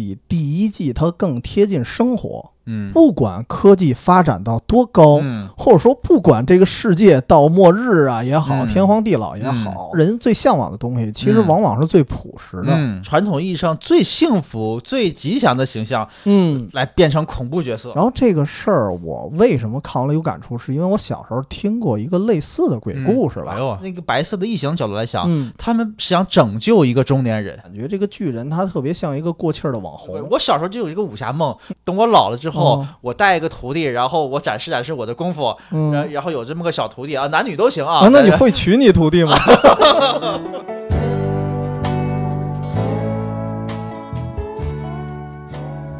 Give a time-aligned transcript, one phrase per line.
[0.00, 2.52] 比第一季它更贴近生活。
[2.66, 12.68] 嗯不管科技发展到多高，嗯或者说不管这个世界到末日啊也好，嗯天荒地老也好，人最向往的东西，其实嗯往往是最朴实的。
[12.68, 17.92] 嗯，传统意义上最幸福、最吉祥的形象，嗯来变成恐怖角色。
[17.94, 23.52] 然后这个事儿，我为什么看完了有感触，是因为我小时候听过一个类似的鬼故事吧。
[23.54, 27.56] 哎呦，那个白色的异形角度来想，嗯，他们想拯救一个中年人。
[27.62, 30.20] 感觉这个巨人他特别像一个过气儿的网红。
[30.30, 38.00] 我小时候就有一个武侠梦，等我老了之后，哦我带一个徒弟，然后我展示展示我的功夫，嗯然然后有这么个小徒弟啊，男女都行啊。
[38.00, 39.36] 啊，那你会娶你徒弟吗？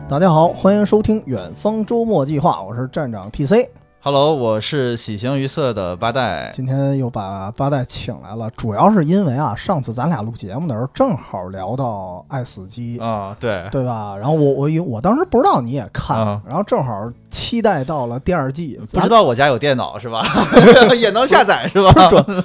[0.09, 3.69] 大家好，欢迎收听远方周末计划，我是站长 TC。
[4.03, 6.51] Hello，我是喜形于色的八代。
[6.55, 14.17] 今天又把八代请来了，主要是因为啊，上次咱俩录节目的时候正好聊到爱死机，啊、对，对吧？
[14.17, 20.23] 然后我我因我当时不知道你也看，嗯然后正好期待到了第二季，不知道我家有电脑是吧？
[20.97, 21.93] 也能下载是吧？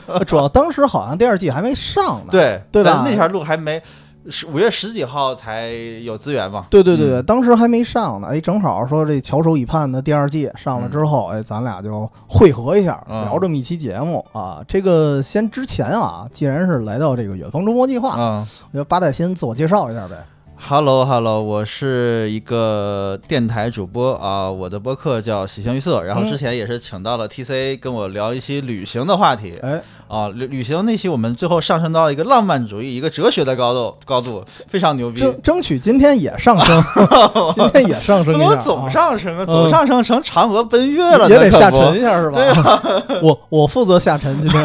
[0.10, 3.82] 咱主要当时好像第二季还没上呢，对对吧那条路还没，
[4.30, 5.70] 是五月十几号才
[6.04, 6.66] 有资源嘛？
[6.70, 14.64] 对对对对，嗯当时还没上呢，哎，正好说这翘首以盼的第二季上了之后，哎，咱俩就汇合一下，嗯聊这么一期节目啊。
[14.68, 20.26] 这个先之前啊，既然是来到这个远方周末计划，嗯我觉得八代先自我介绍一下呗。
[20.58, 29.54] ，Hello Hello，我是一个电台主播啊，我的播客叫喜形于色，然后嗯之前也是请到了 TC 跟我聊一期旅行的话题。
[29.62, 35.20] 哎，啊，旅旅行那期我们最后上升到一个浪漫主义、一个哲学的高度，高度非常牛逼。
[35.20, 36.84] 争争取今天也上升，
[37.54, 42.38] 今天也上升不能总上升啊，嗯总上升成嫦娥奔月了，也得下沉一下是吧？
[42.38, 44.64] 对啊， 我我负责下沉今天，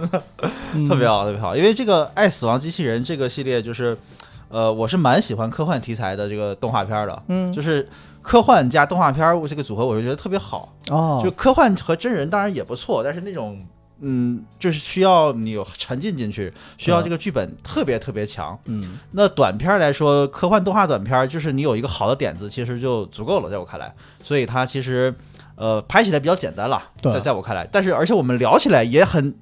[0.74, 0.88] 嗯。
[0.88, 1.56] 特别好，特别好。
[1.56, 3.96] 因为这个《爱死亡机器人》这个系列，就是，
[4.48, 7.88] 呃，我是蛮喜欢科幻题材的这个动画片的，嗯就是
[8.22, 10.72] 科幻加动画片儿这个组合，我就觉得特别好。
[10.90, 13.64] 哦，就科幻和真人当然也不错，但是那种。
[13.98, 18.56] 嗯，就是需要你有沉浸进去，需要这个剧本特别特别强。
[18.66, 23.90] 嗯那短片儿来说，科幻动画短片儿就是你有一个好的点子，其实就足够了，在我看来。
[24.22, 25.14] 所以它其实，
[25.54, 27.66] 呃，拍起来比较简单了，在在我看来。
[27.72, 29.34] 但是而且我们聊起来也很，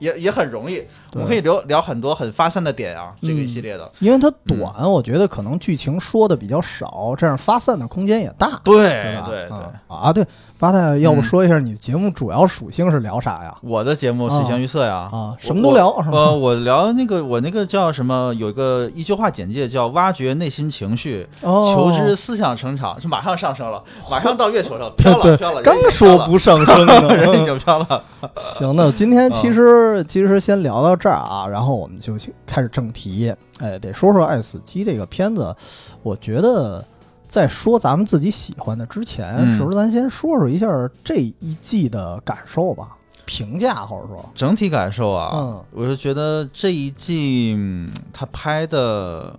[0.00, 0.82] 也也很容易，
[1.14, 3.90] 我们可以聊聊很多很发散的点啊，这个嗯一系列的。
[3.98, 8.60] 因为它短，我觉得可能剧情说的比较少，这样发散的空间也大。
[8.64, 9.02] 对对？
[9.26, 10.24] 对对，啊啊，对，
[10.58, 13.54] 八太，要不嗯说一下你节目主要属性是聊啥呀？
[13.62, 15.08] 我的节目喜形于色呀。
[15.12, 16.30] 啊，什么都聊是呃，吧？
[16.32, 18.32] 我聊那个，我那个叫什么？
[18.34, 27.00] 有一个一句话简介叫“挖掘内心情绪，哦，求知思想成长”，是马上上升了，马上到月球上 飘了飘了，刚说不上升呢。
[27.14, 28.02] 人已经飘了。
[28.36, 32.16] 行，那今天其实其实先聊到这儿啊，然后我们就
[32.46, 33.34] 开始正题。
[33.58, 35.54] 哎，得说说《爱死机》这个片子，
[36.02, 36.84] 我觉得
[37.26, 40.66] 在说咱们自己喜欢的之前，嗯是不是咱先说说一下
[41.02, 42.96] 这一季的感受吧？
[43.26, 49.38] 评价或者说，整体感受啊，嗯我是觉得这一季嗯他拍的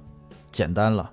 [0.52, 1.10] 简单了，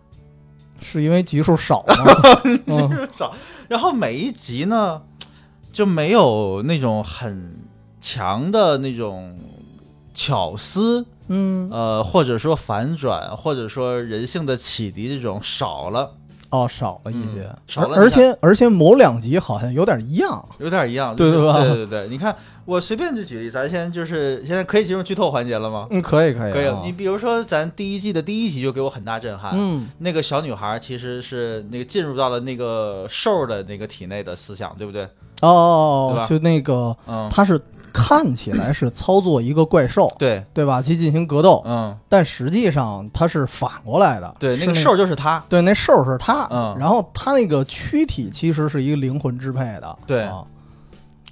[0.81, 1.95] 是因为集数少吗？
[2.45, 3.33] 集数少
[3.67, 5.03] 然后每一集呢
[5.73, 7.59] 就没有那种很
[8.01, 9.37] 强的那种
[10.19, 16.11] 巧思，嗯，呃，或者说反转，或者说人性的启迪这种少了，
[16.51, 17.43] 哦，少了一些。
[17.43, 20.45] 嗯，少了而而且而且某两集好像有点一样。
[20.59, 22.35] 有点一样，对对吧对对对，你看
[22.65, 25.87] 我随便就举例，咱先就是现在可以进入剧透环节了吗？
[25.91, 29.89] 嗯，可以可以可以啊，你比如说咱第一季的第一集就给我很大震撼，嗯。
[29.99, 35.09] 那个小女孩其实是那个进入到了那个兽的那个体内的思想，对不对？
[35.43, 37.61] 哦对吧，就那个嗯，她是
[37.99, 40.81] 看起来是操作一个怪兽，对，对吧？
[40.81, 44.35] 去进行格斗，嗯，但实际上它是反过来的。
[44.39, 46.77] 对，那个兽就是他，对，那兽是他，嗯。
[46.79, 50.23] 然后他那个躯体其实是一个灵魂支配的，对。
[50.23, 50.45] 啊。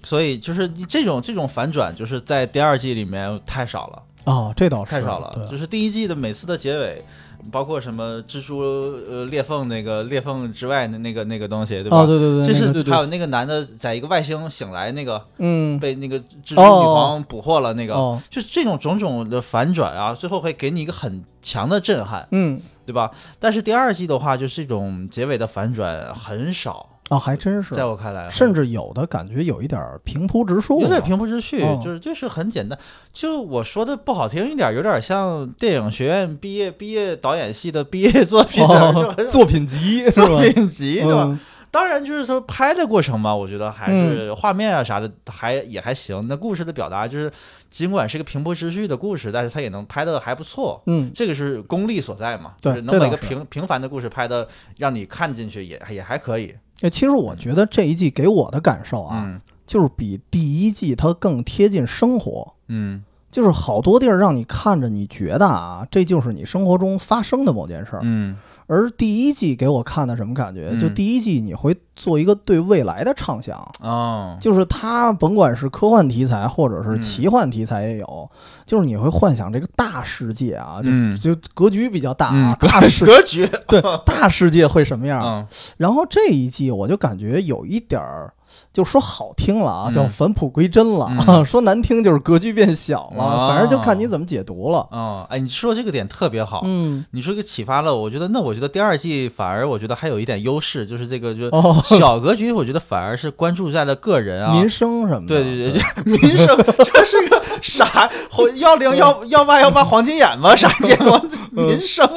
[0.02, 4.90] 所以就是这种这种反转，就是在第二季里面太少了，哦，这倒是。
[4.90, 5.48] 太少了。
[5.50, 7.04] 就，是第一季的每次的结尾，
[7.50, 11.98] 包括什么蜘蛛呃裂缝那个裂缝之外的那个那个东西，对吧？
[11.98, 23.10] 哦，对对对，这是还有那个男的在一个外星醒来，那个嗯，被那个蜘蛛女皇捕获了，那个、哦，就是这种种种的反转啊，最后会给你一个很强的震撼，嗯，对吧？
[23.38, 32.76] 但是第二季的话，就是这种结尾的反转很少，哦，还真是在，我看来，甚至有的感觉有一点儿平铺直述，有点平铺直叙，哦就是就是很简单。
[33.12, 40.40] 就我说的不好听一点，有点像电影学院毕业毕业导演系的毕业作品，哦 作品集 作？
[40.40, 41.22] 品集，对吧？
[41.26, 41.38] 嗯
[41.68, 46.24] 当然就是说拍的过程嘛，我觉得还是画面啊啥的还也还行。
[46.26, 47.30] 那故事的表达就是，
[47.70, 50.82] 尽管是个平铺直叙的故事，但是它也能拍的还不错。
[50.86, 54.48] 嗯，这个是功力所在嘛，对就是能把一个平平凡的故事拍的
[54.78, 56.54] 让你看进去也也还可以。
[56.82, 62.54] 哎，其实我觉得这一季给我的感受啊，嗯就是比第一季它更贴近生活。
[62.68, 68.00] 嗯就是好多地儿让你看着，你觉得啊，这就是你生活中发生的某件事儿。
[68.02, 70.68] 嗯而第一季给我看的什么感觉？
[70.72, 70.78] 嗯。
[70.78, 77.00] 就第一季你会做一个对未来的畅想，啊就是它甭管是科幻题材或者是嗯。
[77.00, 78.30] 奇幻题材也有，
[78.66, 81.16] 就是你会幻想这个大世界啊，就、嗯。
[81.18, 83.48] 就格局比较大嗯啊，大世格局。
[83.68, 85.22] 对大世界会什么样？
[85.24, 85.46] 嗯。
[85.76, 88.32] 然后这一季我就感觉有一点儿，
[88.72, 93.24] 就说好听了啊，嗯叫返璞归真了；嗯 说难听就是格局变小了。
[93.24, 94.86] 哦反正就看你怎么解读了。
[94.90, 96.62] 哦，哎，你说这个点特别好。
[96.64, 108.10] 嗯，你说这个启发了，我觉得那我觉得第二季反而我觉得还有一点优势，就是这个就哦，小格局，我觉得反而是关注在了个人啊，民生什么的，对对对，这 民生这是个啥？
[108.56, 110.54] 幺零幺幺八幺八黄金眼吗？
[110.56, 111.18] 啥节目？
[111.66, 112.08] 民生。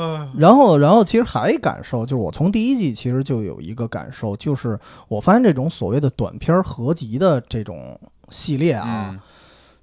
[0.00, 0.32] 嗯。
[0.38, 8.00] 然后，然后其实还一感受就是，我从第一季其实就有一个感受，就是我发现这种所谓的短片儿合集的这种
[8.30, 9.14] 系列啊，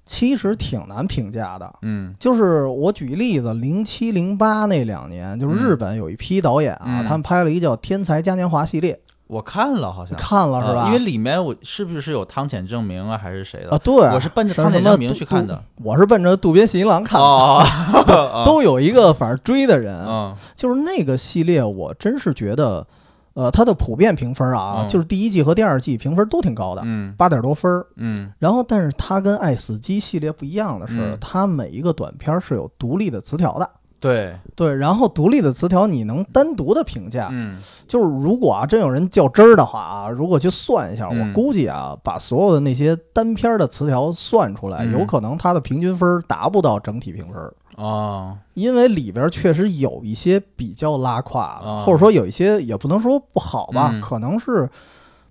[0.04, 1.72] 其实挺难评价的。
[1.82, 2.14] 嗯。
[2.18, 7.04] 就是我举一例子，零七零八那两年，就是日本有一批导演啊，嗯。
[7.04, 10.82] 他们拍了一个叫《天才嘉年华》系列，我看了好像看了是吧？
[10.82, 13.70] 啊因为里面我是不是有汤浅证明啊，还是谁的？
[13.70, 15.62] 啊，对，我是奔着汤浅证明去看的。
[15.82, 17.26] 我是奔着渡边信一郎看的。
[17.26, 17.62] 哦，
[18.44, 22.86] 都有一个反正追的人，嗯就是那个系列，我真是觉得，
[23.34, 27.86] 呃，它的普遍评分啊，嗯就是第一季和第二季评分都挺高的，嗯八点多分儿。
[27.96, 33.68] 嗯然后，但是它跟《爱死机》系列不一样的是，嗯它每一个短片是有独立的词条的。
[34.00, 37.58] 对，对，然后独立的词条你能单独的评价，嗯。
[37.86, 41.18] 就是如果啊真有人较真儿的话啊，如果去算一下，嗯。
[41.20, 44.92] 我估计啊，把所有的那些单篇儿的词条算出来，嗯。
[44.92, 47.52] 有可能它的平均分儿达不到整体评分儿。
[47.76, 48.36] 哦。
[48.54, 54.00] 因为里边确实有一些比较拉胯或者说有一些也不能说不好吧，嗯。
[54.00, 54.68] 可能是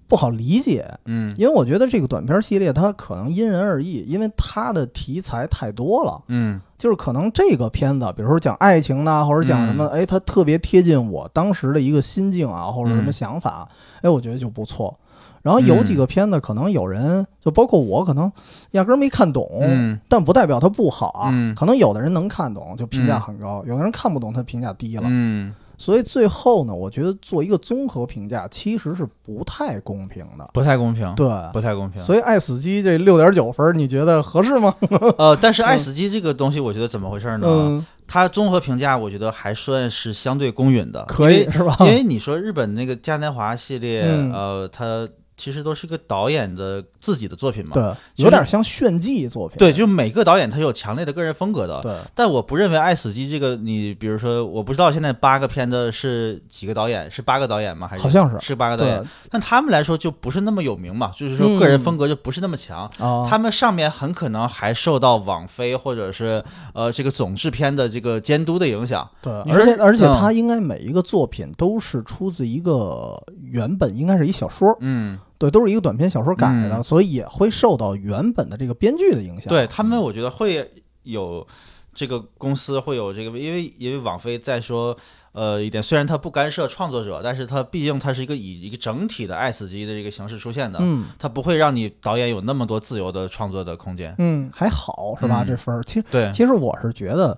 [0.07, 0.89] 不好理解。
[1.05, 6.21] 嗯因为我觉得这个短片系列它可能因人而异，因为它的题材太多了。
[6.27, 13.67] 嗯就是可能这个片子，比如说讲爱情呐，或者讲什么，哎，它特别贴近我当时的一个心境啊，或者什么嗯想法，
[14.01, 14.97] 哎，我觉得就不错。
[15.41, 18.31] 然后有几个片子，可能有人就包括我，可能
[18.71, 21.29] 压根儿没看懂，嗯但不代表它不好啊。
[21.31, 25.03] 嗯可能有的人能看懂，就评价嗯很高；有的人看不懂，他评价低了。
[25.05, 30.49] 嗯所以最后呢，我觉得做一个综合评价其实是不太公平的。
[30.53, 32.01] 不太公平，对，不太公平。
[32.01, 34.73] 所以爱死机这六点九分，你觉得合适吗？
[35.17, 37.47] 呃，但是爱死机这个东西，我觉得怎么回事呢？
[37.47, 41.75] 嗯，它综合评价，我觉得还算是相对公允的，可以是吧？
[41.81, 47.71] 因为你说日本那个嘉年华系列，嗯呃，它其实都是个导演的自己的作品嘛。
[47.73, 49.57] 对，有点像炫技作品。
[49.57, 51.79] 对，就每个导演他有强烈的个人风格的。
[51.81, 57.87] 对，但我不认为《爱死机》这个，你比如说，我不知道现在八个片子是几个导演，是八个导演吗？
[57.87, 59.07] 还是好像是是八个导演对？
[59.29, 62.89] 但他们来说就不是那么有名嘛，就是说嗯个人风格就不是那么强。
[62.97, 66.43] 啊，他们上面很可能还受到网飞或者是
[66.73, 69.07] 呃这个总制片的这个监督的影响。
[69.21, 79.47] 对，而且而且嗯他应该每一个作品都是出自一个原本应该是一小说，嗯，对，都是一个短篇小说改的，嗯所以也会受到原本的这个编剧的影响。
[79.47, 80.69] 对他们，我觉得会
[81.03, 81.45] 有
[81.93, 84.97] 这个公司会有这个，因为因为网飞在说。
[85.33, 94.15] 呃，一点虽然它不干涉创作者，但是它毕竟它是一个以一个整体的爱死机的这个形式出现的，嗯它不会让你导演有那么多自由的创作的空间。
[94.17, 95.43] 嗯，还好是吧？
[95.43, 97.37] 嗯这分儿，其实对，其实我是觉得，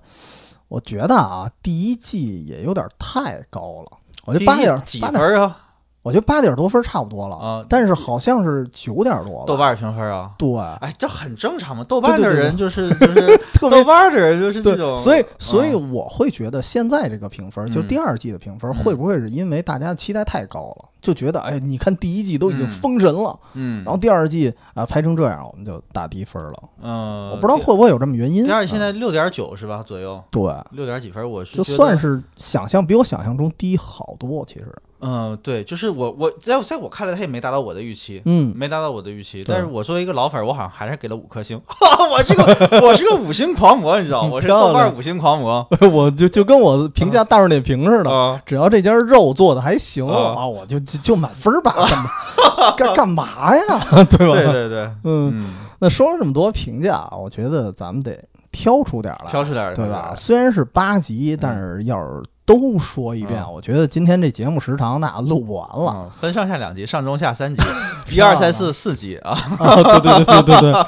[0.68, 3.98] 我觉得啊，第一季也有点太高了。
[4.24, 5.69] 我觉得八点几分啊？
[6.02, 9.44] 我觉得八点多分差不多了啊但是好像是九点多了。
[9.46, 10.30] 豆瓣评分啊？
[10.38, 11.84] 对，哎，这很正常嘛。
[11.84, 26.54] 豆瓣的人就是 就是特别豆瓣的人就是这对，种，所以所以嗯我会觉得现在这个评分，就嗯第二季的评分，嗯会不会是因为大家期待太高了，就觉得哎，你看第一季都已经嗯封神了，嗯，然后第二季啊拍成这样，我们就打低分了。
[26.80, 28.44] 嗯，我不知道会不会有这么原因。
[28.46, 29.82] 第二现嗯在六点九是吧？
[29.86, 34.74] 左右对，六点几分，我是就算是想象比我想象中低好多，其实。
[35.00, 39.44] 嗯，对，就是我我在在我看来，他也没达到我的预期，嗯，没达到我的预期。
[39.46, 41.60] 但是我作为一个老粉儿，我好像还是给了五颗星。
[42.10, 44.30] 我这个我是个五星狂魔，你知道吗？
[44.32, 48.40] 我是豆瓣五星狂魔 我就就跟我评价大众点评似的，啊。
[48.44, 52.10] 只要这家肉做的还行啊啊，我就就就满分吧，干嘛
[52.76, 53.62] 干干嘛呀？
[54.10, 54.34] 对吧？
[54.34, 58.18] 对对对，嗯，嗯，那说了这么多评价，我觉得咱们得
[58.52, 60.12] 挑出点儿来，挑出点儿对吧？
[60.16, 65.92] 虽然是八级，但是要是都说一遍，嗯我觉得今天这节目时长那录不完了。
[65.96, 67.62] 嗯，分上下两集，上中下三集，
[68.16, 69.30] 一二三四四集啊。
[69.60, 70.86] 啊，对对对对对对，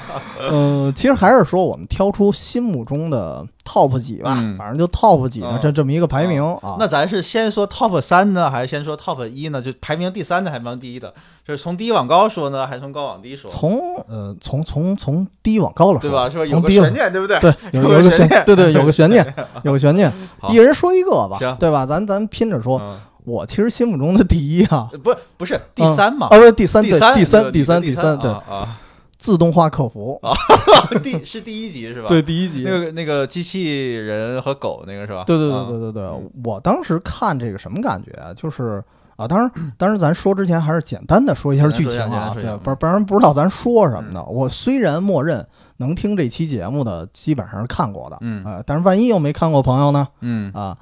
[0.50, 6.76] 嗯， 其实还是说我们挑出心目中的 top 几吧，嗯反正就 top 几的嗯这这么一个排名啊。
[6.78, 9.60] 那咱是先说 top 三呢，还是先说 top 一呢？
[9.62, 11.12] 就排名第三的，还是排名第一的？
[11.46, 13.50] 就是从低往高说呢，还是从高往低说？
[13.50, 16.30] 从呃从从从低往高了说，对吧？
[16.30, 16.44] 是吧？
[16.46, 17.38] 有个悬念，对不对？
[17.40, 21.84] 对，有有有一个悬悬念，对对，有个悬念， 有个悬念，好一人说一个吧行，对吧？
[21.86, 22.78] 咱咱拼着说。
[22.80, 26.36] 嗯我其实心目中的第一啊，不不是第三嘛哦，？
[26.40, 28.80] 对，第三，对，第三，第三，第第三，第第三，对，啊啊，
[29.22, 30.34] 自动化客服啊，
[31.00, 35.22] 第是第一集是吧？，对，第一集，那个那个机器人和狗那个是吧？
[35.24, 36.10] 对对对啊对对对，
[36.44, 38.34] 我当时看这个什么感觉啊？
[38.34, 38.82] 就是
[39.14, 39.48] 啊，当然，
[39.78, 44.24] 当然，咱说之前还是简单的说一下剧情啊，对不然不然不知道咱说什么呢。
[44.24, 50.08] 我虽然默认能听这期节目的基本上是看过的，嗯呃，但是万一又没看过朋友呢？
[50.20, 50.76] 嗯啊，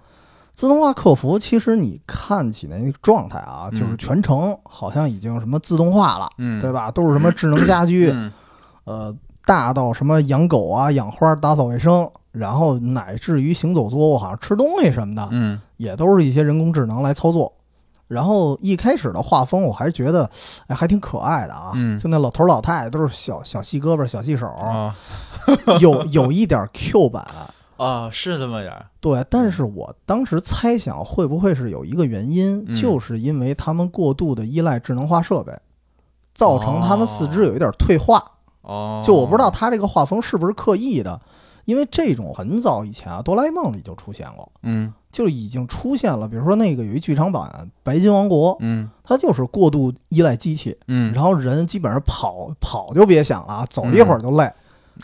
[0.60, 6.90] 自动化客服其实你看起来那个状态啊，嗯就是全程好像已经什么自动化了，嗯，对吧？
[6.90, 8.30] 都是什么智能家居，嗯
[8.84, 17.50] 呃，大到什么养狗啊、养花、打扫卫生，然后乃至于行走坐卧，好像吃东西什么的，嗯也都是一些人工智能来操作。
[18.06, 20.28] 然后一开始的画风我还觉得，
[20.66, 21.70] 哎，还挺可爱的啊。
[21.74, 24.94] 嗯就那老头老太太都是小小细胳膊、小细手，啊
[25.80, 27.26] 有有一点 Q 版。
[27.80, 28.86] 啊，是这么点儿。
[29.00, 35.52] 对，但是我当时猜想会不会是有一个原因，嗯就是因为他们过度的依赖智能化设备，
[36.34, 38.22] 造成他们四肢有一点退化。
[38.60, 41.18] 哦，就我不知道他这个画风是不是刻意的，
[41.64, 46.28] 因为这种很早以前啊，哆啦 A 梦里就出现过，嗯就已经出现了。
[46.28, 47.50] 比如说那个有一剧场版
[47.82, 54.52] 《白金王国》，嗯它就是过度依赖机器，嗯，然后人基本上跑跑就别想了啊，走一会儿就累，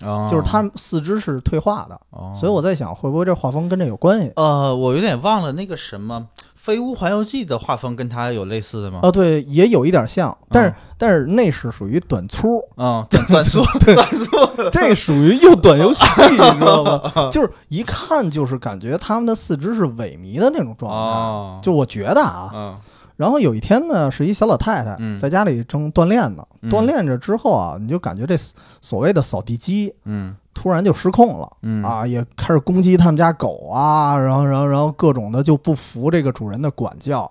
[0.03, 1.99] 哦就是他四肢是退化的。
[2.11, 4.33] 哦所以我在想，会不会这画风跟这有关系？
[4.37, 9.01] 呃，我有点忘了那个什么《飞屋环游记》的画风跟它有类似的吗？
[9.03, 17.13] 哦，对，也有一点像，但是、嗯但是那是属于短粗，嗯，短短速短粗，这属于又短又细，你知道吗？
[17.31, 20.97] 就是一看就是感觉他们的四肢是萎靡的那种状态。
[20.97, 22.77] 哦，就我觉得啊，嗯
[23.17, 25.19] 然后有一天呢，是一小老太太嗯。
[25.19, 26.71] 在家里正锻炼呢，嗯。
[26.71, 28.37] 锻炼着之后啊，你就感觉这
[28.81, 30.37] 所谓的扫地机嗯。
[30.55, 31.51] 突然就失控了。
[31.63, 31.83] 嗯。
[31.83, 37.31] 啊，也开始攻击他们家狗啊，然后，然后，然后各种的就不服这个主人的管教，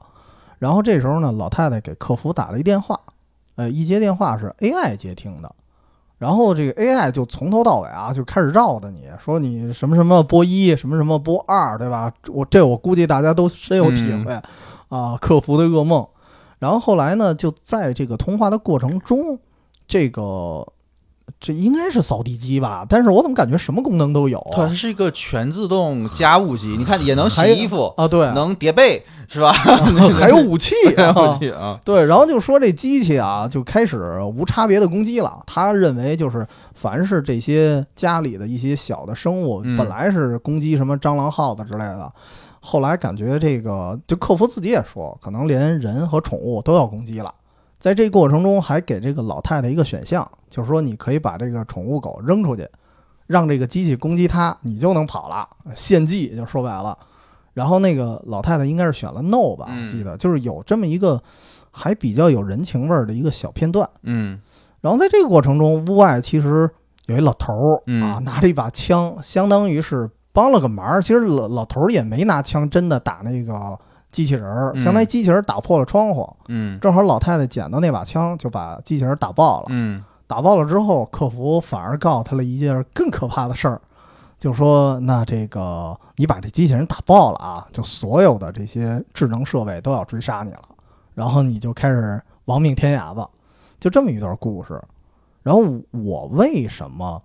[0.60, 3.00] 然后这时候呢，老太太给客服打了一电话，
[3.56, 5.52] 呃，一接电话是 AI 接听的，
[6.18, 12.12] 然后这个 AI 就从头到尾啊就开始绕着你说你什么什么播一，什么什么播二，对吧？
[12.32, 14.40] 我这我估计大家都深有体会、
[14.96, 16.08] 啊，客服的噩梦。
[16.60, 19.38] 然后后来呢，就在这个通话的过程中，
[19.88, 20.66] 这个
[21.40, 22.86] 这应该是扫地机吧？
[22.88, 28.08] 但是我怎么感觉什么功能都有它是一个全自动家务机，你看也能洗衣服，啊？
[28.08, 29.52] 对，能叠被，是吧？
[30.18, 35.44] 还有武器 啊武器啊，对，然后就说这机器啊，就开始无差别的攻击了。
[35.46, 42.12] 他认为就是凡是这些家里的一些小的生物，嗯本来是攻击什么蟑螂、耗子之类的，
[42.66, 47.32] 后来感觉这个就客服自己也说，可能连人和宠物都要攻击了。
[47.78, 52.68] 在这过程中，还给这个老太太一个选项，就是说你可以把这个宠物狗扔出去，
[53.28, 56.98] 让这个机器攻击它， 你就能跑了，献祭就说白了。
[57.54, 61.22] 然后那个老太太应该是选了 no 吧，记得就是有这么一个
[61.72, 63.88] 还比较有人情味儿的一个小片段。
[64.04, 64.42] 嗯
[64.82, 66.70] 然后在这个过程中，屋外其实
[67.06, 71.02] 有一老头儿嗯啊，拿着一把枪，相当于是帮了个忙。
[71.02, 73.80] 其实老老头儿也没拿枪真的打那个
[74.12, 79.68] 机器人儿，嗯相当于机器人儿打破了窗户，嗯正好老太太捡到那把枪，就把机器人儿打爆了。
[79.70, 83.80] 嗯打爆了之后，客服反而告诉他了一件更可怕的事儿，
[84.38, 90.62] 就说那这个你把这机器人打爆了啊，就所有的这些智能设备都要追杀你了，
[91.14, 93.30] 然后你就开始亡命天涯吧，
[93.80, 94.82] 就这么一段故事。
[95.44, 95.62] 然后
[95.92, 97.22] 我为什么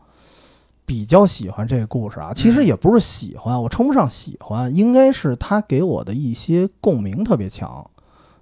[0.90, 2.32] 比较喜欢这个故事啊？
[2.35, 7.88] 其实也不是喜欢，我称不上喜欢，应该是他给我的一些共鸣特别强，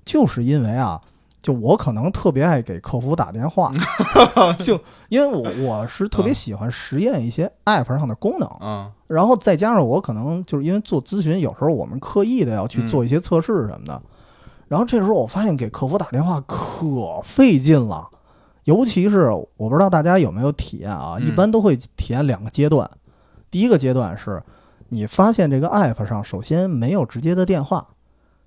[0.03, 0.99] 就是因为啊。
[1.41, 3.73] 就我可能特别爱给客服打电话，
[4.59, 4.79] 就
[5.09, 14.03] 因为我我是特别喜欢实验一些 app 上的功能，嗯然后再加上我可能就是因为做咨询，有时候我们刻意的要去做一些测试什么的，
[14.67, 18.09] 然后这时候我发现给客服打电话可费劲了，
[18.69, 21.27] 尤其是我不知道大家有没有体验啊，嗯。
[21.27, 22.89] 一般都会体验两个阶段，
[23.51, 24.43] 第一个阶段是
[24.91, 27.87] 你发现这个 app 上首先没有直接的电话，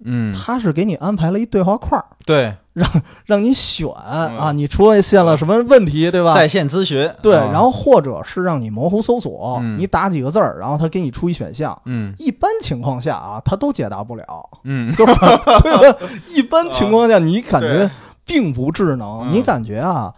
[0.05, 2.05] 嗯，它是给你安排了一对话框儿。
[2.23, 2.87] 对，让
[3.25, 6.35] 让你选啊，你出现了什么问题，对吧？
[6.35, 7.49] 在线咨询，对，啊。
[7.51, 9.75] 然后或者是让你模糊搜索，嗯。
[9.79, 11.75] 你打几个字儿，然后他给你出一选项。
[11.85, 12.13] 嗯。
[12.19, 14.23] 一般情况下啊，他都解答不了，
[14.65, 14.93] 嗯。
[14.93, 15.13] 就是
[15.65, 15.97] 对吧？
[16.29, 17.89] 一般情况下，你感觉对
[18.31, 20.13] 并不智能，嗯你感觉啊，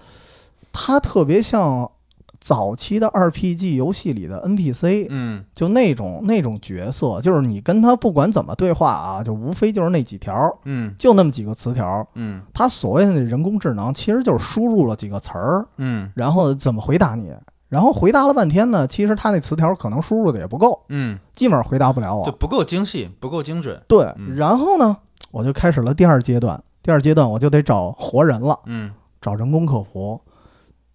[0.71, 1.89] 它特别像
[2.39, 12.05] 早期的 RPG 游戏里的 NPC，、嗯就那种那种角色，就是你跟他不管怎么对话啊，就无非就是那几条，嗯就那么几个词条。
[12.15, 17.33] 嗯他所谓的人工智能，其实就是输入了几个词儿，嗯然后怎么回答你。
[17.69, 22.23] 然后回答了半天呢，其实他那词条可能输入的也不够，嗯，基本上回答不了我。
[22.23, 23.81] 就不够精细，不够精准。
[23.87, 24.95] 对，嗯然后呢，
[25.31, 26.61] 我就开始了第二阶段。
[26.83, 28.91] 第二阶段我就得找活人了，嗯。
[29.21, 30.19] 找人工客服。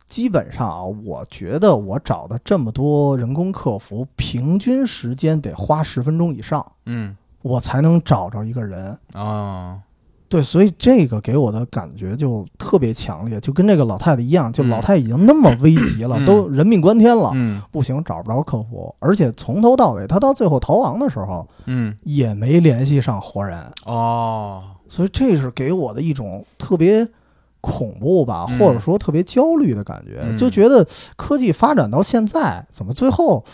[0.07, 7.17] 基本上啊，我觉得我找的这么多人工客服，平均时间得花十分钟以上，嗯。
[7.43, 8.99] 我才能找着一个人。
[9.15, 9.81] 哦。
[10.29, 16.25] 对，所以这个给我的感觉就特别强烈，就跟这个老太太一样，就嗯老太太已经那么危急了，嗯。
[16.27, 17.63] 都人命关天了，嗯。
[17.71, 21.97] 不行，找不着客服，而且从头到尾，她到最后逃亡的时候嗯。
[22.03, 23.59] 也没联系上活人。
[23.87, 27.07] 哦所以这是给我的一种特别
[27.61, 33.45] 恐怖吧，嗯或者说特别焦虑的感觉，嗯就觉得科技发展到现在，怎么最后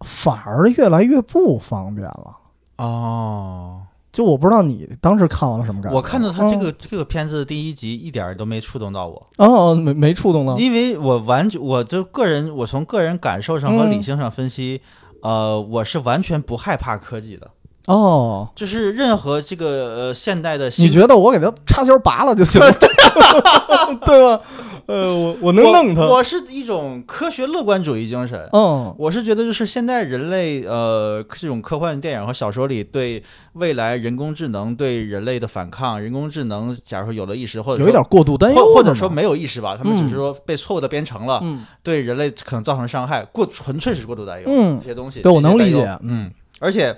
[0.00, 2.36] 反而越来越不方便了？
[2.78, 3.80] 哦，
[4.12, 5.96] 就我不知道你当时看完了什么感觉？
[5.96, 14.80] 我看到他这嗯个这个片子第一集一点儿都没触动到我，哦，没没触动到，因为我完全我就个人我从个人感受上和嗯理性上分析，
[15.22, 17.50] 呃，我是完全不害怕科技的，
[17.86, 22.70] 哦，就是任何这个呃现代的你觉得我给它插销拔了就行了，
[24.04, 24.40] 对吧？
[24.86, 28.48] 呃，我我能弄它，我是一种科学乐观主义精神。
[28.52, 33.20] 嗯我是觉得，就是现在人类，呃，这种科幻电影和小说里对
[33.54, 41.64] 未来人工智能对人类的反抗，人工智能假如说有了意识，或者有一点过度担忧或或者说没有意识吧，他们只嗯是说被错误的编程了，嗯。
[41.82, 44.44] 对人类可能造成伤害，过纯粹是过度担忧。
[44.48, 44.78] 嗯。
[44.80, 46.96] 这些东西，对我能理解嗯，而且，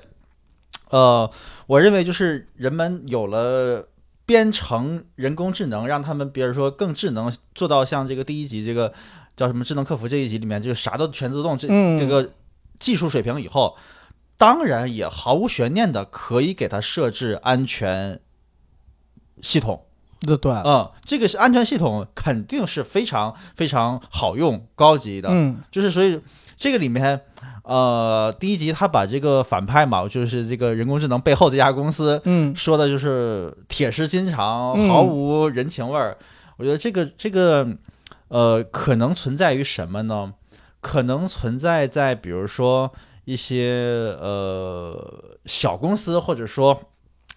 [0.90, 1.30] 呃，
[1.66, 3.88] 我认为就是人们有了
[4.26, 8.92] 编程人工智能，让他们比如说更智能，做到像这个第一集这个
[9.36, 12.30] 叫什么智能客服这一集里面，就是啥都全自动这、嗯这个
[12.78, 13.76] 技术水平以后，
[14.36, 18.20] 当然也毫无悬念的可以给它设置安全
[19.40, 19.84] 系统。
[20.20, 25.28] 对对，嗯，这个是安全系统，肯定是非常非常好用、高级的。
[25.30, 26.20] 嗯就是所以
[26.56, 27.20] 这个里面，
[27.68, 36.16] 呃，第一集他把这个反派嘛，就是这个人工智能背后这家公司嗯说的就是铁石心肠，嗯毫无人情味儿。
[36.56, 37.68] 我觉得这个这个
[38.28, 40.32] 呃，可能存在于什么呢？
[40.80, 42.90] 可能存在在比如说
[43.26, 46.80] 一些呃小公司，或者说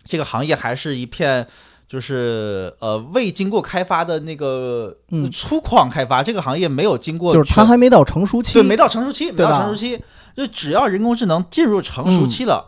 [0.05, 1.45] 这个行业还是一片。
[1.91, 10.01] 就是呃未经过开发的那个嗯粗犷开发，这个行业没有经过就是它还没到成熟期，对，没到成熟期，没到成熟期，
[10.35, 12.65] 就只要人工智能进入成嗯熟期了，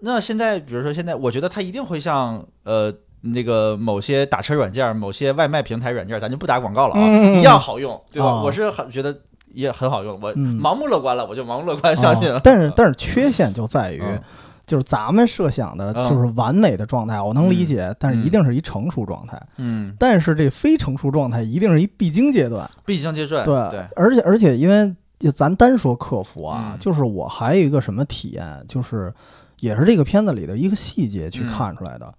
[0.00, 8.28] 那现在比如说现在，我觉得它一定会像呃那个某些打车软件、某些外卖平台软件，咱就不打广告了啊，一样好用，对吧？
[8.28, 8.42] 啊。
[8.42, 9.16] 我是很觉得
[9.52, 10.60] 也很好用，我嗯。
[10.60, 12.36] 盲目乐观了，我就盲目乐观相信了。
[12.36, 12.40] 啊。
[12.44, 14.20] 但是但是缺陷就在于，嗯。
[14.66, 19.38] 就是咱们设想的嗯就是完美的状态，我能理解，但是一定是一成熟状态。
[19.58, 22.70] 嗯，但是这非成熟状态一定是一必经阶段。
[22.82, 26.78] 必经阶段，对，对，而且而且因为就咱单说客服啊，嗯。
[26.78, 29.12] 就是我还有一个什么体验，就是
[29.60, 32.12] 也是这个片子里的一个细节去看出来的，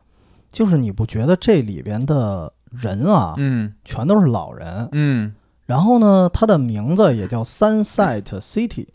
[0.52, 3.74] 就是你不觉得这里边的人啊，嗯。
[3.84, 5.34] 全都是老人，嗯，
[5.66, 8.88] 然后呢，他的名字也叫 Sunset City，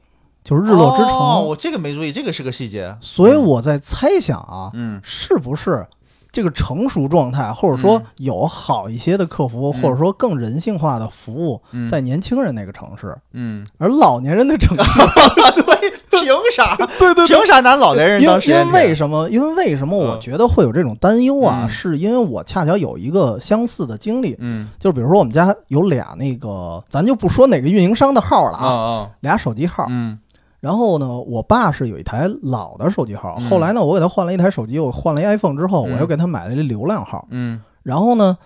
[0.42, 1.12] 就是日落之城。
[1.12, 2.96] 哦我这个没注意，这个是个细节。
[3.00, 5.00] 所以我在猜想啊，嗯。
[5.02, 5.86] 是不是
[6.32, 8.02] 这个成熟状态，或者说嗯。
[8.18, 9.72] 有好一些的客服，嗯。
[9.82, 15.00] 或者说更人性化的服务，嗯，在年轻人那个城市，嗯，而老年人的城市，
[15.62, 16.76] 对，凭啥？
[16.98, 19.28] 对对凭啥拿老年人因为因为为什么？
[19.30, 21.60] 因为为什么我嗯觉得会有这种担忧啊？
[21.62, 21.68] 嗯。
[21.68, 24.68] 是因为我恰巧有一个相似的经历，嗯。
[24.78, 29.86] 就比如说我们家有俩那个，咱就不说哪个运营商的号了啊俩手机号。
[29.88, 30.18] 嗯
[30.60, 37.26] 然后呢，我爸是有一台老的手机号，嗯后来呢，我给他换了一台手机，我换了一 iPhone 之后，嗯我又给他买了一流量号。
[37.30, 38.36] 嗯然后呢，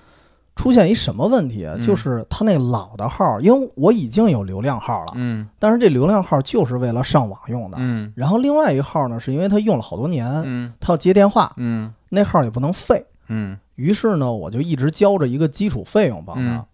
[0.55, 1.75] 出现一什么问题啊？
[1.77, 7.79] 嗯就是他那老的号，因为我已经有流量号了，嗯但是这流量号就是为了上网用的。
[7.81, 13.05] 嗯然后另外一个号呢，是因为他用了好多年，嗯他要接电话，嗯那号也不能废。
[13.27, 16.43] 嗯于是呢，我就一直交着一个基础费用帮他。
[16.43, 16.65] 嗯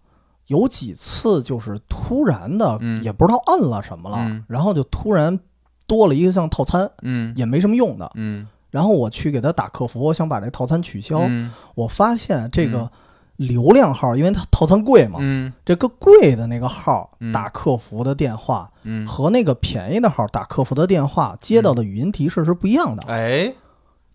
[0.47, 3.01] 有几次就是突然的，嗯。
[3.03, 4.43] 也不知道摁了什么了，嗯。
[4.47, 5.39] 然后就突然
[5.87, 7.33] 多了一个像套餐，嗯。
[7.35, 8.11] 也没什么用的。
[8.15, 8.47] 嗯。
[8.69, 11.19] 然后我去给他打客服，我想把这套餐取消。
[11.27, 11.51] 嗯。
[11.75, 12.89] 我发现这个嗯。
[13.37, 15.51] 流量号，因为它套餐贵嘛，嗯。
[15.65, 17.31] 这个贵的那个号嗯。
[17.31, 23.03] 打客服的电话嗯，和那个便宜的号打客服的电话接到的语音提示是不一样的。
[23.07, 23.51] 哎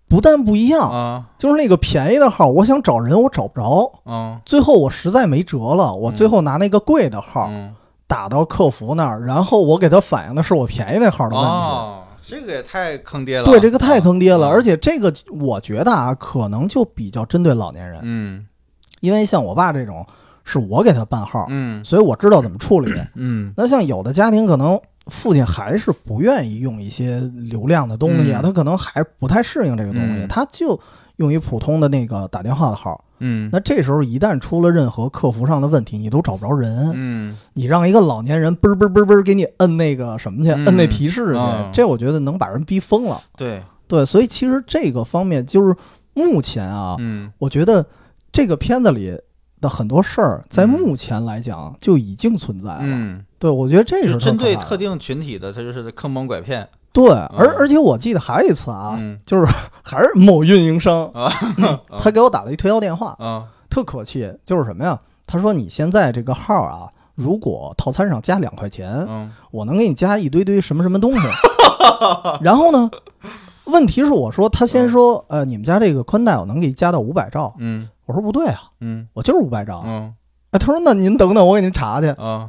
[0.09, 1.25] 不但不一样，啊。
[1.39, 7.75] 就是那个便宜的号，我想找人我找不着，嗯最后我实在没辙了，我最后拿那个贵的号嗯。
[8.09, 11.51] 打到客服那儿，然后我给他反映的是我便宜那号的问题。
[11.51, 13.45] 哦，这个也太坑爹了。
[13.45, 18.47] 对，这个太坑爹了，啊而且这个我觉得啊，可能就比较针对老年人，嗯。
[19.01, 20.07] 因为像我爸这种
[20.45, 21.85] 是我给他办号，嗯。
[21.85, 22.93] 所以我知道怎么处理。
[23.17, 23.53] 嗯。
[23.57, 28.43] 那像有的家庭可能父亲还是不愿意用一些流量的东西啊，嗯。
[28.43, 30.29] 他可能还不太适应这个东西，嗯。
[30.29, 30.79] 他就
[31.17, 33.05] 用一普通的那个打电话的号。
[33.21, 33.49] 嗯。
[33.53, 37.37] 那这时候一旦出了任何客服上的问题，你都找不着人，嗯。
[37.55, 40.65] 你让一个老年人嘣嘣嘣嘣给你摁那个什么去，嗯。
[40.67, 43.21] 摁那提示去，嗯这我觉得能把人逼疯了。
[43.37, 45.75] 对，对，所以其实这个方面就是
[46.15, 47.31] 目前啊，嗯。
[47.39, 47.87] 我觉得
[48.33, 49.17] 这个片子里
[49.61, 50.69] 的很多事儿，在嗯。
[50.69, 52.81] 目前来讲就已经存在了。
[52.83, 56.69] 嗯，对，我觉得这是针对特定群体的，他就是坑蒙拐骗。
[56.93, 59.47] 对，而而且我记得还有一次啊，嗯 就是
[59.83, 61.31] 还是某运营商，啊
[62.01, 64.99] 他给我打了一推销电话，啊特可气，就是什么呀？
[65.27, 71.29] 他说你现在这个号啊，如果套餐上加两块钱，嗯我能给你加一堆堆什么什么东西。
[72.41, 72.91] 然后呢，
[73.65, 79.83] 问题是我说他先说，呃，你们家这个宽带我能给你加到五百兆，嗯我说不对啊，嗯我就是五百兆。
[79.85, 80.15] 嗯
[80.53, 82.09] 哎，他说那您等等，我给您查去。
[82.09, 82.49] 啊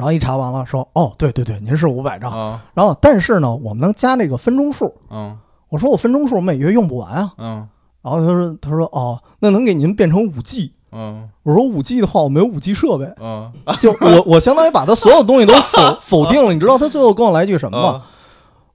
[0.00, 2.30] 然后一查完了，说哦，对对对，您是五百兆。
[2.30, 4.94] 啊然后但是呢，我们能加那个分钟数。
[5.10, 5.36] 嗯
[5.68, 7.34] 我说我分钟数每月用不完啊。
[7.36, 7.68] 嗯
[8.00, 10.72] 然后他说他说哦，那能给您变成五 G。
[10.90, 16.52] 嗯我说五 G 的话，我没有五 G 设备，嗯，就我我相当于把他所有东西都否 否定了。
[16.54, 18.02] 你知道他最后跟我来一句什么吗？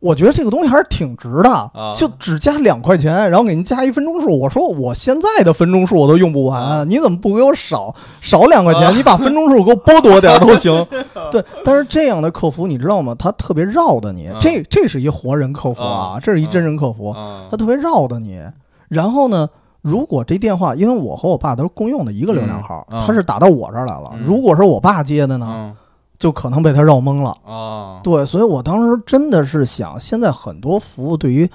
[0.06, 4.40] 我觉得这个东西还是挺值的，啊就只加两块钱，然后给您加一分钟数。
[4.40, 8.96] 我说我现在的分钟数我都用不完，啊你怎么不给我少少两块钱？
[8.96, 10.86] 你把分钟数给我剥夺点都行。
[11.32, 13.16] 对，但是这样的客服你知道吗？
[13.18, 18.40] 他特别绕的你，啊这这是一活人客服啊，啊这是一真人客服，嗯他特别绕的你。
[18.88, 19.50] 然后呢？
[19.82, 24.10] 如果这电话，因为我和我爸都是共用的一个流量号，嗯嗯他是打到我这儿来了。
[24.16, 25.76] 嗯如果是我爸接的呢，嗯
[26.18, 27.36] 就可能被他绕懵了。
[27.46, 31.50] 啊对，所以我当时真的是想，现在很多服务对于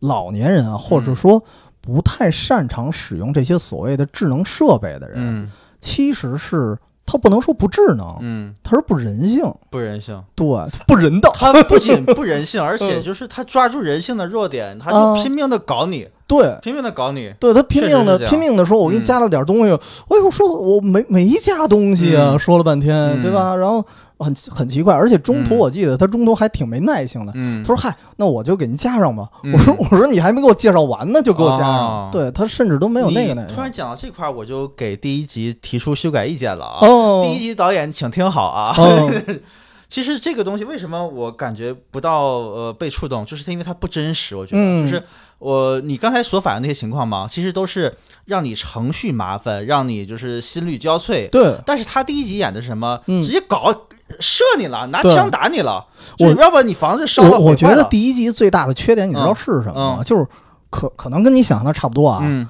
[0.00, 1.42] 老年人啊，或者说
[1.80, 5.52] 不太擅长使用这些所谓的智能设备的人，嗯。
[5.78, 10.20] 其实是他不能说不智能，嗯他是不人性，不人性。
[10.34, 10.46] 对，
[10.86, 16.58] 不人道，他不仅不人性，而且就是他抓住人性的弱点，他就啊拼命的搞你，对。
[16.60, 17.32] 拼命的搞你。
[17.38, 23.54] 对他拼命的拼命的说，我给你嗯加了点东西，哎呦，说我没没加东西啊，嗯说了半天，嗯对吧？
[23.54, 23.86] 然后
[24.18, 29.28] 很很奇怪，而且中途嗯我记得他中途还挺没耐性的，嗯他说：“嗨，那我就给您加上吧。
[29.42, 31.68] 嗯我说：“我说你还没给我介绍完呢，就给我加上。
[31.68, 33.54] 哦对他甚至都没有那个你耐性。
[33.54, 36.86] 突然讲到这块儿，我就给第一集提出修改意见了啊。
[36.86, 38.74] 哦， 第一集导演，请听好啊。
[38.78, 39.10] 哦
[39.88, 44.34] 其实这个东西为什么我感觉不到呃被触动，就是因为它不真实。
[44.34, 45.00] 我觉得、嗯就是
[45.38, 51.30] 我你刚才所反映那些情况嘛，其实都是让你程序麻烦，让你就是心力交瘁。
[51.30, 53.00] 对，但是他第一集演的是什么？
[53.06, 53.72] 嗯直接搞
[54.20, 55.84] 射你了，拿枪打你了，
[56.18, 59.96] 我要不你房子烧了我我觉得第第一集最大的缺点，你知道是什么吗？
[60.00, 60.26] 嗯就是
[60.70, 62.46] 可可能跟你想象的差不多啊，嗯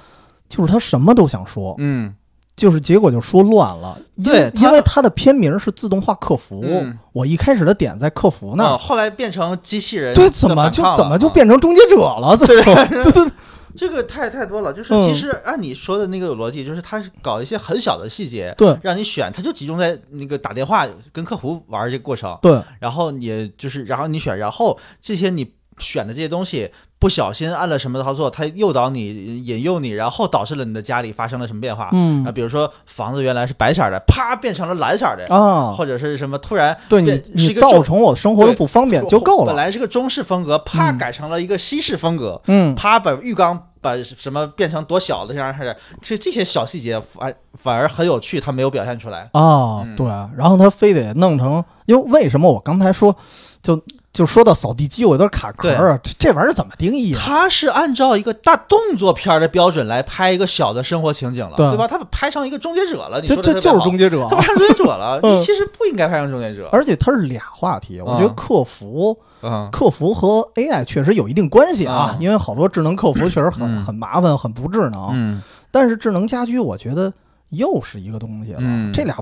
[0.48, 2.14] 就是他什么都想说，嗯
[2.54, 3.98] 就是结果就说乱了。
[4.14, 8.76] 因对他因为他的片名是自动化客服，嗯我一开始的点在客服那儿。
[8.76, 12.34] 嗯，后来变成机器人对，怎么就啊怎么就变成终结者了？
[12.36, 13.30] 最后，对对
[13.76, 31.90] 这个太太多了，就是嗯其实按你说的那个逻辑，就是他是搞一些很小的细节，对让你选，他就集中在那个打电话跟客服玩这个过程，对，然后你就是然后你选，然后这些你选的这些东西不小心按了什么操作，它诱导你、引诱你，然后导致了你的家里发生了什么变化。
[31.92, 39.46] 嗯啊，比如说房子原来是白色的，啪变成了蓝色的，啊，或者是什么突然对你变是你一个中造成我生活的不方便就够了。
[39.46, 47.32] 本来是个中式风格，啪嗯改成了一个西式风格，嗯，啪把浴缸把什么变成多小的这样式的，这这些小细节反
[47.62, 49.28] 反而很有趣，他没有表现出来。
[49.32, 53.14] 啊，嗯对，然后他非得弄成，因为为什么我刚才说，
[53.62, 53.80] 就
[54.16, 57.20] 就说到扫地机，我有点卡壳啊，这这玩意儿怎么定义啊？
[57.22, 61.86] 他是按照一个大动作片的标准来拍一个小的生活情景了，对对吧？
[61.86, 66.68] 他拍成一个终结者了，你这说这就是终结，结者他，拍成终结者了， 嗯你其实不应该拍成终结者。
[66.72, 69.16] 而且它是俩话题，我觉得嗯客服。
[69.42, 75.10] 嗯客服和 AI 确实有一定关系啊，嗯因为好多智能客服确实很、嗯很麻烦、很不智能。
[75.12, 77.12] 嗯但是智能家居，我觉得
[77.50, 78.58] 又是一个东西了。
[78.62, 79.16] 嗯这俩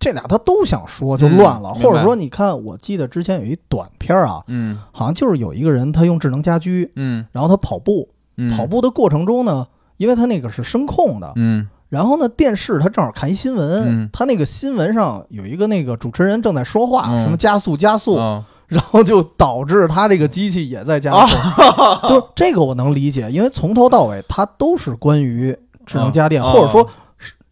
[0.00, 1.70] 这俩他都想说，就乱了。
[1.72, 4.80] 嗯或者说，你看，我记得之前有一短片啊，嗯。
[4.92, 7.26] 好像就是有一个人他用智能家居，嗯。
[7.32, 8.08] 然后他跑步，
[8.38, 9.66] 嗯，跑步的过程中呢，
[9.98, 11.68] 因为他那个是声控的，嗯。
[11.90, 14.10] 然后呢，电视他正好看一新闻，嗯。
[14.10, 17.22] 他那个新闻上有一个那个主持人正在说话，嗯。
[17.22, 21.36] 什么加速加速，嗯然后就导致他这个机器也在加速。
[21.60, 22.00] 哦。
[22.08, 26.88] 就这个我能理解，因为从头到尾它都是关于智能家电，嗯或者说是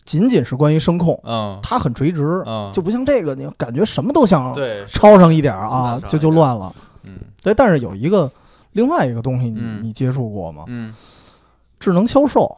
[0.09, 1.59] 仅仅是关于声控，嗯。
[1.63, 6.75] 它很垂直，嗯，就不像这个，你感觉什么都想对，抄上一点儿啊就就乱了。
[7.05, 7.19] 嗯。
[7.43, 8.31] 对，但是有一个
[8.73, 9.85] 另外一个东西你，嗯。
[9.85, 10.65] 你接触过吗？
[10.69, 10.95] 嗯，
[11.79, 12.51] 智能销售，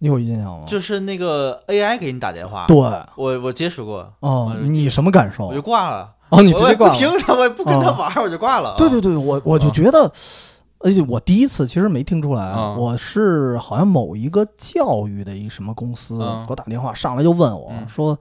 [0.00, 0.64] 你有印象吗？
[0.66, 2.76] 就是那个 AI 给你打电话，对，
[3.16, 5.46] 我我接触过，哦，我你什么感受？
[5.46, 5.62] 我就？
[5.62, 6.94] 挂了，哦，你直接挂了。
[6.96, 7.96] 听他，我也不跟他哦。
[7.98, 8.74] 玩儿，我就挂了。
[8.76, 10.12] 对对对，我我就觉得，
[10.80, 17.88] 而且我第一次其实没听出来，嗯我是好像某一个教育的一什么公司嗯给我打电话，上来就问我嗯。
[17.88, 18.16] 说：“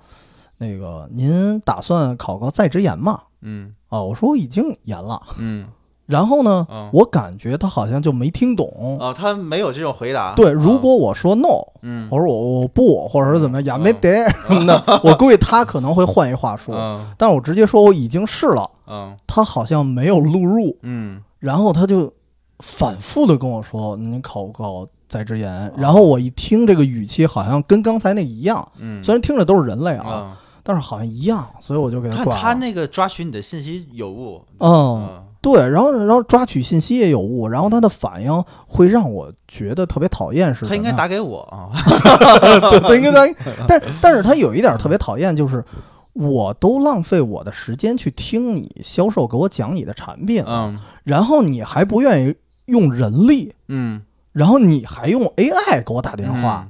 [0.57, 3.21] 那个您打算考个在职研吗？
[3.41, 5.21] 嗯？”啊，我说我已经研了。
[5.37, 5.67] 嗯。
[6.07, 8.97] 然后呢，嗯我感觉他好像就没听懂。
[8.99, 10.33] 哦，他没有这种回答。
[10.35, 12.07] 对，嗯如果我说 no，嗯。
[12.09, 13.79] 我说我我不，或者是怎么样，嗯。
[13.79, 16.73] 也没得什么的， 我估计他可能会换一话说。
[16.75, 21.21] 嗯但我直接说我已经试了，嗯他好像没有录入，嗯。
[21.39, 22.11] 然后他就
[22.59, 32.41] 反复的跟我说：“你考不考在职哦研？”然后我一听这个语气，好像跟刚才那一样，嗯，虽然听着都是人类啊，嗯但是好像一样，所以我就给他挂了。
[32.41, 34.43] 他那个抓取你的信息有误。
[34.57, 41.71] 嗯，嗯对，然后然后抓取信息也有误，然后他的反应会让我觉得特别讨厌，是他应该打给我啊。
[42.69, 43.33] 对，他应该打，
[43.65, 45.63] 但但是他有一点特别讨厌，就是
[46.11, 52.35] 我都浪费我的时间去听你销售给我讲你的产品，嗯然后你还不愿意
[52.67, 54.01] 用人力，嗯，
[54.31, 56.67] 然后你还用 AI 给我打电话，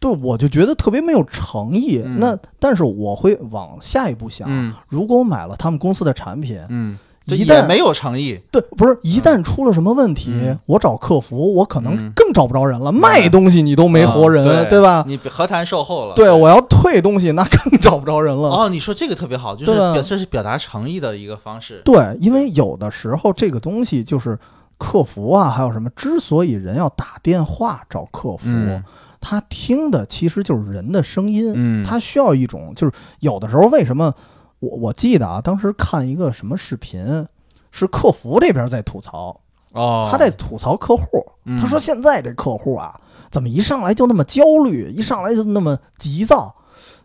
[0.00, 2.00] 对我就觉得特别没有诚意。
[2.04, 8.40] 嗯那但是我会往下一步想，嗯如果我买了他们公司的产品，嗯，这一旦也没有诚意。
[8.50, 12.90] 对，不是一旦出了什么问题，嗯我找客服，我可能嗯更找不着人了。
[12.90, 15.04] 卖东西你都没活人，啊对吧？
[15.06, 16.14] 你何谈售后了？
[16.14, 18.48] 对，我要退东西，那更找不着人了。
[18.48, 21.82] 哦，你说这个特别好，就是这是表达诚意的一个方式。
[21.84, 24.38] 对，因为有的时候这个东西就是
[24.80, 28.82] 客服啊，还有什么，之所以人要打电话找客服，嗯。
[29.20, 31.84] 他听的其实就是人的声音，嗯。
[31.84, 34.14] 他需要一种，就是有的时候为什么
[34.60, 37.26] 我我记得啊，当时看一个什么视频，
[37.70, 39.38] 是客服这边在吐槽，
[39.74, 41.04] 哦，他在吐槽客户，
[41.44, 41.60] 嗯。
[41.60, 42.98] 他说现在这客户啊，
[43.30, 46.54] 怎么一上来就那么焦虑，一上来就那么急躁。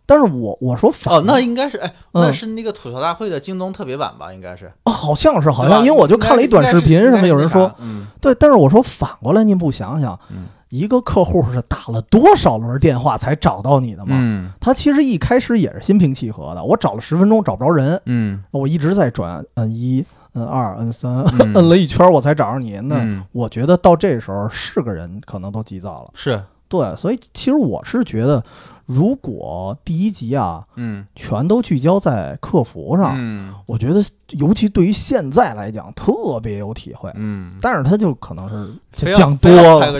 [0.05, 4.33] 但是我我说反哦，那应该是哎，嗯那是那个吐槽大会的京东特别版吧？
[4.33, 14.15] 应该是，哦好像是好像，因为我就看了一短视频，什么有人说，，嗯对，但是我说反过来，您不想想，嗯一个客户是打了多少轮电话才找到你的吗？
[14.19, 22.79] 嗯他其实一开始也是心平气和的，我找了十分钟找不着人，嗯我一直在转，摁一、摁二、摁三，嗯摁了一圈我才找着你。
[22.83, 26.09] 那嗯我觉得到这时候是个人可能都急躁了。
[26.13, 28.43] 是，对，所以其实我是觉得，
[28.85, 34.03] 如果第一集啊嗯全都聚焦在客服上，嗯我觉得
[34.37, 37.11] 尤其对于现在来讲特别有体会。
[37.15, 38.47] 嗯，但是他就可能
[38.95, 39.91] 是讲多了，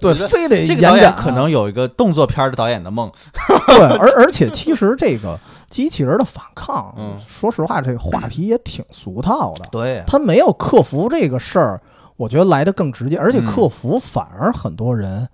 [0.00, 0.82] 对，非得这个。
[0.82, 3.10] 导演可能有一个动作片儿的导演的梦。
[3.68, 5.38] 对，而而且其实这个
[5.70, 9.64] 机器人的反抗，嗯说实话，这个话题也挺俗套的。
[9.70, 11.80] 对，他没有客服这个事儿，
[12.16, 15.28] 我觉得来的更直接，而且嗯客服反而很多人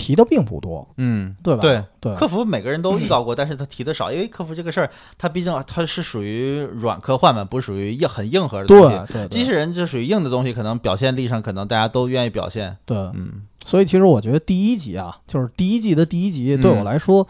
[0.00, 1.60] 提的并不多，嗯，对吧？
[1.60, 9.12] 对，对，客服每个人都遇到过，但是他提的少，因为客服这个事儿，它毕竟它是属于软科幻嘛，不是属于硬很硬核的东西。
[9.12, 12.76] 对对机器人就属于硬的东西，可能表现力上可能大家都愿意表现。
[12.86, 17.26] 对，嗯所以其实我觉得第一集啊，就是第一季的第一集，嗯对我来说。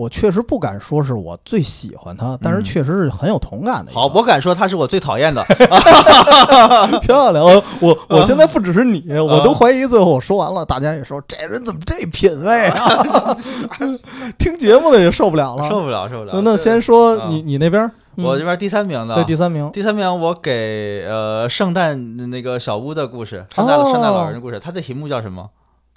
[0.00, 3.92] 我确实不敢说是我最喜欢他，但是嗯确实是很有同感的。
[3.92, 5.44] 好，我敢说他是我最讨厌的。
[7.02, 7.44] 漂亮！
[7.44, 13.36] 我我我现在不只是你，嗯我都怀疑最后我说完了，大家也说这人怎么这品味啊？
[14.38, 15.68] 听节目的也受不了了。
[15.68, 16.40] 受不了，受不了。
[16.42, 17.82] 那先说嗯你你那边，
[18.16, 25.50] 嗯我这边第三名的，对第三名，第三名我给呃圣诞那个小屋的故事，圣诞哦圣诞老人的故事，它的题目叫什么？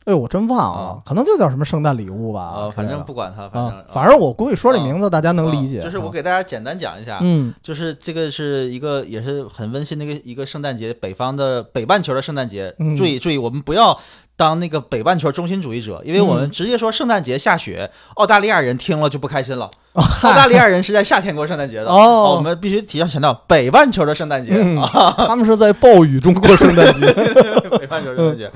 [0.05, 2.53] 哎呦，我真忘了啊，可能就叫什么圣诞礼物吧。
[2.55, 5.81] 呃，反正不管它，反正啊，反正我估计说这名字大家能理解。
[5.81, 12.73] 嗯就是我啊给大家简单讲一下，嗯就是这个是一个也是很温馨的一个一个圣诞节，北方的北半球的圣诞节。
[12.79, 13.97] 嗯注意注意，我们不要
[14.35, 16.51] 当那个北半球中心主义者，因为我们嗯。
[16.51, 19.69] 直接说圣诞节下雪，澳大利亚人听了就不开心了。
[19.93, 22.35] 哦澳大利亚人是在夏天过圣诞节的，哦。
[22.35, 24.51] 我们必须提要强调北半球的圣诞节。
[24.55, 27.13] 嗯啊， 他们是在暴雨中过圣诞节。
[27.77, 28.51] 北半球圣诞节。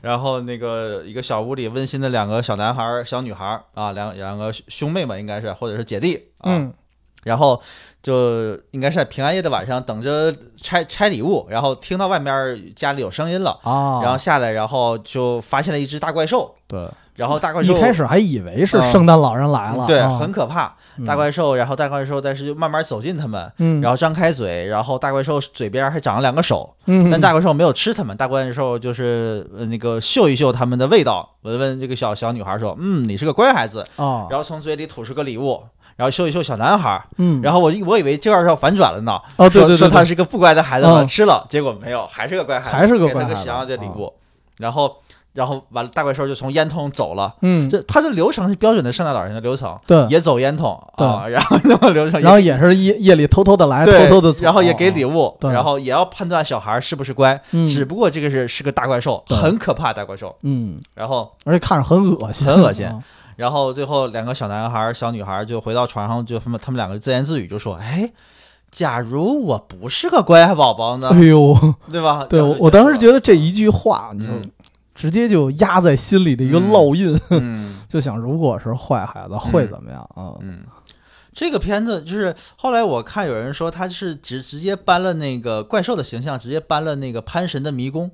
[0.00, 6.72] 然后那个一个小屋里温馨的两个小男孩儿、小女孩儿啊，两两个兄妹们应该是或者是姐弟啊，嗯
[7.28, 7.60] 然后
[8.02, 16.54] 就应该是在平安夜的晚上等着拆拆礼物，然后听到外面家里有声音了，啊，然后下来，然后就发现了一只大怪兽。
[16.66, 20.18] 对，然后大怪兽一开始还以为是嗯圣诞老人来了，对啊。
[20.18, 21.04] 很可怕，嗯。
[21.04, 35.62] 大怪兽，然后大怪兽，但是就慢慢走近他们，嗯，然后张开嘴，然后大怪兽嘴边还长了两个手，嗯，但大怪兽没有吃他们，大怪兽就是呃那个嗅一嗅他们的味道，闻闻这个小小女孩说，嗯，你是个乖孩子，哦，然后从嘴里吐出个礼物。
[35.98, 44.12] 然后秀一秀小男孩，嗯，然后我我以为这儿要反转了呢，哦，对对说他是个不乖的孩子吃了，结果没有，还是个乖孩子，还是个给乖孩子他个想要的礼啊物，
[44.58, 44.94] 然后
[45.32, 51.04] 然后完了，大怪兽就从烟囱走了，嗯，这他的流程是标准的圣诞老人的流程，对，也走烟筒对。
[51.04, 57.66] 啊，然后那么流程，然后也是夜夜里偷偷的来，偷偷的走，然后也给礼物，然后也要判断小孩是不是乖，嗯。
[57.66, 59.36] 只不过这个是是个大怪兽，对。
[59.36, 62.86] 很可怕大怪兽，嗯，然后而且看着很恶心，很恶心。
[62.86, 63.02] 啊
[63.38, 68.12] 然后最后两个小男孩小女孩就回到床上，就他们他们两个自言自语就说，哎。
[68.70, 71.56] 假如我不是个乖宝宝呢哎，呦，
[71.90, 72.26] 对吧？
[72.28, 74.42] 对我我当时觉得这一句话，你就嗯
[74.94, 80.36] 直接就压在心里的一个烙印，嗯 就想如果是坏孩子会怎么样啊？
[80.42, 80.64] 嗯，
[81.32, 88.10] 这个片子就是后来我看有人说他是直直接搬了那个怪兽的形象，直接搬了那个潘神的迷宫。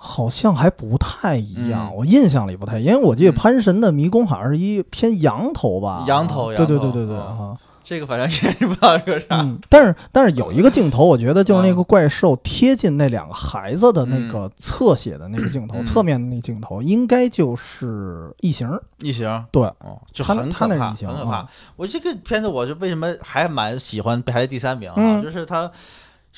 [0.00, 1.94] 好像还不太一样，嗯。
[1.96, 3.34] 我印象里不太，因为我记得嗯。
[3.34, 7.50] 潘神的迷宫好像是一偏羊头吧，羊头对对羊头对对对嗯。
[7.50, 9.26] 啊，这个反正也是不知道是个啥。
[9.40, 15.84] 嗯，但是但是有一个镜头，我觉得就是那个嗯怪兽贴近那两个孩子的那个侧写的那个镜头，嗯。
[15.84, 21.38] 侧面的那个镜头，应该就是异形，异形，对，哦，就他很可怕，他那是异形很可怕。
[21.38, 21.48] 啊。
[21.76, 24.94] 我这个片子我就为什么还蛮喜欢排在第三名啊？
[24.96, 25.22] 嗯。
[25.22, 25.68] 就是它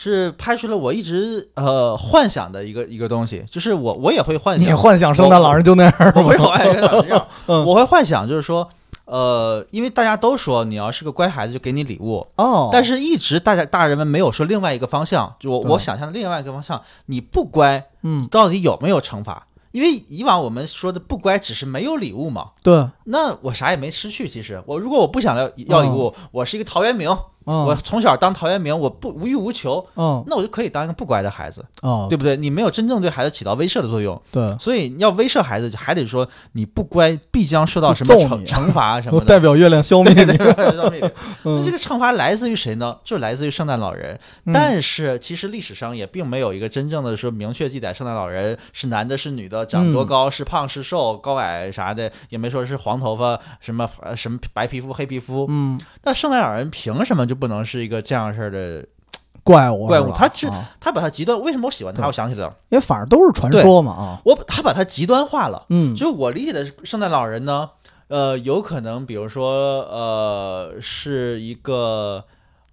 [0.03, 6.45] 是拍出了我一直呃幻想的一个一个东西，就是我我也会幻想，你幻想圣诞老人就那样我不是吗？
[6.47, 7.67] 幻想这样，嗯。
[7.67, 8.67] 我会幻想就是说。
[9.05, 19.49] 呃，因为大家都说你要是个乖孩子就给你礼物，哦，但是一直大家大人们没有说另外一个方向，就我我想象的另外一个方向，你不乖嗯，到底有没有惩罚？
[19.73, 24.29] 因为以往我们说的不乖只是没有礼物嘛，对，那我啥也没失去。
[24.29, 24.63] 其实。
[24.67, 27.09] 我如果我不想要要礼物，我是一个陶渊明，
[27.47, 27.65] 嗯。
[27.65, 30.23] 我从小当陶渊明，我不无欲无求，嗯。
[30.27, 32.37] 那我就可以当一个不乖的孩子，哦，对不对？
[32.37, 39.27] 你没有真正对孩子起到威慑的作用，对，所以要威慑孩子，还得说你不乖必将受到什么惩惩罚什么 我的。
[39.27, 41.01] 代表月亮消灭你，对对对对对
[41.45, 42.97] 那这嗯个惩罚来自于谁呢？
[43.03, 44.19] 就来自于圣诞老人。
[44.45, 44.53] 嗯。
[44.53, 50.07] 但是其实历史上也并没有一个真正的说明确记载，圣诞老人是男的，是女的，长多嗯。
[50.07, 55.47] 高，是胖是瘦，高矮啥的，也没说是黄头发，什么呃什么白皮肤黑皮肤。
[55.49, 58.87] 嗯，那圣诞老人凭什么就不能是一个这样式儿的？
[59.43, 62.07] 怪物怪物他是啊他把他极端，为什么我喜欢他？
[62.07, 65.65] 我想起来了，因为反正都是传说嘛啊，我他把他极端化了。
[65.71, 67.71] 嗯，就我理解的圣诞老人呢，
[68.09, 72.23] 呃，有可能比如说呃是一个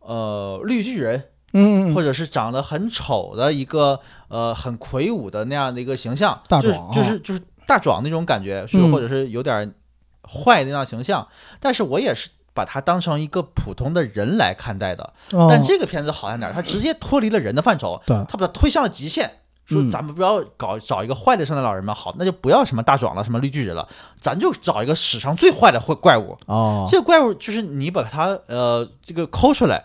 [0.01, 1.23] 呃绿巨人。
[1.53, 9.73] 嗯，或者是长得很丑的一个呃很魁梧的那样的一个形象，就是大壮啊就是就是大壮那种感觉，是嗯或者是有点
[10.27, 11.27] 坏的那样形象。
[11.59, 15.13] 但是我也是把他当成一个普通的人来看待的。
[15.31, 16.53] 哦但这个片子好在哪儿？
[16.53, 19.31] 它直接脱离了人的范畴，对它把它推向了极限。
[19.65, 23.85] 说嗯咱们不要搞找一个坏的圣诞老人嘛，好，那就不要什么大壮了，什么绿巨人了，
[24.21, 26.37] 咱就找一个史上最坏的怪怪物。
[26.45, 29.83] 哦，这个怪物就是你把它呃这个抠出来，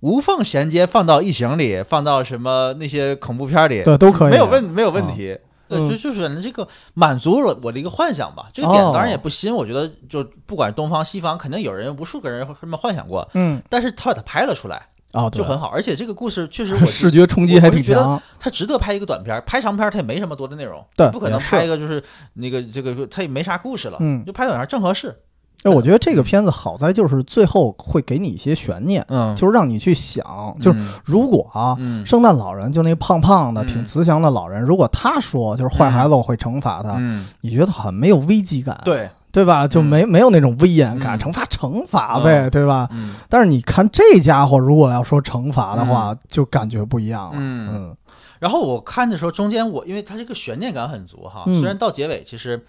[0.00, 5.30] 无缝衔接放到异形里，放到什么那些恐怖片里，对都可以，没有问没有问题。
[5.30, 5.40] 呃，
[5.78, 8.48] 嗯就就是这个满足了我的一个幻想吧。
[8.52, 15.68] 这个点哦当然也不新，我觉得就不管东方西方，肯定有人无数个人这么幻想过，嗯，但是他把它拍了出来，哦，就很好。
[15.68, 22.02] 而且这个故事确实我 视觉冲击还挺强，他值得拍一个短片儿，拍长片儿他也没什么多的内容，对不可能拍一个就是
[22.34, 25.14] 那个这个他也没啥故事了，嗯就拍短片正合适。
[25.64, 39.68] 哎，我觉得这个片子好在就是最后会给你一些悬念，嗯，就是让你去想，就是嗯如果啊，嗯圣诞老人就那胖胖的、嗯挺慈祥的老人，如果他说就是坏孩子我会惩罚他，嗯，你觉得很没有危机感，对，对吧？
[39.68, 42.88] 就没没有那种威严感，嗯惩罚惩罚呗，对吧？
[42.92, 47.36] 嗯但是你看这家伙，如果要说惩罚的话，就感觉不一样了。
[47.38, 47.96] 嗯嗯
[48.40, 52.60] 然后我看的时候，中间我因为它这个悬念感很足哈，嗯虽然到结尾其实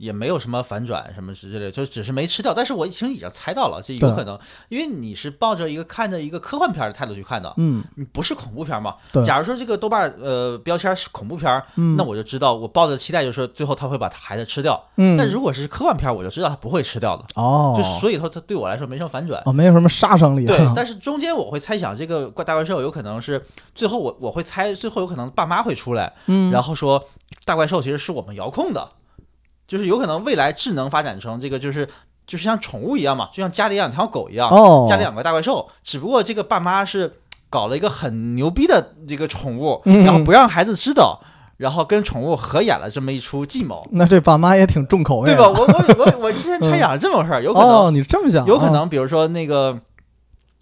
[0.00, 4.38] 也没有什么反转什么之类的，就只是没吃掉，但是我已经已经猜到了，这有可能，
[4.70, 8.96] 因为你是抱着一个看着一个科幻片的态度去看的，嗯，你不是恐怖片嘛？
[9.12, 9.22] 对。
[9.22, 11.96] 假如说这个豆瓣呃标签是恐怖片，嗯。
[11.96, 19.42] 那我就知道我抱着期待就是说最后他会把孩子吃掉，嗯，但如果是科幻片，我就知道他不会吃掉的，哦，就所以说他对我来说没什么反转。
[19.44, 20.46] 哦，没有什么杀伤力。
[20.46, 23.44] 对，但是中间我会猜想，这个怪大怪兽有可能是
[23.74, 27.04] 最后我我会猜，最后有可能爸妈会出来，嗯，然后说
[27.44, 28.88] 大怪兽其实是我们遥控的，
[29.70, 31.88] 就是有可能未来智能发展成这个就是
[32.26, 41.20] 就是像宠物一样嘛，就像家里养条狗一样，哦，家里养个大怪兽，只不过这个爸妈是搞了一个很牛逼的这个宠物，嗯然后不让孩子知道。
[41.56, 45.46] 然后跟宠物合演了这么一出计谋，那这爸妈也挺重口味，对吧？？
[45.46, 49.78] 我我我我之前 猜想这么回事儿，有可能哦，你这么想，哦有可能，比如说那个，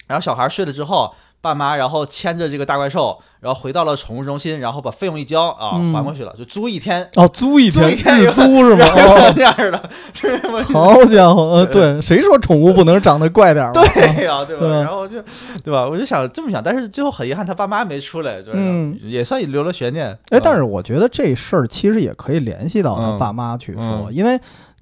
[0.08, 8.84] 然后小孩睡了之后，爸妈然后牵着这个大怪兽，然后回到了宠物中心，然后把费用一交啊，嗯还过去了，就租一天，哦，租一天， 租一天日租是吗？
[8.86, 9.80] 哦，这样的，
[10.74, 13.72] 好家伙，呃，对，谁说宠物不能长得怪点儿？
[13.72, 14.60] 对呀、对吧？
[14.60, 15.22] 对然后就，
[15.64, 15.86] 对吧？
[15.88, 20.08] 我就想这么想，但是最后很遗憾，他爸妈没出来，就是、嗯也算留了悬念。
[20.30, 24.38] 哎，但是是我觉得这事儿其实也可以联系到他嗯爸妈去说，嗯因为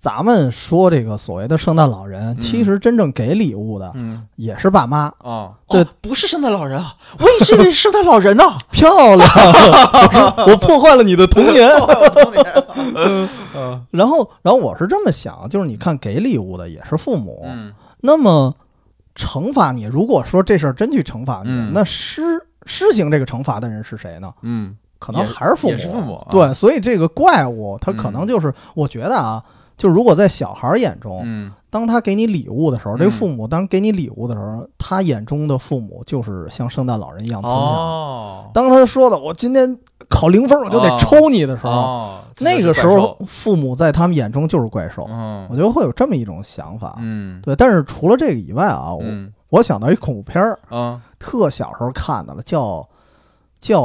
[0.07, 4.25] 咱们说这个所谓的圣诞老人，其实真正给礼物的嗯。
[4.37, 5.83] 也是爸妈，哦，对。
[5.83, 8.45] 哦不是圣诞老人啊，我一直以为是圣诞老人呢。
[8.71, 11.69] 漂亮，我 我破坏了你的童年。
[12.15, 12.45] 童年。
[12.95, 13.29] 嗯。
[13.91, 17.73] 然后，然后我是这么想，就是你看给礼物的也是父母，嗯。
[18.01, 18.55] 那么
[19.17, 21.73] 惩罚你，如果说这事儿真去惩罚你，嗯。
[21.75, 22.23] 那施
[22.65, 24.33] 施行这个惩罚的人是谁呢？
[24.43, 24.77] 嗯。
[25.01, 26.29] 可能还是父母，是父母啊。
[26.31, 29.43] 对，所以这个怪物，他可能就是，我觉得啊，
[29.77, 37.57] 就如果在小孩儿眼中，嗯当他给你礼物的时候，嗯这个父母当给你礼物的时候，他眼中的父母就是像圣诞老人一样慈祥。
[37.57, 45.07] 哦当他说的“我今天考零分，我就得抽你”的时候，哦，那个时候父母在他们眼中就是怪兽。
[45.11, 46.97] 嗯我觉得会有这么一种想法。
[47.01, 52.89] 嗯对，但是除了这个以外啊，我、嗯我想到一恐怖片儿，嗯特小时候看的了，叫
[53.61, 53.83] 叫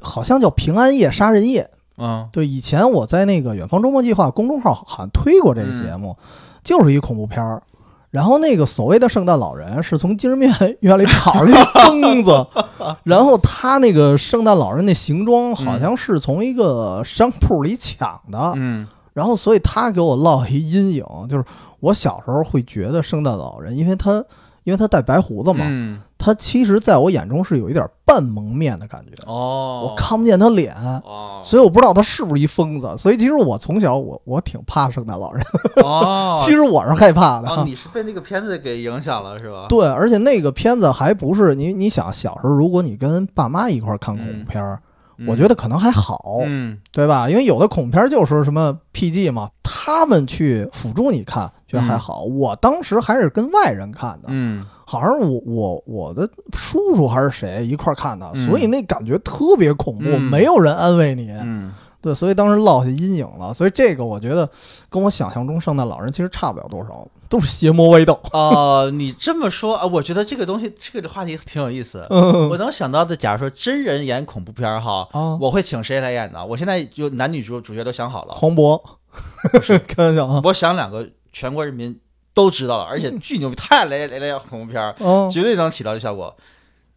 [0.00, 1.68] 好像叫《平安夜杀人夜》。
[1.98, 2.28] 嗯。
[2.32, 6.16] 对，以前我在那个远方周末计划公众号好像推过这个节目，
[6.62, 7.62] 就是一恐怖片儿。
[8.10, 12.46] 然后那个所谓的圣诞老人是从精神病院里跑出来一疯子，
[13.04, 18.88] 然后他那个圣诞老人那行装好像是从一个商铺里抢的，嗯。
[19.12, 21.44] 然后所以他给我烙一阴影，就是
[21.80, 24.24] 我小时候会觉得圣诞老人，因为他
[24.68, 30.74] 因为他带白胡子嘛，嗯他其实在我眼中是有一点半蒙面的感觉，哦，我看不见他脸。
[30.74, 35.42] 哦，所以我不知道他是不是一疯子，所以其实我从小我我挺怕圣诞老人，
[35.82, 37.48] 哦， 其实我是害怕的。
[37.48, 39.66] 哦，你是被那个片子给影响了是吧？
[39.70, 44.78] 对，而且那个片子还不是你你想小时候，如果你跟爸妈一块儿看恐怖片儿，
[45.26, 47.30] 我觉得可能还好，嗯对吧？
[47.30, 52.22] 因为有的恐怖片儿就是什么 PG 嘛，他们去辅助你看，觉得还好。
[52.22, 61.30] 我当时还是跟外人看的，嗯好像是我我我的叔叔还是谁一块儿看的，嗯所以那感觉特别恐怖，嗯没有人安慰你。
[61.30, 63.52] 嗯对，所以当时落下阴影了。
[63.52, 64.48] 所以这个我觉得
[64.88, 68.18] 跟我想象中圣诞老人其实差不了多少，都是邪魔歪道。
[68.32, 72.06] 哦，你这么说啊，我觉得这个东西这个话题挺有意思。
[72.08, 76.46] 嗯我能想到的，假如说真人演恐怖片儿哈，啊，我会请谁来演呢？
[76.46, 78.80] 我现在就男女主主角都想好了，黄渤，
[79.88, 80.40] 开玩笑啊。
[80.44, 81.98] 我想两个全国人民
[82.34, 84.94] 都知道了，而且巨牛逼，太来来来演恐怖片
[85.30, 86.36] 绝对能起到这效果。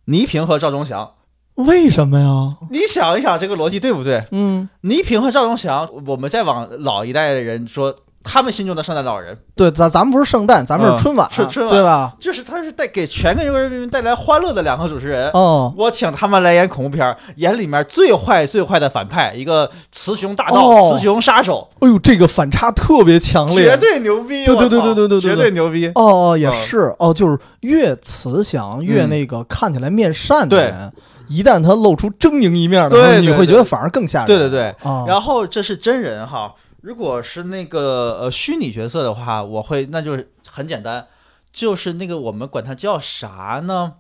[0.06, 1.14] 倪萍和赵忠祥，
[1.56, 2.58] 为什么呀？
[2.70, 4.26] 你想一想这个逻辑对不对？
[4.32, 11.74] 嗯，倪萍和赵忠祥，我们再往老一代的人说，他们心中的圣诞老人，对，咱咱们不是圣诞，咱们是嗯春晚，是春晚。
[11.74, 12.14] 对吧？
[12.20, 15.30] 就是他是带给全国人民带来欢乐的两个主持人。
[15.32, 20.92] 哦，我请他们来演恐怖片儿，演里面最坏最坏的反派，一个雌雄大盗、哦。
[20.94, 24.46] 雌雄杀手，哎呦，这个反差特别强烈，绝对牛逼！
[24.46, 25.88] 对对对对对对对绝对牛逼！
[25.96, 26.96] 哦哦，也嗯是。
[27.00, 29.10] 哦，就是越慈祥越嗯。
[29.10, 30.60] 那个看起来面善的对。
[30.68, 30.94] 人，
[31.28, 34.28] 一旦他露出狰狞一面的时候，对对对你会觉得反而更吓人。
[34.28, 41.08] 对对对，啊，然后这是真人哈，如果是那个呃虚拟角色的话，我会那就是很简单，
[41.54, 43.94] 就是那个我们管它叫啥呢？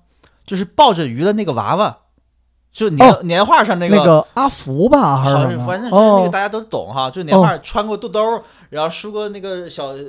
[0.45, 1.97] 就是抱着鱼的那个娃娃，
[2.73, 5.57] 就年、哦年画上那个那个阿福吧，还是？
[5.59, 9.99] 反正就是那个哦，大家都懂哈，就年画穿过肚兜儿，然后梳个那个小呃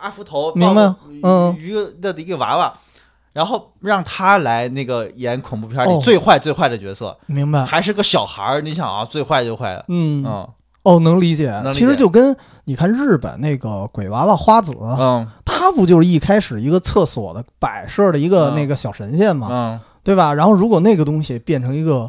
[0.00, 1.54] 阿福头，明白抱个嗯。
[1.58, 2.72] 鱼的一个娃娃，
[3.34, 6.00] 然后让他来那个演恐怖片里哦。
[6.02, 7.64] 最坏最坏的角色，明白。
[7.64, 10.48] 还是个小孩儿，你想啊，最坏最坏的，嗯，嗯
[10.86, 11.50] 哦，能理解。
[11.64, 11.72] 理解。
[11.72, 15.26] 其实就跟你看日本那个鬼娃娃花子，嗯。
[15.44, 18.54] 他不就是一开始一个厕所的摆设的一个嗯。
[18.54, 20.32] 那个小神仙嘛，嗯，对吧？
[20.34, 22.08] 然后如果那个东西变成一个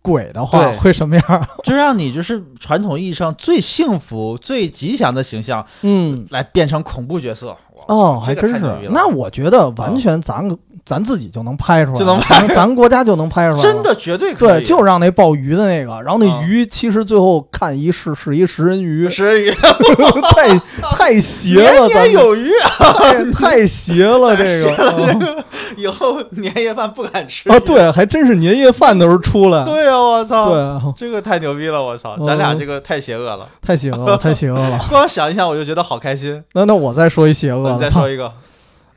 [0.00, 1.22] 鬼的话，会什么样？
[1.62, 7.54] 就让你就是传统意义上最幸福、最吉祥的形象嗯，来变成恐怖角色，
[7.88, 8.60] 哇哦，还真是
[8.90, 10.48] 那我觉得完全咱、
[10.84, 13.80] 咱自己就能拍出来，就能咱 咱国家就能拍出来，真。
[13.82, 19.50] 的绝对可对，以，就让那鲍鱼的那个，然后那嗯鱼其实最后看一是是一食人鱼，食人鱼
[20.34, 20.58] 太
[20.92, 25.44] 太邪了，年咱有余，太太邪了，这个嗯
[25.76, 34.78] 以后年夜饭不敢吃啊，对，还真是年夜饭的时候出来，对啊，我操，对，啊这个太牛逼了，我操，嗯咱俩这个太邪恶了，太邪恶了，太邪恶了。
[34.90, 36.42] 光想一想我就觉得好开心。
[36.52, 38.32] 那那我再说一邪恶你再的， 说一个，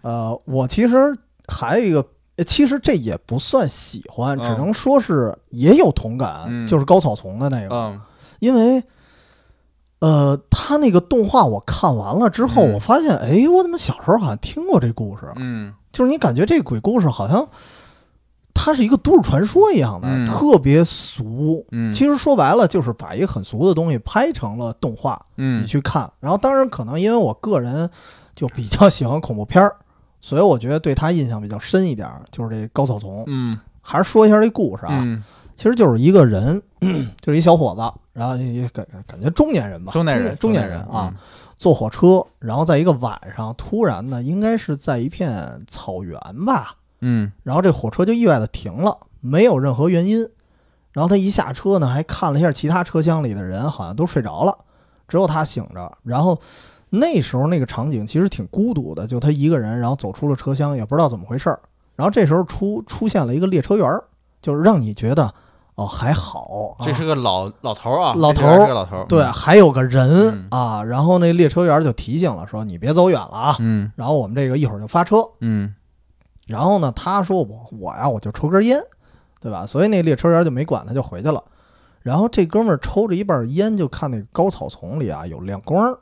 [0.02, 1.14] 呃，我其实
[1.48, 2.06] 还有一个
[2.38, 8.02] 呃其实这也不算喜欢，嗯只能说是也有同感，嗯就是高草丛的那个，嗯
[8.40, 8.84] 因为。
[10.00, 15.32] 呃，他那个动画我看完了之后，嗯我发现，哎，我怎么小时候好像听过这故事？
[15.38, 17.48] 嗯就是你感觉这个鬼故事好像
[18.54, 21.66] 它是一个都市传说一样的，嗯特别俗。
[21.72, 26.12] 嗯，其实说白了，就是把一个很俗的东西拍成了动画，你嗯去看。
[26.20, 27.90] 然后，当然可能因为我个人
[28.36, 29.76] 就比较喜欢恐怖片儿，
[30.20, 33.24] 所以我觉得对他印象比较深一点儿，就是这高草丛。
[33.28, 33.60] 嗯。
[33.86, 35.22] 还是说一下这故事啊，嗯，
[35.58, 36.62] 其实就是一个人，
[37.20, 41.14] 就是一小伙子，然后也感感觉中年人吧，中年人中年人啊，，
[41.58, 47.30] 坐火车，然后在一个晚上，突然呢，应该是在一片草原吧，嗯。
[47.44, 50.26] 然后这火车就意外的停了，没有任何原因。
[50.94, 54.58] 然后他一下车呢，还看了一下其他车厢里的人，好像都睡着了，
[55.10, 55.92] 只有他醒着。
[56.04, 56.40] 然后
[56.96, 61.60] 那时候那个场景其实挺孤独的，就他一个人，然后走出了车厢，也不知道怎么回事儿。
[61.96, 64.04] 然后这时候出出现了一个列车员儿，
[64.42, 65.34] 就是让你觉得
[65.76, 70.84] 哦还好，啊这是个老老头儿啊，老头儿这个老头儿，对，还有个人嗯啊。
[70.84, 73.56] 然后那列车员就提醒了，说你别走远了啊。
[73.60, 75.28] 嗯然后我们这个一会儿就发车。
[75.40, 75.74] 嗯
[76.46, 78.80] 然后呢，他说我我呀，我就抽根烟，
[79.40, 79.66] 对吧？
[79.66, 81.44] 所以那列车员就没管他，就回去了。
[82.02, 85.98] 然后这哥们儿抽着一半烟，就看那个高草丛里啊有亮光儿，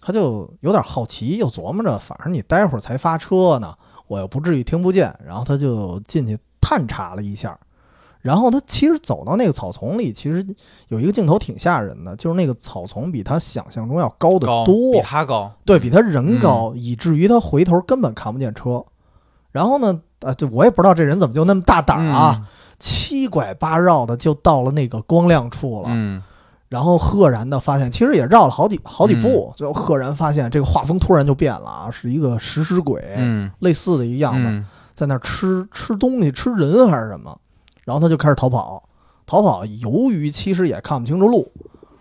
[0.00, 3.74] 他就有点好奇，又琢磨着，反正你待会儿才发车呢，
[4.06, 5.14] 我又不至于听不见。
[5.26, 7.58] 然后他就进去探查了一下。
[8.22, 10.46] 然后他其实走到那个草丛里，其实
[10.88, 18.84] 有一个镜头挺吓人的，就是那个草丛比他想象中要高得多，比他高，对比他人高，以至于他回头根本看不见车。
[19.52, 22.46] 然后呢，呃，这我也不知道这人怎么就那么大胆儿啊，
[22.78, 26.22] 七拐八绕的就到了那个光亮处了，嗯
[26.70, 33.50] 然后赫然的发现，其实也绕了好几好几步，最后赫然发现这个画风突然就变了啊，是一个食尸鬼，嗯。
[33.58, 34.64] 类似的一个样子，嗯。
[34.94, 37.36] 在那儿吃吃东西，吃人还是什么，
[37.84, 38.82] 然后他就开始逃跑，
[39.26, 41.50] 逃跑，由于其实也看不清楚路。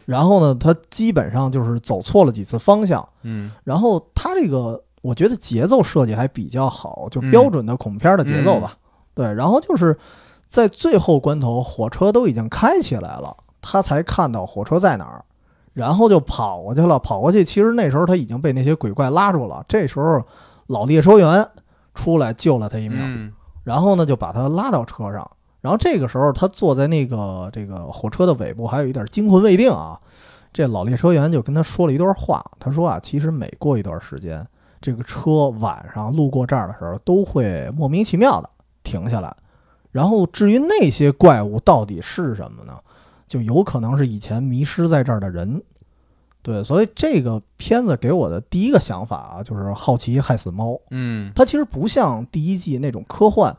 [0.05, 3.51] 然后呢，他基本上就是走错了几次方向，嗯。
[3.63, 7.32] 然后他这个我觉得节奏设计还比较好，就嗯。
[7.32, 8.78] 标准的恐怖片的节奏吧。
[9.15, 9.97] 对，然后就是
[10.47, 15.24] 在最后关头，火车都已经开起来了，他才看到火车在哪儿，
[15.74, 16.97] 然后就跑过去了。
[16.99, 19.64] 跑过去，其实那时候他已经被那些鬼怪拉住了。
[19.68, 20.24] 这时候
[20.68, 21.47] 老列车员
[21.93, 23.34] 出来救了他一命，嗯
[23.64, 25.30] 然后呢就把他拉到车上。
[25.62, 29.99] 然后这个时候他坐在那个这个火车的尾部，还有一点惊魂未定啊。
[30.51, 34.43] 这老列车员就跟他说了一段话，他说啊，其实每过一段时间，
[34.82, 38.49] 这个车晚上路过这儿的时候，都会莫名其妙的
[38.84, 39.36] 停下来。
[39.91, 42.74] 然后至于那些怪物到底是什么呢？
[43.30, 45.63] 就有可能是以前迷失在这儿的人。
[46.41, 50.80] 对，所以这个片子给我的第一个想法啊，就是好奇害死猫。
[50.89, 53.55] 嗯它其实不像第一季那种科幻，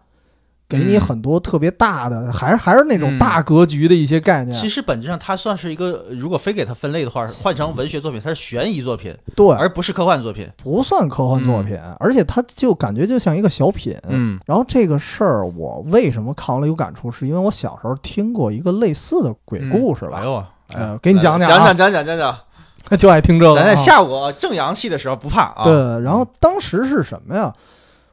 [0.71, 4.57] 给你嗯很多特别大的，还是还是那种嗯大格局的一些概念。
[4.57, 10.49] 其实本质上它算是一个，如果非给它分类的话，换成文学作品，它是悬疑作品，对，而不是科幻作品。
[10.62, 13.97] 不算科幻作品，而且它就感觉就像一个小品。
[14.09, 22.39] 嗯然后这个事儿，我为什么看完了有感触，是因为我小时候听过一个类似的鬼故事吧，哎呦，哎呃给你讲讲讲啊讲讲讲讲讲，
[22.97, 23.77] 就爱听这个、咱在啊。
[23.77, 25.64] 下午正阳气的时候不怕啊。
[25.64, 27.53] 对，然后当时是什么呀？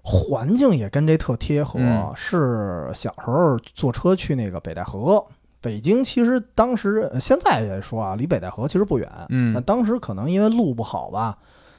[0.10, 5.22] 环境也跟这特贴合，嗯是小时候坐车去那个北戴河。
[5.60, 11.38] 北京其实当时呃现在也说啊，离北戴河其实不远，嗯但当时可能因为路不好吧，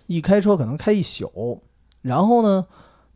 [0.08, 1.62] 一开车可能开一宿。
[2.02, 2.66] 然后呢，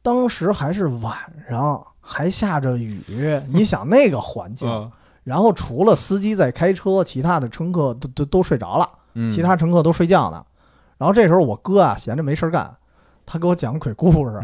[0.00, 1.14] 当时还是晚
[1.46, 2.98] 上，还下着雨，
[3.52, 4.90] 你想那个环境，嗯
[5.24, 8.88] 然后除了司机在开车，其他的乘客都都都睡着了。
[9.12, 10.42] 嗯，其他乘客都睡觉呢。
[10.96, 12.74] 然后这时候我哥啊闲着没事儿干，
[13.26, 14.40] 他给我讲鬼故事。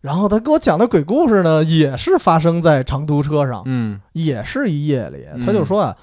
[0.00, 4.00] 嗯然后他给我讲的鬼故事呢，也是发生在长途车上，嗯。
[4.12, 5.26] 也是一夜里。
[5.34, 5.96] 嗯他就说啊，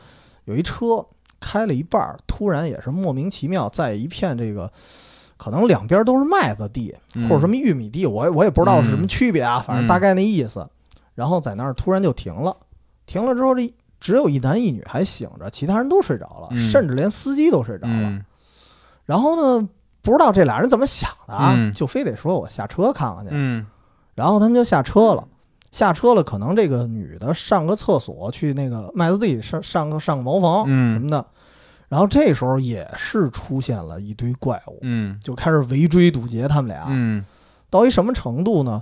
[0.43, 1.05] 有一车
[1.39, 4.69] 开了一半儿，突然也是莫名其妙，在一片这个
[5.37, 7.23] 可能两边都是麦子地嗯。
[7.23, 9.87] 或者什么玉米地，我也我也不知道是什么区别啊，反正嗯。
[9.87, 10.67] 大概那意思。
[11.13, 12.53] 然后在那儿突然就停了，
[13.05, 16.57] 停了之后这只有一男一女还醒着，其他人都睡着了，嗯。
[16.57, 17.93] 甚至连司机都睡着了。
[17.93, 18.25] 嗯。
[19.05, 19.69] 然后呢，
[20.01, 21.71] 不知道这俩人怎么想的啊，嗯。
[21.71, 23.31] 就非得说我下车看看去。
[24.15, 25.27] 嗯然后他们就下车了，
[25.71, 31.25] 下车了，可能这个女的上个厕所，去那个麦子地上上个上个茅房什嗯么的。
[31.89, 36.85] 然后这时候也是出现了一堆怪物，嗯就开始围追堵截他们俩。
[36.87, 37.23] 嗯
[37.69, 38.81] 到一什么程度呢？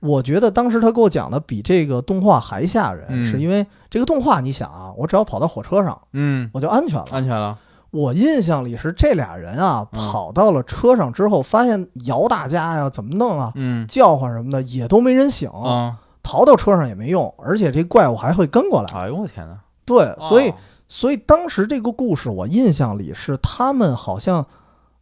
[0.00, 7.06] 我觉得当时他给我讲的比这个动画还吓人，嗯是因为这个动画，你想啊，我只要跑到火车上，嗯，我就安全了。
[7.12, 7.56] 安全了。
[7.92, 18.88] 我印象里是这俩人啊，嗯跑到了车上之后，发现摇大家呀，怎么弄啊，嗯叫唤什么的也都没人醒，啊逃到车上也没用，而且这怪物还会跟过来。
[18.94, 19.58] 哎呦我天哪！
[19.84, 20.54] 对，所以哦
[20.88, 24.46] 所以当时这个故事我印象里是他们好像，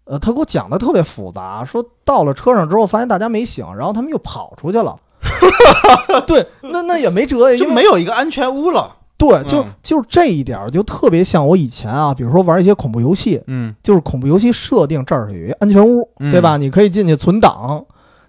[0.04, 4.96] 呃，他给我讲的特别复杂，说到了车上之后发现大家没醒，然后他们又跑出去了。
[6.26, 8.96] 对，那那也没辙呀，就没有一个安全屋了。
[9.20, 16.56] 对，就嗯就这一点儿就特别像我以前啊，比如说玩一些恐怖游戏，嗯就是恐怖游戏设定这儿有一个安全屋，嗯对吧？
[16.56, 17.84] 你可以进去存档，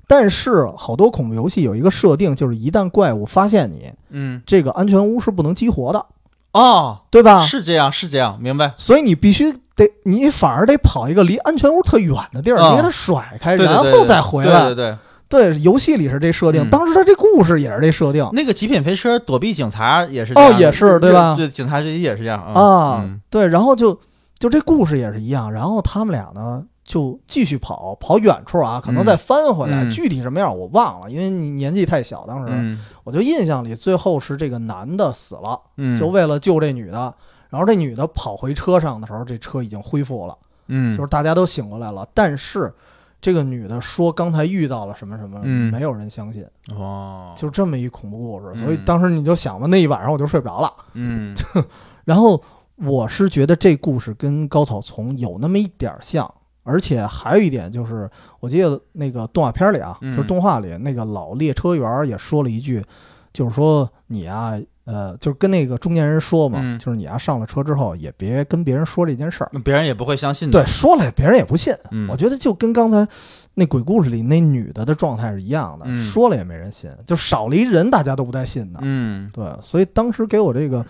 [0.06, 6.06] 但是好多恐怖游戏有一个设定，就是一旦怪物发现你，嗯这个安全屋是不能激活的，
[6.52, 7.46] 哦，对吧？
[7.46, 8.74] 是这样是这样，明白？
[8.76, 14.66] 所以你必须得，你反而得跑一个离安全屋特远的地儿，啊你给它甩开，然后再回来。
[14.66, 14.98] 对对对，
[15.32, 23.00] 对游戏里是这设定，嗯当时他这故事也是这设定那个极品飞车躲避警察也是这样哦也是对吧对，警察这也是这样啊。
[23.02, 23.98] 嗯对，然后就
[24.38, 37.14] 就这故事也是一样，然后他们俩呢就继续跑，跑远处啊，可能再翻回来，嗯具体什么样我忘了，因为你年纪太小，当时、嗯我就印象里最后是这个男的死了，嗯，就为了救这女的。
[37.50, 40.38] 然后这女的跑回车上的时候，这车已经恢复了。
[40.68, 42.74] 嗯就是大家都醒过来了，但是
[43.22, 46.44] 这个女的说刚才遇到了什么什么，嗯没有人相信，
[46.76, 48.52] 哦，就这么一恐怖故事。
[48.56, 50.74] 嗯所以当时你就想吧，那一晚上我就睡不着了。
[50.94, 51.34] 嗯
[52.04, 52.42] 然后
[52.78, 56.30] 我是觉得这故事跟高草丛有那么一点儿像，
[56.64, 58.10] 而且还有一点就是，
[58.40, 62.84] 我记得那个动画片里啊，嗯就是动画里那个老列车员也说了一句，
[63.32, 64.60] 就是说你啊。
[64.84, 70.60] 呃，就是跟那个中年人说嘛，嗯就是你啊上了车之后，也别跟别人说这件事儿，那别人也不会相信的。
[70.60, 71.74] 对，说了别人也不信。
[71.92, 73.08] 嗯，我觉得就跟刚才
[73.54, 78.80] 那鬼故事里那女的的状态是一样的，嗯说了也没人信，就少了一人，大家都不带信的。
[78.82, 80.84] 嗯对，所以当时给我这个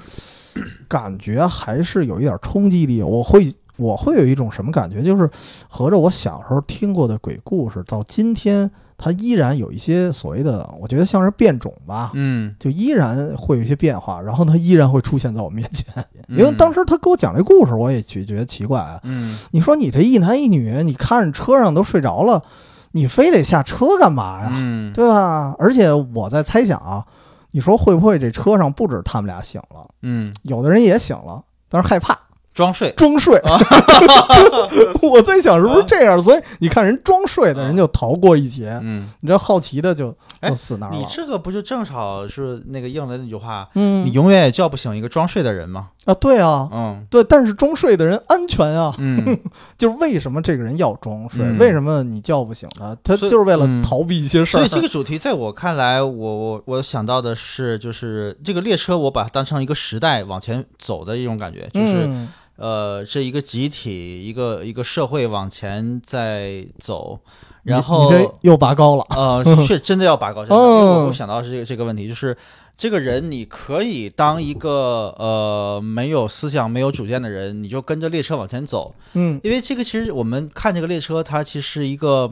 [0.88, 3.04] 感觉还是有一点冲击力。
[3.04, 5.30] 我会我会有一种什么感觉，就是
[5.68, 8.70] 合着我小时候听过的鬼故事，到今天
[9.02, 12.12] 它依然有一些所谓的，我觉得像是变种吧。
[12.14, 15.86] 嗯就依然会有一些变化，然后它依然会出现在我面前，
[16.28, 19.00] 嗯因为当时他给我讲这故事，我也觉觉得奇怪啊。
[19.04, 22.44] 嗯你说你这一男一女，你看着车上都睡着了，
[22.92, 24.52] 你非得下车干嘛呀？
[24.54, 25.56] 嗯，对吧？
[25.58, 27.04] 而且我在猜想啊，
[27.52, 32.16] 你说会不会这车上不止他们俩醒了，嗯，有的人也醒了，但是害怕
[32.54, 32.92] 装睡。
[32.98, 33.42] 装睡。
[35.02, 40.98] 我在想是不是这样，所以你看人装睡的人就逃过一劫，嗯，你这好奇的就哎就死那儿了。
[40.98, 45.90] 你这个不就正好是那个应了那句话，嗯，你永远也叫不醒一个装睡的人吗？
[46.06, 46.68] 啊，对啊。
[46.72, 49.38] 嗯对，但是装睡的人安全啊，嗯
[49.78, 51.44] 就是为什么这个人要装睡？
[51.46, 52.96] 嗯为什么你叫不醒他？
[53.04, 54.62] 他就是为了嗯逃避一些事儿。
[54.62, 62.30] 所以这个主题在我看来，我我我想到的是，就是这个列车，我把它当成一个时代往前走的一种感觉，就是、嗯
[62.62, 67.20] 呃，这一个集体，一个一个社会往前在走，
[67.64, 69.06] 然后你这又拔高了。
[69.10, 72.38] 呃， 确真的要拔高，因我我想到是这个这个问题，就是
[72.78, 79.42] 这个人你可以当一个呃没有思想、没有主见的人，你就跟着列车往前走，嗯。
[79.44, 82.32] 因为这个其实我们看这个列车，它其实是一个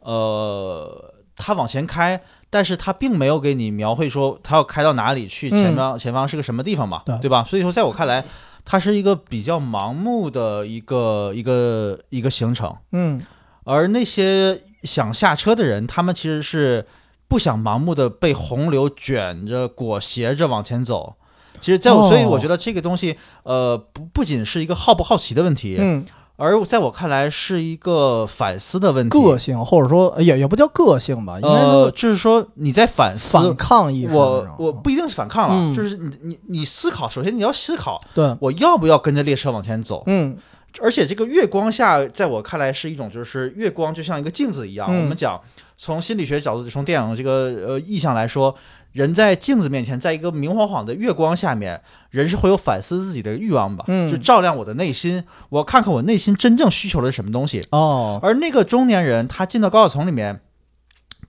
[0.00, 5.62] 呃，它往前开，但是它并没有给你描绘说它要开到哪里去，嗯。
[5.62, 7.16] 前方、前方是个什么地方嘛，对。
[7.18, 7.44] 对吧？
[7.44, 8.24] 所以说，在我看来，
[8.64, 12.74] 它是一个比较盲目的一个一个一个行程。
[12.92, 13.20] 嗯
[13.64, 16.86] 而那些想下车的人，他们其实是
[17.28, 21.14] 不想盲目的被洪流卷着、裹挟着往前走。
[21.60, 26.04] 其实在我，哦所以我觉得这个东西，呃，不不仅是一个好不好奇的问题，嗯，
[26.36, 29.10] 而在我看来是一个反思的问题。
[29.10, 33.32] 个性或者说也也不叫个性吧，应该呃，就是说你在反思。
[33.32, 34.46] 反抗意识我。
[34.58, 40.02] 我不一定是反抗了，嗯就是你你你思考，首先你要思考，对，我要不要跟着列车往前走？
[40.06, 40.36] 嗯
[40.80, 44.88] 而且这个月光下，在我看来是一种，就是月光就像一个镜子一样。
[44.90, 45.40] 嗯我们讲
[45.76, 48.54] 从心理学角度，从电影这个呃意象来说，
[48.92, 53.84] 人在镜子面前，在一个明晃晃的月光下面，人是会有反思自己的欲望吧？
[53.88, 57.62] 嗯就照亮我的内心，我看看我内心真正需求的是什么东西。
[57.70, 60.40] 哦，而那个中年人，他进到高草丛里面。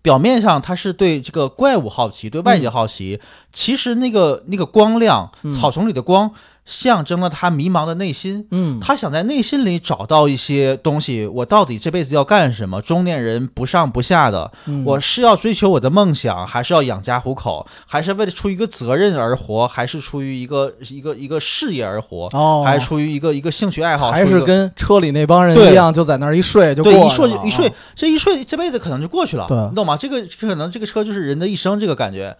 [0.01, 3.19] 表面上他是对这个怪物好奇，对外界好奇，
[3.51, 6.31] 其实那个那个光亮，嗯草丛里的光，
[6.65, 8.47] 象征了他迷茫的内心。
[8.51, 12.81] 嗯，他想在内心里找到一些东西，我到底这辈子要干什么？
[12.81, 24.11] 中年人不上不下的，嗯我是要追求我的梦想，还是要养家糊口，还是为了出于一个责任而活，还是出于一个一个一个事业而活，哦，还是出于一个一个兴趣爱好？
[24.11, 29.95] 还是跟车里那帮人一样，就在那儿一睡就过对一睡一睡，这一睡这辈子可能就过去了，对你懂吗？
[29.95, 32.35] 这个可能这个车就是人的一生，这个感觉。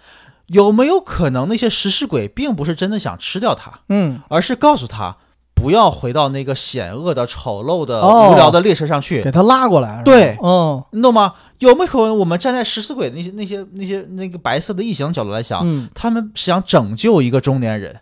[0.48, 4.22] 有没有可能那些食尸鬼并不是真的想吃掉他，嗯。
[4.30, 5.18] 而是告诉他
[5.56, 8.32] 不要回到那个险恶的、丑陋的、哦。
[8.32, 10.04] 无聊的列车上去，给他拉过来，是吧？
[10.04, 10.38] 对。
[10.44, 10.84] 嗯。
[10.92, 11.34] 你懂吗？
[11.60, 18.02] 有没有可能我们站在食尸鬼那些、那些、那些那个白色的异形角度来想，嗯，他们想拯救一个中年人？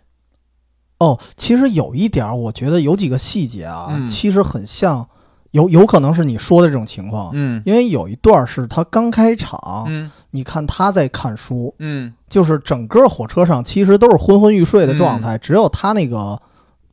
[0.98, 4.06] 哦，其实有一点儿，我觉得有几个细节啊，嗯。
[4.06, 5.08] 其实很像，
[5.52, 7.62] 有有可能是你说的这种情况，嗯。
[7.64, 12.12] 因为有一段儿是他刚开场，嗯你看他在看书，嗯。
[12.28, 16.36] 就是整个火车上其实都是昏昏欲睡的状态，只有他那个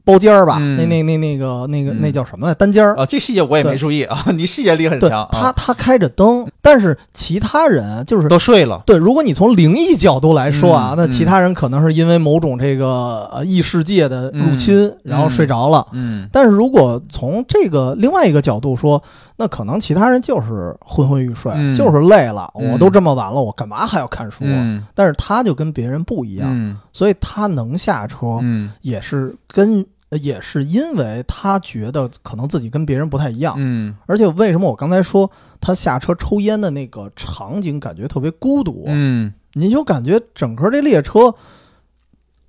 [0.04, 0.78] 包间儿吧，嗯。
[0.78, 1.98] 那那那那个那个嗯。
[2.00, 2.96] 那叫什么来单间儿。
[2.96, 8.84] 啊，这细节我也没注意啊， 你细节力很对强，他，啊、他开着灯，但是其他人就是都睡了。
[8.86, 15.88] 对，如果你从灵异角度来说啊，嗯那其他人可能是因为某种这个呃异世界的入侵，嗯然后睡着了。
[15.94, 16.30] 嗯。
[16.32, 19.02] 但是如果从这个另外一个角度说，
[19.42, 22.52] 那可能其他人就是昏昏欲睡，嗯就是累了。
[22.54, 24.46] 嗯我都这么晚了，我干嘛还要看书
[24.94, 33.56] 但是他就跟别人不一样，嗯所以他能下车，嗯也是跟呃也是因为他觉得可能自己跟别人不太一样。
[33.58, 35.28] 嗯而且为什么我刚才说
[35.60, 38.84] 他下车抽烟的那个场景感觉特别孤独？
[38.86, 41.34] 嗯你就感觉整个这列车，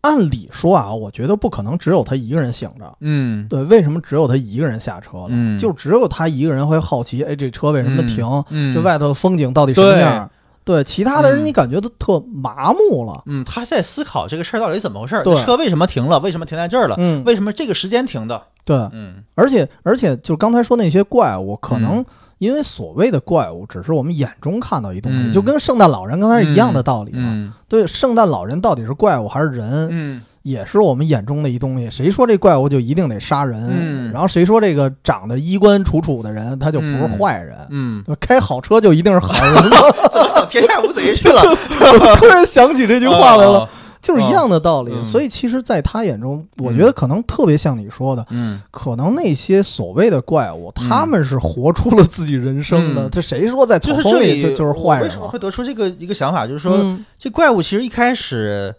[0.02, 2.92] 按理说啊，我觉得不可能只有他一个人醒着。
[3.00, 5.26] 嗯对，为什么只有他一个人下车了？
[5.30, 8.24] 嗯就只有他一个人会好奇，哎，这车为什么停？
[8.50, 10.30] 嗯，这外头风景到底什么样？
[10.64, 13.22] 对，其他的人嗯你感觉都特麻木了。
[13.26, 16.20] 嗯，他在思考这个事儿到底怎么回事儿，对车为什么停了？
[16.20, 16.94] 为什么停在这儿了？
[16.98, 18.40] 嗯，为什么这个时间停的？
[18.64, 22.06] 对，嗯而且而且就刚才说那些怪物，可能嗯
[22.42, 27.28] 因为所谓的怪物，只是我们眼中看到一东西，嗯就跟圣诞老人刚才是一样的道理嘛。
[27.32, 29.88] 嗯对，圣诞老人到底是怪物还是人？
[29.92, 31.88] 嗯也是我们眼中的一东西。
[31.88, 33.68] 谁说这怪物就一定得杀人？
[33.70, 37.56] 嗯然后谁说这个长得衣冠楚楚的人他就不是坏人？
[37.70, 39.76] 嗯，开好车就一定是好人吗？
[40.10, 41.40] 怎么想天下无贼去了？
[41.46, 43.68] 我突然想起这句话来了，哦。
[44.02, 44.92] 就是一样的道理。
[44.92, 53.06] 嗯所以其实，在他眼中，我觉得可能特别像你说的，嗯可能那些所谓的怪物，他们是活出了自己人生的。
[53.06, 55.10] 嗯这谁说在草丛里就就是坏人为？
[55.10, 56.46] 什么会得出这个一个想法？
[56.46, 58.74] 就是说，嗯这怪物其实一开始，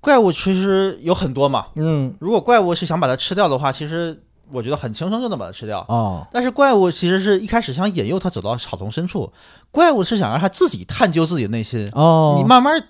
[0.00, 1.66] 怪物其实有很多嘛。
[1.76, 4.18] 嗯如果怪物是想把它吃掉的话，其实
[4.50, 5.84] 我觉得很轻松就能把它吃掉。
[5.88, 9.32] 哦但是怪物其实是一开始想引诱它走到草丛深处，
[9.70, 11.90] 怪物是想让它自己探究自己的内心。
[11.92, 12.82] 哦，你慢慢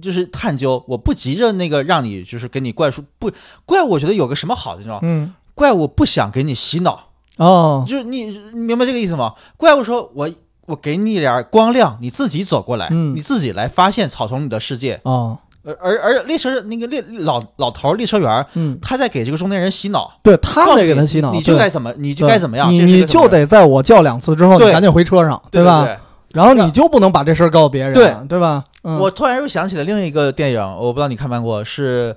[0.00, 3.30] 就是探究，我不急着那个让你就是给你灌输不
[3.64, 5.00] 怪物，我觉得有个什么好的，你知道吗？
[5.04, 9.34] 嗯怪我不想给你洗脑，哦就是你你明白这个意思吗？
[9.56, 10.28] 怪物说我
[10.66, 15.00] 我给你点光亮，你自己走过来，嗯你自己来发现草丛里的世界。
[15.04, 18.46] 哦而而而列车那个列老老头儿列车员
[18.82, 25.84] 他在给这个中年人洗脑，对他得告诉你给他洗脑，你就该怎么，你就该怎么样，你你就得在我叫两次之后，你赶紧回车上，对吧？
[25.84, 25.96] 对
[26.34, 28.14] 然后你就不能把这事儿告诉别人，对。
[28.28, 28.64] 对吧？
[28.82, 32.14] 嗯、我突然又想起了另一个电影，我不知道你看没看过，是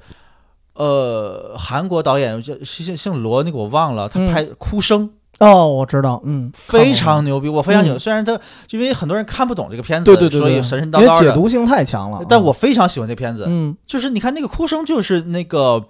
[0.73, 4.27] 呃韩国导演叫姓姓罗，那个我忘了，他嗯。
[4.27, 5.09] 拍《哭声》
[5.45, 7.97] 哦，我知道，嗯，非常牛逼，我非常喜欢。
[7.97, 7.99] 嗯。
[7.99, 8.39] 虽然他
[8.71, 12.21] 因为很多人看不懂这个片子，对对对对，所以神神叨叨的，解读性太强了。
[12.27, 13.45] 但我非常喜欢这片子。
[13.47, 13.77] 嗯。
[13.85, 15.83] 就是你看那个哭声，就是那个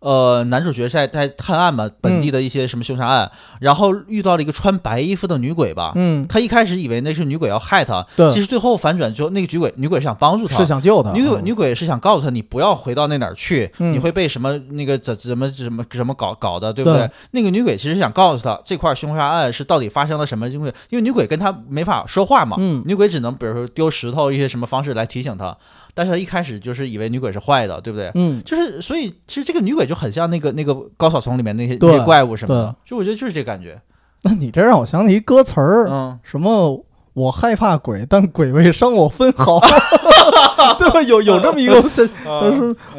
[0.00, 3.30] 呃男主角在在探案嘛，本地的一些什么凶杀案，
[3.60, 5.92] 然后遇到了一个穿白衣服的女鬼吧。
[5.94, 11.12] 嗯，他一开始以为那是女鬼要害他，对其实最后反转之后，那个女鬼女鬼是想帮助他，是想救他。
[11.12, 17.00] 女鬼嗯女鬼是想告诉他，你不要回到那哪儿去，嗯你会被什么那个怎怎么怎么怎么搞搞的，对不对？
[17.00, 25.56] 对那个女鬼其实想告诉他这块凶杀案是到底发生了什么，因为因为女鬼跟他没法说话嘛，嗯女鬼只能比如说丢石头一些什么方式来提醒他，
[25.94, 28.10] 但是他一开始就是以为女鬼是坏的，对不对？
[28.14, 33.80] 嗯，就是所以其实这个女鬼就很像那个那个高草丛里面那些那些怪物什么的，就我觉得就是这感觉，
[34.22, 36.18] 那你这让我想起一歌词儿，嗯。
[36.22, 36.84] 什么
[37.14, 39.60] 我害怕鬼，但鬼未伤我分毫，
[40.78, 41.02] 对吧？
[41.02, 42.08] 有有这么一个，是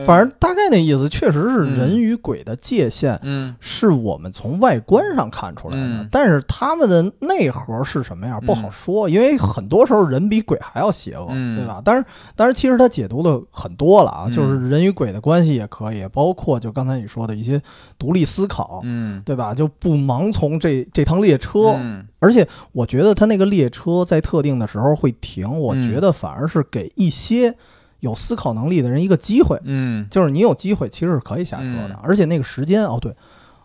[0.05, 3.19] 反正大概那意思，确实是嗯人与鬼的界限。
[3.23, 11.81] 嗯是我们从外观上看出来的，嗯但是他们的内核是什么样不好说，因为很多时候人比鬼还要邪恶，嗯对吧？
[11.83, 12.05] 但是，
[12.35, 17.61] 但是，其实他解读的很多了啊，嗯就是人与鬼的关系也可以，包括就刚才你说的一些
[17.97, 19.53] 独立思考，嗯对吧？
[19.55, 27.53] 就不盲从这这趟列车，嗯而且我觉得他那个列车在特定的时候会停，我嗯觉得反而是给一些
[27.99, 33.13] 有思考能力的人一个机会，嗯就是你有机会其实是可以下车的，嗯而且那个时间哦，对，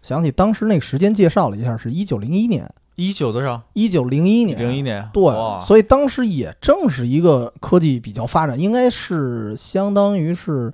[0.02, 3.62] 想起当时那个时间介绍了一下，是一九零一年，一九多少？
[3.74, 5.22] 一九零一年，零一年，对，
[5.60, 10.72] 所以当时也正是一个科技比较发展，应该是相当于是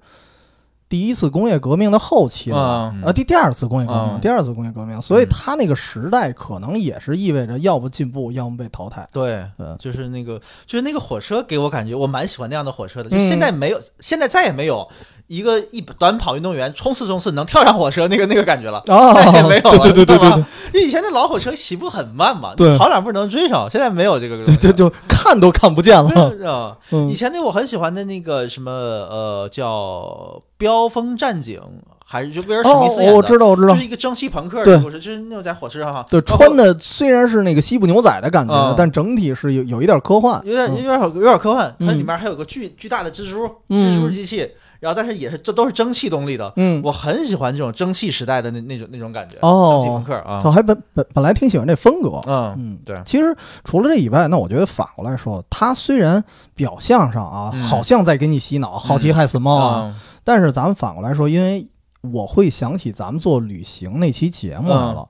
[0.89, 9.07] 第一次工业革命的后期了呃，第第二次工业革命，嗯第二次工业革命，所以它那个时代可能也是意味着要不进步，要么被淘汰。
[9.13, 13.11] 对对，就是那个，就是那个火车给我感觉，我蛮喜欢那样的火车的。
[13.11, 14.87] 就嗯现在没有，现在再也没有
[15.27, 18.83] 一个一短跑运动员冲刺冲刺能跳上火车那个那个感觉了。
[18.87, 20.29] 啊，再也没有了对对对对对
[20.75, 26.11] 因为以前那老火车起步很慢嘛，对跑两步能追上，现在没有这个东对，西就就看都看不见了。
[26.37, 31.61] 是啊，嗯以前那我很喜欢的那个什么呃叫飙风战警，
[32.05, 33.81] 还是就威尔史密斯演哦，的，我知道，我知道就。
[33.81, 44.49] 是一个蒸汽朋克的故事，就是那种在火车上哈，对，穿的虽然是那个西部牛仔的感觉，嗯但整体是有有一点科幻，有点有嗯点有点科幻，它嗯里面还有个巨巨大的蜘蛛嗯蜘蛛机器，
[44.85, 49.81] 然后但是也是这都是蒸汽动力的，嗯，我很喜欢这种蒸汽时代的那那种那种感觉，哦。
[49.81, 53.01] 蒸汽朋克啊，我还本本本来挺喜欢这风格，嗯嗯，对。
[53.07, 56.23] 其实除了这以外，那我觉得反过来说，他虽然
[56.55, 61.67] 表象上啊，嗯好像在给你洗脑，好奇害死猫啊，嗯但是咱们反过来说，因为
[62.03, 65.09] 我会想起咱们做旅行那期节目来嗯了，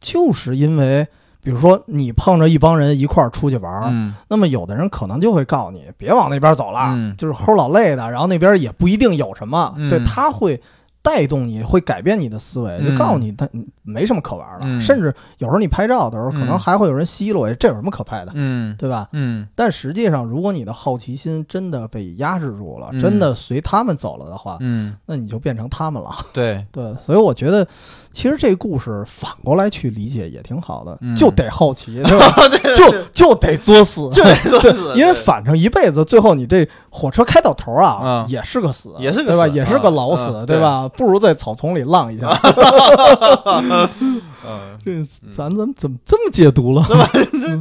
[0.00, 1.06] 就是因为。
[1.44, 4.14] 比如说，你碰着一帮人一块儿出去玩儿，嗯。
[4.28, 7.14] 那么有的人可能就会告诉你，别往那边走了，嗯。
[7.16, 9.88] 就是齁老累的，然后那边也不一定有什么，嗯。
[9.90, 10.60] 对，他会
[11.02, 13.46] 带动你，会改变你的思维，就嗯告诉你，他
[13.82, 14.80] 没什么可玩的，嗯。
[14.80, 16.58] 甚至有时候你拍照的时候，可能嗯。
[16.58, 18.74] 还会有人奚落，这有什么可拍的，嗯。
[18.78, 19.08] 对吧？
[19.12, 19.46] 嗯。
[19.54, 22.98] 但实际上，如果你的好奇心真的被压制住了，嗯。
[22.98, 26.10] 真的随他们走了的话，嗯，那你就变成他们了。
[26.32, 27.66] 对， 对，所以我觉得，
[28.14, 31.14] 其实这故事反过来去理解也挺好的，嗯。
[31.16, 32.32] 就得好奇，对吧？
[32.76, 38.24] 就就得作死， 就得作死因为反正一辈子，最后你这火车开到头啊，嗯。
[38.28, 39.48] 也是个死，也是个对吧？
[39.48, 40.88] 死也是个嗯老死，嗯对吧？
[40.88, 42.28] 不如在草丛里浪一下。
[44.46, 44.92] 嗯， 这
[45.32, 46.82] 咱怎么怎么这么解读了？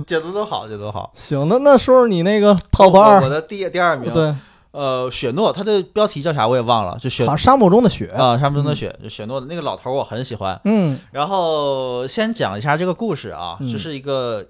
[0.05, 1.11] 解读都好，解读好。
[1.15, 4.33] 行，那那说说你那个 top 我我，的第第二名，对，
[4.73, 10.59] 呃，雪诺，它的标题叫啥我也忘了，就雪好，沙漠中的雪，啊，沙漠中的雪，就雪诺的那个老头儿我很喜欢。
[10.65, 10.99] 嗯。
[11.11, 13.71] 然后先讲一下这个故事啊，嗯。
[13.71, 14.43] 这是一个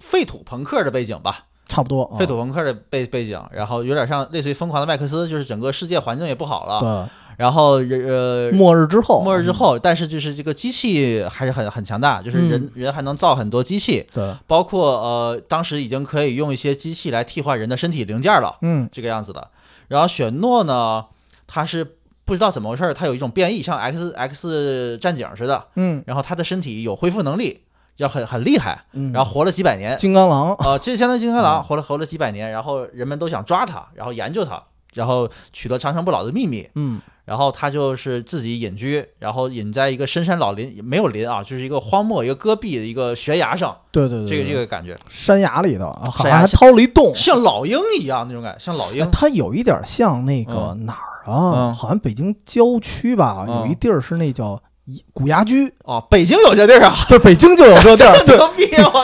[0.00, 8.50] 废土朋克的背景吧，差不多，废土朋克的背背景，然后有点像类似于疯狂的麦克斯，就是整个世界环境也不好了，对，然后呃。
[8.52, 12.70] 末日之后，末日之后，但是就是这个机器还是很很强大，就是人、嗯。
[12.74, 18.88] 人还能造很多机器，对，包括呃，当时已经可以用一些机器来替换人的身体零件了，嗯。
[18.90, 19.48] 这个样子的。
[19.88, 21.06] 然后雪诺呢，
[21.46, 26.02] 他是不知道怎么回事儿，他有一种变异，像 X X 战警似的，嗯。
[26.06, 27.62] 然后他的身体有恢复能力，
[27.96, 31.64] 要很很厉害，嗯，然后活了几百年，金刚狼，呃，这相当于金刚狼嗯。
[31.64, 34.62] 活了活了几百年，然后人们都想抓他，然后研究他，
[34.94, 44.96] 然后取得长生不老的秘密，嗯然后他就是自己隐居，然后隐在一个深山老林，没有林啊，就是一个荒漠、一个戈壁的一个悬崖上，对对对，这个这个感觉。
[45.10, 49.10] 山崖里头，啊好像还掏了一洞，像老鹰一样那种感觉，像老哎鹰。
[49.12, 51.52] 它有一点像那个哪儿啊？
[51.54, 51.74] 嗯。
[51.74, 53.60] 好像北京郊区吧，嗯。
[53.60, 54.67] 有一地儿是那叫一
[55.12, 58.38] 古崖居，哦，北京有这地儿啊，对，北京就有这地儿， 对，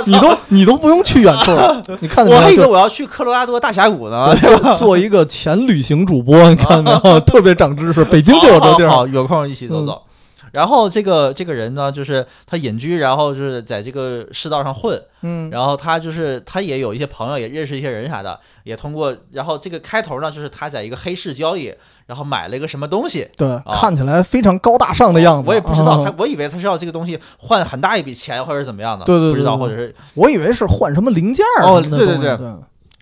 [0.06, 2.50] 你都你都不用去远处了， 你看我还？
[2.50, 4.34] 以为我要去科罗拉多大峡谷呢。
[4.36, 7.20] 就做做一个前旅行主播，你看到没有？
[7.26, 9.08] 特别长知识，北京就有这地儿。
[9.08, 10.00] 有空一起走走。
[10.54, 15.50] 然后这个这个人呢，就是他隐居，然后就是在这个世道上混，嗯。
[15.50, 19.14] 然后他就是他也有一些朋友，也认识一些人啥的，也通过。
[19.32, 21.74] 然后这个开头呢，就是他在一个黑市交易，
[22.06, 25.48] 然后买了一个什么东西，对，看起来非常高大上的样子。
[25.48, 32.36] 我也不知道，啊他我以为他是要这个东西换很大一笔钱或者怎么样的，对对对不知道，或者是我以为是换什么零件儿哦对对对。
[32.36, 32.46] 对，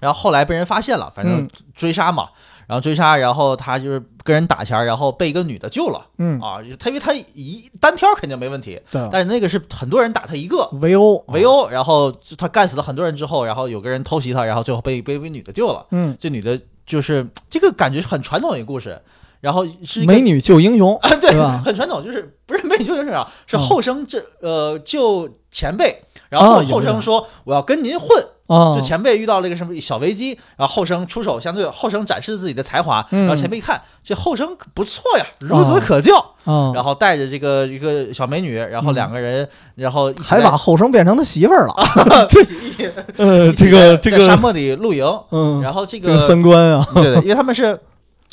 [0.00, 1.50] 然后后来被人发现了，反正嗯。
[1.74, 2.28] 追杀嘛，
[2.72, 6.06] 然后追杀，然后他就是跟人打钱，然后被一个女的救了。
[6.16, 18.98] 嗯，啊，他因为他一单挑肯定没问题，对，但是那个是很多人打他一个围殴围，殴，然后就他干死了很多人之后，然后有个人偷袭他，然后最后被被一位女的救了，嗯，这女的就是这个感觉很传统一个故事，
[19.40, 21.30] 然后是美女救英雄，啊，对
[21.62, 23.60] 很传统，就是不是美女救英雄啊，是嗯。
[23.60, 28.08] 后生这呃救前辈，然后后生说我要跟您混。
[28.52, 33.20] 啊就，前辈遇到了一个什么小危机，然后后生出手，相对后生展示自己的才华，嗯。
[33.20, 41.74] 然后前辈一看这后生不错呀，孺子可教，啊，然后带着这个一个小美女，然后两个人，然后还把后生变成他媳妇儿了，
[42.30, 47.78] 一起一起呃，这个这个，在沙漠里露营，嗯，然后这这个个三观啊， 对对，因为他们是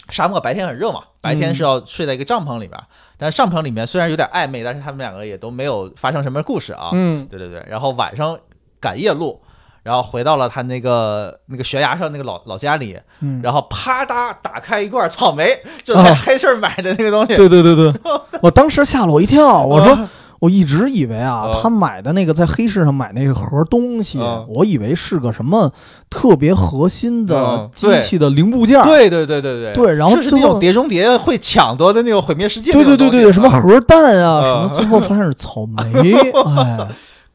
[0.09, 2.80] 沙漠，白天很热嘛，白天是要睡在一个帐篷里边，
[3.17, 6.89] 但是帐篷里面虽然有点暧昧，但是他们两个也都没有发生什么故事啊。
[6.93, 7.28] 嗯。
[7.30, 8.36] 对对对，然后晚上
[8.80, 9.39] 赶夜路，
[9.84, 15.50] 然后回到了他那个那个悬崖上那个老老家里，嗯，然后啪嗒打开一罐草莓，
[15.84, 17.36] 就在啊黑市买的那个东西。
[17.36, 17.94] 对对对对，
[18.42, 19.98] 我当时吓了我一跳，我说。
[20.42, 25.70] 我一直以为啊，啊他买的那个在黑市上买那个盒东西，啊我以为是个什么
[26.10, 28.86] 特别核心的嗯机器的零部件儿。
[28.86, 29.10] 对。
[29.10, 29.74] 对对对对。
[29.74, 32.86] 对然后就是最后那种碟中谍会抢夺的那个毁灭世界对。
[32.86, 33.60] 对对对对，什么啊。
[33.60, 36.14] 核弹啊，啊什么最后发现是草莓，
[36.56, 36.88] 哎，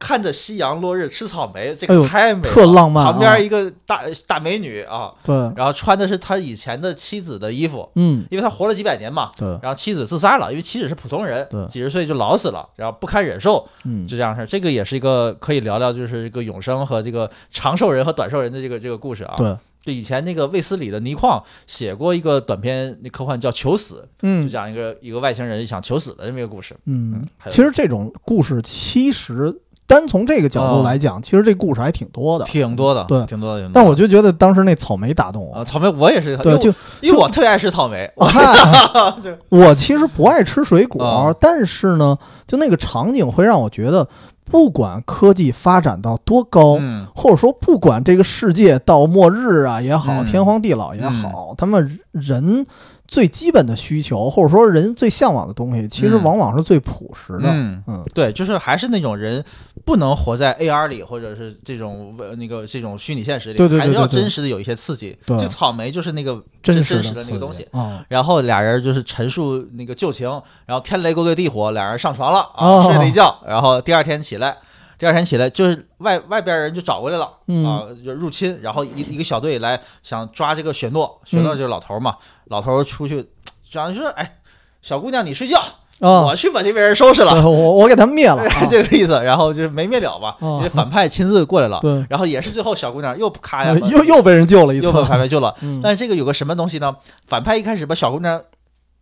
[0.04, 3.10] 看着夕阳落日吃草莓，这个太美了，特浪漫啊。
[3.10, 9.32] 旁边一个大大美女啊，对，然后穿的是他以前的妻子的衣服，嗯，因为他活了几百年嘛。
[9.34, 14.46] 对，然后妻子自杀了，因为妻子是普通人对，几十岁就老死了，然后不堪忍受，嗯，就这样事儿。
[14.46, 19.32] 这个也是一个可以聊聊，就是这个永生和这个长寿人和短寿人的这个这个故事啊。
[19.38, 26.76] 对，就以前那个卫斯理的倪匡写过一个短篇那科幻叫《求死》，就嗯讲一个一个外星人想求死的这么一个故事。
[26.84, 29.54] 嗯，其实这种故事其实
[29.86, 32.44] 单从这个角度啊来讲，其实这故事还挺多的。
[32.44, 33.70] 挺多的，对挺多的。
[33.72, 35.56] 但我就觉得当时那草莓打动我。
[35.58, 38.10] 啊，草莓我也是，对，就因为我特别爱吃草莓。
[39.50, 42.16] 我其实不爱吃水果，啊但是呢，
[42.46, 44.08] 就那个场景会让我觉得，
[44.50, 52.66] 不管科技发展到多高，嗯或者说不管这个世界到末日啊也好，嗯天荒地老也好，他们人
[53.14, 57.44] 最基本的需求，或者说人最向往的东西，其实嗯往往是最朴实的。
[57.44, 59.44] 嗯嗯对，就是还是那种人
[59.84, 65.16] 不能活在 AR 里，或者是这种呃那个这种虚拟现实里，对对对还是要真实的有一些刺激。
[65.24, 67.64] 对这草莓就是那个真实实的的那个东西。
[67.70, 70.28] 啊，然后俩人就是陈述那个旧情，
[70.66, 74.56] 然后天雷勾兑地火，俩人上床了啊，哦睡了一觉，然后第二天起来，
[74.98, 82.16] 第二天起来就是外外边人就找过来了、嗯啊，就入侵，然后一一个小队来想抓这个雪诺，雪诺就是老头嘛，
[82.46, 83.26] 老头出去，
[83.68, 84.36] 想说哎，
[84.82, 85.58] 小姑娘你睡觉，
[86.00, 87.32] 啊我，去把这边人收拾了。
[87.32, 96.94] 对我我给他灭了 啊，这个意思，然后就是没灭了嘛，哦反派亲自过来了，对，然后也是最后小姑娘又咔呀， 呃又又被人救了一次又，被反派 救了，嗯但是这个有个什么东西呢？
[97.26, 98.40] 反派一开始把小姑娘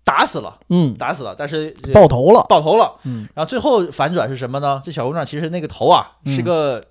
[0.05, 2.96] 打死了，嗯，打死了，但是呃爆头了，爆头了。
[3.05, 4.80] 嗯，然后最后反转是什么呢？
[4.84, 6.82] 这小姑娘其实那个头啊嗯是个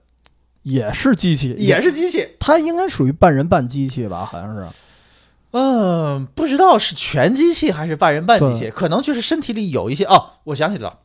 [0.64, 4.26] 也是机器，也是机器，它应该属于半人半机器吧？
[4.26, 4.66] 好像是，
[5.52, 11.00] 嗯，不知道是全机器还是半人半机器，可能就是身体里有一些哦，我想起来了。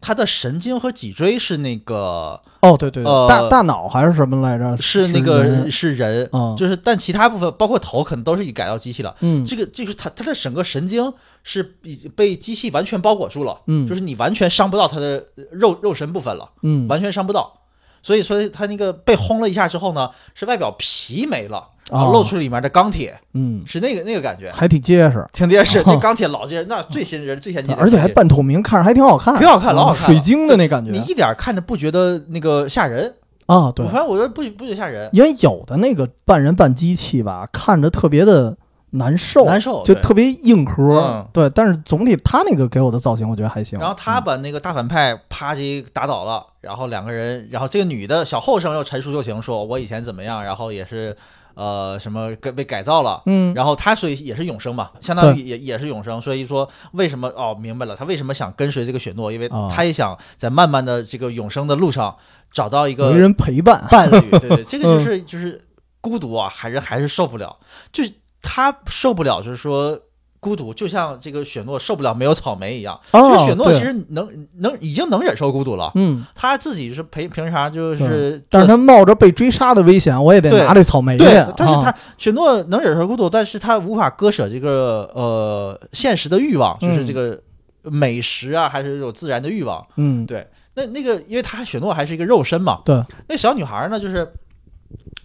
[0.00, 4.76] 她的神经和脊椎是那个哦，对对对，呃大大脑还是什么来着？
[4.76, 5.70] 是那个人？
[5.70, 9.14] 是人，嗯就是但其他部分包括头可能都是已改造机器了。
[9.20, 13.86] 嗯，这个就是他他的整个神经是已经被机器完全包裹住了，嗯。
[13.86, 16.86] 就是你完全伤不到他的肉肉身部分了，嗯。
[16.88, 17.54] 完全伤不到。
[18.00, 22.12] 所以说他那个被轰了一下之后呢，是外表皮没了，然后哦。
[22.12, 25.78] 露出里面的钢铁，嗯，是那个那个感觉，还挺结实，挺结实。
[25.80, 25.84] 哦。
[25.86, 30.90] 那钢铁老结实，那最新人最先进的， 而且还半透明，看着还挺好看，挺好看老好看水晶的那感觉。
[30.90, 33.14] 你一点看着不觉得那个吓人。
[33.46, 33.86] 啊，对。
[33.86, 38.54] 我，反正我觉得不不觉得吓人，因为有的那个半人半机器吧，看着特别的
[38.90, 41.48] 难受，难受就特别硬核嗯，对。
[41.50, 43.78] 但是总体他那个给我的造型，我觉得还行。
[43.78, 51.16] 然后他把那个大反派啪叽打倒了，然后两个人，然后这个女的小后生又陈述旧情，说我以前怎么样，然后也是
[51.58, 53.20] 呃什么被被改造了。
[53.26, 62.16] 嗯，然后他所以也是永生嘛，相当于也也是永生，所以说为什么哦明白了，他为什么想跟随这个雪诺，因为啊他也想在慢慢的这个永生的路上
[62.52, 65.66] 找到一个人陪伴，伴侣，对对， 这个嗯就是就是
[66.00, 67.56] 孤独啊，还是还是受不了，
[67.92, 69.98] 就是他受不了，就是说
[70.40, 72.98] 孤独，就像这个雪诺受不了没有草莓一样。
[73.12, 74.28] 哦就是雪诺其实能
[74.58, 80.64] 能已经能忍受孤独了，嗯，他自己是平平常就是对但是做他冒着被追杀的危险，我也得对。
[80.64, 81.18] 拿这草莓。
[81.18, 81.24] 去。
[81.24, 87.38] 对，但是啊他雪诺能忍受孤独，但是他无法割舍这个呃现实的欲望，就是这个
[87.82, 89.84] 美食啊，还是这种自然的欲望。
[89.96, 94.32] 嗯，对，那那个因为他雪诺还是一个肉身嘛，对，那小女孩呢，就是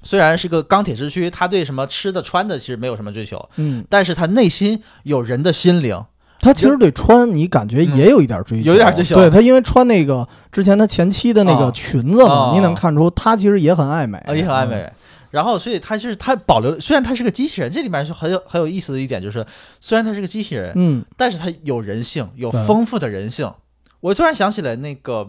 [0.03, 6.03] 虽然是个钢铁之躯，他对什么吃的穿的其实没有什么追求，嗯，但是他内心有人的心灵，
[6.39, 9.15] 他其实对穿你感觉也有一点追求，有点追求。
[9.15, 11.71] 对他因为穿那个之前他前妻的那个啊。
[11.71, 12.51] 裙子嘛，啊。
[12.53, 14.91] 你能看出他其实也很爱美，啊，也很爱美。
[15.31, 19.43] 然后，所以他就是他保留，虽然他是个机器人，这里面是很有很有意思的一点，就是
[19.79, 23.51] 虽然他是个机器人，嗯，但是他有人性，有丰富的人性。
[23.99, 25.27] 我突然想起来，那个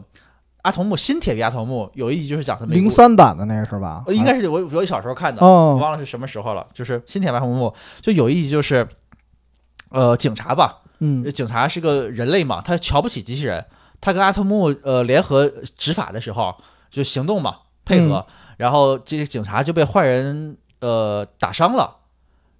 [0.64, 4.02] 阿童木新铁臂阿童木有一集就是讲他嗯，零，三版的那个是吧？
[4.06, 6.66] 呃应该是我我小时候看的，哦我忘了是什么时候了。
[6.72, 8.88] 就是新铁臂阿童木就有一集就是，
[9.90, 13.64] 呃，警察吧，嗯警察是个人类嘛，他瞧不起机器人，
[14.00, 15.46] 他跟阿童木呃联合
[15.76, 16.56] 执法的时候
[16.90, 21.98] 就行动嘛，配合，然后这个警察就被坏人呃打伤了，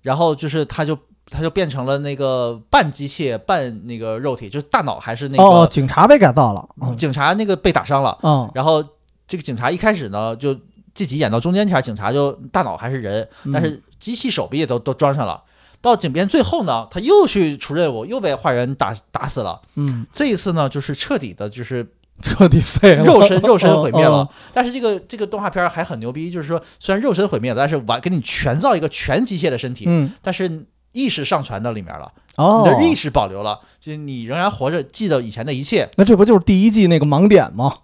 [0.02, 0.98] 然后就是他就
[1.30, 8.84] 他就变成了那个半机械半那个肉体，就是大脑还是那个、哦，警察被改造了，嗯警察那个被打伤了，嗯然后
[9.26, 10.56] 这个警察一开始呢就
[10.94, 15.42] 这集演到中间前，警察就大脑还是人，嗯但是机器手臂也都都装上了。
[15.80, 19.60] 到警编最后呢，他又去出任务，又被坏人打打死了。
[19.74, 21.86] 嗯，这一次呢，就是彻底的，就是
[22.22, 24.18] 彻底废了，肉身肉身毁灭了。
[24.18, 30.64] 哦但是这个这个动画片还很牛逼，就是说虽然肉身毁灭了，但是完给你全造一个全机械的身体，嗯，但是
[30.94, 35.90] 意识上传到里面了，哦，你的意识保留了，就是你仍然活着，记得以前的一切。
[35.96, 37.74] 那这不就是第一季那个盲点吗？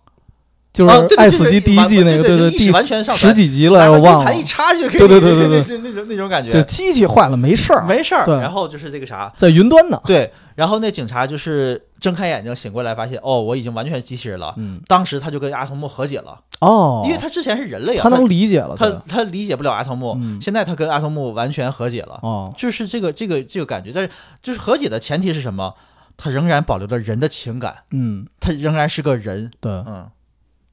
[0.72, 8.24] 就是爱死机第一季那个，对对，完全上十传几集了，拿我忘了一插就可以，对对对对对对， 那种那种感觉就觉，机器坏了没事儿，没事儿。
[8.40, 10.00] 然后就是这个啥，在云端呢。
[10.04, 14.54] 对，然后那警察就是睁开眼睛醒过来，发现哦，我已经完全机器人了。
[14.58, 23.90] 嗯，当时他就跟阿童木和解了，哦，因为他之前是人类啊，他能理解了，他他理解不了阿童木，嗯现在他跟阿童木完全和解了，哦，就是这个这个这个感觉。
[23.92, 24.10] 但是
[24.40, 25.74] 就是和解的前提是什么？
[26.16, 29.50] 他仍然保留了人的情感，嗯，他仍然是个人。
[29.58, 29.72] 对。
[29.72, 30.06] 嗯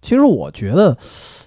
[0.02, 0.96] 其实我觉得，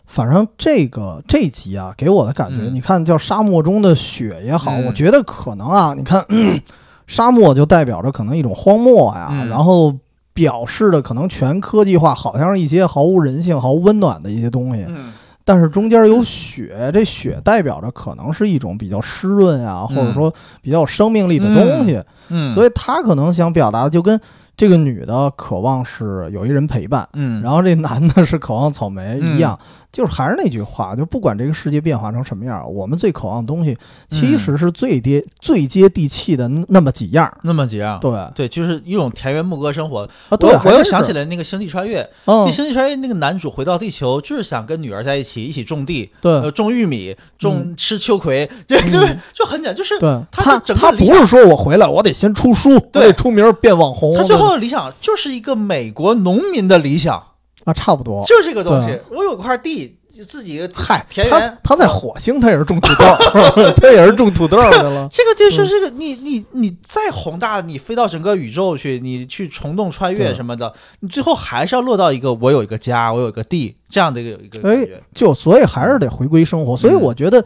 [0.06, 2.74] 反正这个这集啊，给我的感觉，嗯。
[2.74, 4.86] 你看叫沙漠中的雪也好，嗯。
[4.86, 6.24] 我觉得可能啊，你看、
[7.06, 9.48] 沙漠就代表着可能一种荒漠呀，嗯。
[9.48, 9.94] 然后
[10.34, 14.84] 表示的可能全科技化，好像是一些毫无人性、毫无温暖的一些东西。
[14.88, 15.12] 嗯。
[15.42, 22.00] 但是中间有雪，这雪代表着可能是一种比较湿润啊，或者说比较有生命力的东西。
[22.28, 24.20] 嗯，所以他可能想表达的就跟
[24.60, 29.58] 这个女的渴望是有一人陪伴，嗯，然后这男的是渴望草莓嗯一样，
[29.90, 33.74] 就是还是那句话，就不管这个世界变化成什么样，我们最渴望的东西
[34.10, 37.32] 其实是最接、最接地气的那么几样。
[37.42, 37.98] 那么几样。
[38.00, 38.10] 对。
[38.34, 40.06] 对，就是一种田园牧歌生活。
[40.28, 42.44] 啊，对，我我又想起，来那个《星际穿越》，嗯。
[42.44, 46.30] 那《星际穿越》那个男主回到地球，就是想跟女儿在一起，一起种地，对。
[46.32, 57.22] 呃，种玉米，种吃秋葵，对嗯对， 就很简单，就是对，他他不是说我回来我得先出书，我对得出名变网红，他最后的理想就是一个美国农民的理想，
[57.64, 58.24] 啊差不多。
[58.26, 58.98] 就是这个东西。
[59.10, 65.08] 我有块地，就自己嗨，他田园，他在火星他也是种土豆，他也是种土豆 去了。
[65.12, 75.02] 这个就是这个，你你你再宏大，你飞到整个宇宙去，你去虫洞穿越什么的，你最后还是要落到一个我有一个家，我有一个地这样的一个一个感觉。
[75.14, 76.76] 就所以还是得回归生活。
[76.76, 77.42] 所以嗯我觉得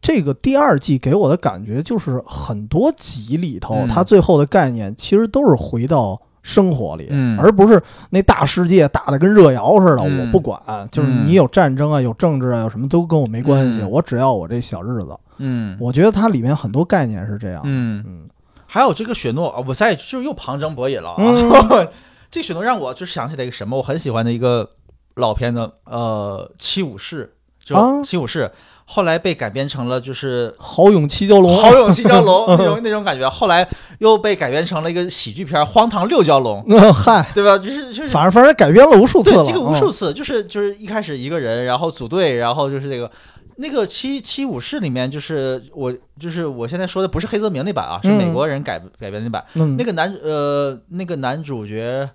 [0.00, 7.38] 这个第二季给我的感觉就是很多集里头，嗯它最后的概念其实都是回到生活里，嗯。
[7.40, 7.80] 而不是
[8.10, 10.20] 那大世界大的跟热窑似的，嗯。
[10.20, 13.90] 我不管，就是你有战争啊，有政治啊，有什么都跟我没关系，嗯。
[13.90, 15.16] 我只要我这小日子。
[15.38, 15.76] 嗯。
[15.80, 17.62] 我觉得它里面很多概念是这样。
[17.64, 18.28] 嗯，嗯。
[18.66, 21.16] 还有这个雪诺啊，我再就又旁征博引了啊。
[21.18, 21.88] 嗯。
[22.30, 24.68] 这个雪诺让我就想起来一个什么，我很喜欢的一个
[25.16, 27.34] 老片子，呃，《七武士》
[27.68, 28.44] 就啊《七武士》，
[28.92, 33.66] 后来被改编成了就是豪勇七蛟龙，豪勇七蛟龙 那种那种感觉，后来
[34.00, 37.56] 又被改编成了一个喜剧片《荒唐六蛟龙》，嗯，嗨，对吧？
[37.56, 38.08] 就是就是。
[38.08, 43.10] 反正反正改编了无数次了，对这个无数嗯次，就是就是一开始一个人，然后组队，然后就是这个。
[43.56, 49.44] 那个七七武士里面，就是我，就是我现在说的不是黑泽明那版啊，是嗯美国人改改编那版。
[49.54, 49.76] 嗯。
[49.76, 52.08] 那个男呃，那个男主角，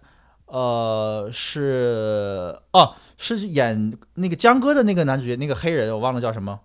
[0.48, 6.60] 呃，是哦，是演那个江哥的那个男主角，那个黑人我忘了叫什么。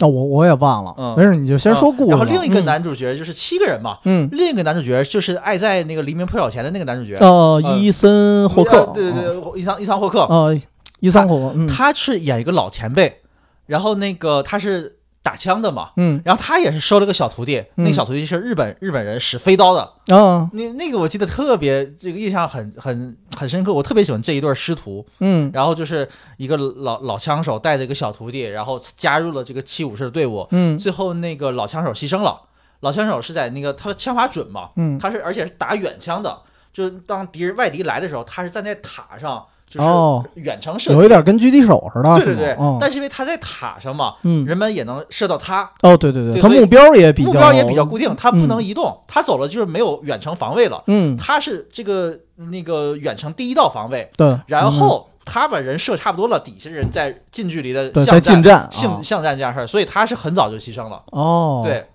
[0.00, 2.18] 啊，我我也忘了，嗯没事，你就先说故事吧。
[2.18, 10.60] 然后另一个嗯男主角就是七个人嘛，嗯，另一个男主角就是爱在那个黎明破晓前的那个男主角，哦，呃伊森霍克呃，对对对，伊桑伊桑霍克，呃，
[11.00, 13.20] 伊桑霍克，嗯他是演一个老前辈，
[13.66, 14.97] 然后那个他是
[15.28, 15.90] 打枪的嘛。
[15.96, 16.22] 嗯。
[16.24, 23.72] 然后他也是收了个小徒弟，那个嗯小徒弟是日本日本人使飞刀的，啊那那个我记得特别，这个印象很很很深刻。
[23.72, 25.50] 我特别喜欢这一对师徒，嗯。
[25.52, 26.08] 然后就是
[26.38, 30.48] 一个老老枪手带着一个小徒弟，然后加入了这个七武士的队伍。
[30.50, 30.78] 嗯。
[30.78, 32.40] 最后那个老枪手牺牲了，
[32.80, 34.98] 老枪手是在那个他枪法准嘛，嗯。
[34.98, 36.40] 他是而且是打远枪的，
[36.72, 40.24] 就是当敌人外敌来的时候，他是站在塔上，就是哦。
[40.34, 40.96] 远程射击。
[40.96, 42.78] 有一点跟狙击手似的，对对对，哦。
[42.80, 44.44] 但是因为他在塔上嘛，嗯。
[44.46, 50.82] 人们也能射到他，哦对对他对他目标也比较目标也比较固定，他不嗯能移动，他走了就是没有远程防卫了。
[50.86, 51.16] 嗯。
[51.16, 61.02] 他是这个那个远程第一道防卫，对，然后他把人射差不多了，底下人在近距离的在近战巷啊巷战这样事儿，所以他是很早就牺牲了。
[61.10, 61.60] 哦。
[61.64, 61.86] 对，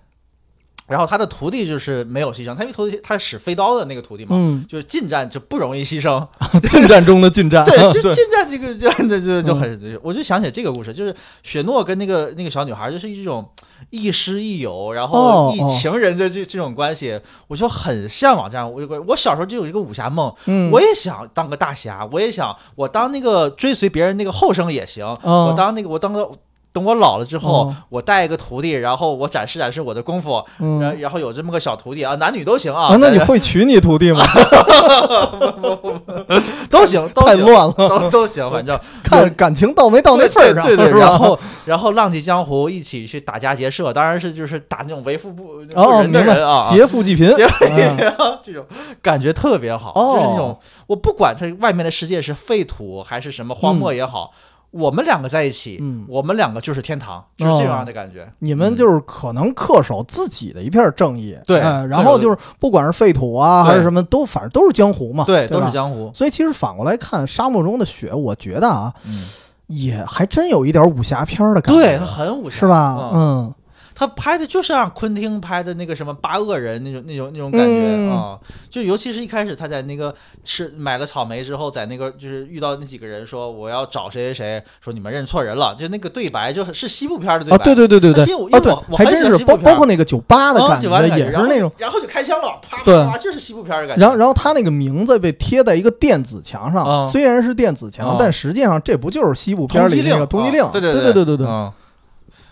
[0.86, 6.26] 然后他的徒弟就是没有牺牲，他因为徒弟他使飞刀的那个徒弟嘛，嗯就是近战就不容易牺牲。
[6.68, 13.48] 近战中的近战，对，就 近战这个这样的就就很，我就想起这个故事，就是雪诺跟那个那个小女孩就是一种
[13.88, 17.18] 亦师亦友，然后亦情人的这这种关系，
[17.48, 18.70] 我就很向往这样。
[18.70, 26.30] 我我小时候就有一个武侠梦，嗯我也想当个大侠，我也想我当那个追随别人那个后生也行，哦我当那个我当个。
[26.74, 27.76] 等我老了之后，哦。
[27.88, 30.80] 我带一个徒弟，然后我展示展示我的功夫，嗯。
[30.80, 34.24] 然然后有这么个小徒弟啊，男女都行啊，啊，那你会娶你徒弟吗？
[36.68, 47.96] 都行，都行，太乱了，都都行，反正 看感情到没到那份儿上，对对对，然后然后浪迹江湖，一起去打家劫舍，当然是就是打那种为富不不哦，仁的人啊，，劫富济贫，劫富济嗯。
[47.96, 48.66] 贫啊这种
[49.00, 50.58] 感觉特别好，哦就是那种
[50.88, 54.32] 我不管它外面的世界是废土还是什么荒漠也好。
[54.74, 56.04] 我们两个在一起，嗯。
[56.08, 58.28] 我们两个就是天堂，就是这样的感觉。
[58.40, 66.10] 你们就是可能恪守自己的一片正义，对哎然后就是不管是废土啊还是什么，都反正都是江湖嘛，对，对都是江湖。
[66.12, 69.26] 所以其实反过来看，沙漠中的雪，我觉得啊，嗯，
[69.68, 73.10] 也还真有一点武侠片的感觉，对，它很武侠，是吧？
[73.12, 73.54] 嗯，嗯，
[73.94, 78.10] 他拍的就是像昆汀拍的那个什么八恶人那种那种那种感觉嗯。
[78.10, 78.38] 啊、
[78.68, 80.14] 就尤其是一开始他在那个
[80.44, 88.12] 吃买了草莓之后，在那个就是遇到那几个人说我要找谁谁谁，说你们认错人了，就那个对白就是西部片的对啊，白，对对对对。
[88.12, 91.70] 对，因为我啊对我还真是包包括那个酒吧的啊感觉，也是那种。
[91.78, 94.00] 然后就开枪了，啪啪啪，就是西部片的感觉。
[94.00, 100.62] 然后，然后他那个名字被贴在一个电子墙上，嗯虽然是电子墙，嗯但实际上这不就是西部片里那个通缉令？
[100.62, 100.70] 啊。
[100.72, 101.12] 对对对。
[101.12, 101.46] 对对对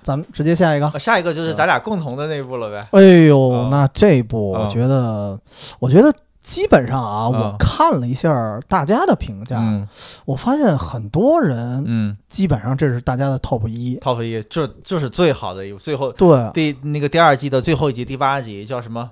[0.03, 0.87] 咱们直接下一个。
[0.87, 2.87] 啊下一个就是咱俩共同的那一部了呗。
[2.93, 5.39] 哎呦，嗯那这部我嗯觉得，
[5.79, 6.13] 我觉得
[6.43, 9.87] 基本上啊，嗯我看了一下大家的评价，嗯
[10.25, 13.97] 我发现很多人嗯基本上这是大家的 top 一。
[13.99, 19.11] ，Top 一这这是最好的一部，最后对，第那个第二季的最后一集第八集叫什么？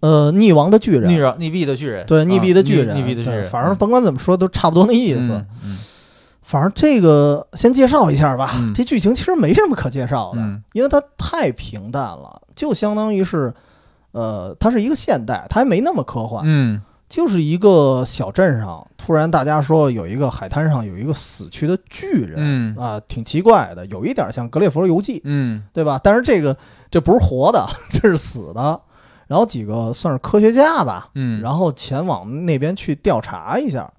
[0.00, 2.06] 呃，溺亡的巨人，逆人逆币的巨人。
[2.06, 3.42] 对，溺毙的巨人，溺毙的巨人。
[3.42, 5.30] 对反正甭管怎么说，都差不多那意思。
[5.30, 5.78] 嗯嗯
[6.48, 13.52] 反正这个先介绍一下吧，嗯这剧情其实没什么可介绍的，嗯因为它太平淡了，就相当于是，
[14.12, 26.00] 呃，它是一个现代，它还没那么科幻，嗯就是一个小镇上，突然大家说有一个海滩上有一个死去的巨人，嗯啊，挺奇怪的，有一点像《格列佛游记》，嗯对吧？
[26.02, 26.56] 但是这个
[26.90, 28.80] 这不是活的， 这是死的。
[29.26, 33.92] 然后几个算是科学家吧，嗯，然后前往那边去调查一下。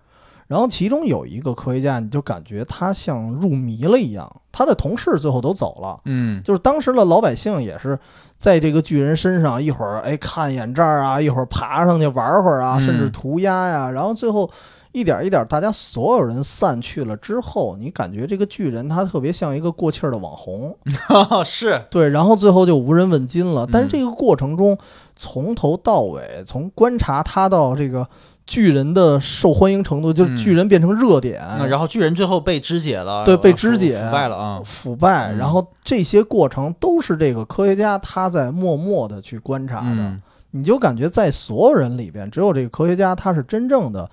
[0.50, 6.00] 然后其中有一个科学家，你就感觉他像入迷了一样，他的同事最后都走了。
[6.06, 6.42] 嗯。
[6.44, 7.98] 就是当时的老百姓也是
[8.38, 12.82] 在这个巨人身上，一会儿哎看一眼这儿啊，一会儿爬上去玩会儿啊，嗯。
[12.82, 14.50] 甚至涂鸦呀，然后最后
[14.92, 20.76] 一点一点，大家所有人散去了之后，你感觉这个巨人他特别像一个过气儿的网红，
[21.46, 21.80] 是。
[21.92, 23.70] 对，然后最后就无人问津了。
[23.72, 23.92] 但是嗯。
[23.92, 24.76] 这个过程中，
[25.16, 28.08] 从头到尾，从观察他到这个
[28.50, 30.36] 巨人的受欢迎程度，就是嗯。
[30.36, 34.62] 巨人变成热点，啊然后巨人最后被肢解了，对被肢解腐败了啊。
[34.66, 35.38] 腐败，嗯。
[35.38, 39.92] 然后这些过程都是这个科学家他在默默的去观察的。
[39.92, 40.20] 嗯。
[40.50, 44.10] 你就感觉在所有人里边，只有这个科学家他是真正的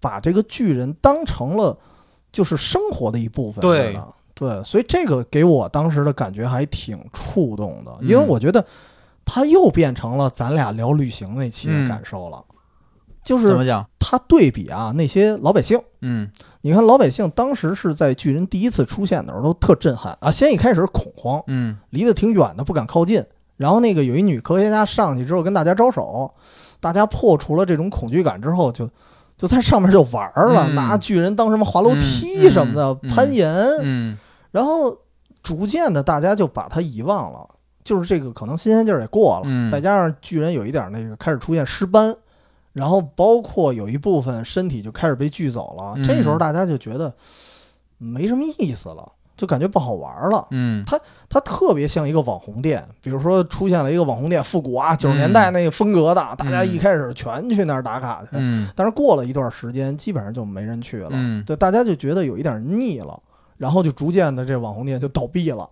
[0.00, 1.76] 把这个巨人当成了
[2.30, 3.98] 就是生活的一部分对。
[4.36, 8.64] 对，所以这个给我当时的感觉还挺触动的，嗯因为我觉得
[9.24, 11.88] 他又变成了咱俩聊旅行那期的嗯。
[11.88, 12.42] 感受了，
[13.24, 13.84] 就是怎么讲？
[13.98, 15.80] 他对比啊那些老百姓。
[16.02, 16.30] 嗯
[16.60, 23.24] 你看老百姓当时是在巨人第一次出现的时候都特震撼啊，先一开始恐慌，嗯离得挺远的，不敢靠近。
[23.56, 26.32] 然后那个有一女科学家上去之后跟大家招手，
[26.80, 28.88] 大家破除了这种恐惧感之后就，
[29.36, 34.18] 就在上面就玩了，嗯拿巨人当什么滑楼梯什么的、嗯嗯攀岩，嗯
[34.50, 34.96] 然后
[35.42, 37.48] 逐渐的大家就把它遗忘了。
[37.84, 42.16] 就是这个可能新鲜劲儿也过了，嗯再加上巨人有一点那个开始出现尸斑，
[42.74, 46.04] 然后包括有一部分身体就开始被锯走了，嗯。
[46.04, 47.10] 这时候大家就觉得
[47.96, 50.46] 没什么意思了，就感觉不好玩了。
[50.50, 50.84] 嗯。
[50.84, 50.98] 它
[51.28, 58.68] 它特别像一个网红店，比如说出现了一个网红店，复古啊，九十年代那个风格的，大家一开始全去那儿打卡去，嗯。
[58.74, 61.44] 但是过了一段时间，基本上就没人去了，嗯。
[61.44, 63.16] 就大家就觉得有一点腻了，
[63.56, 65.70] 然后就逐渐的这网红店就倒闭了。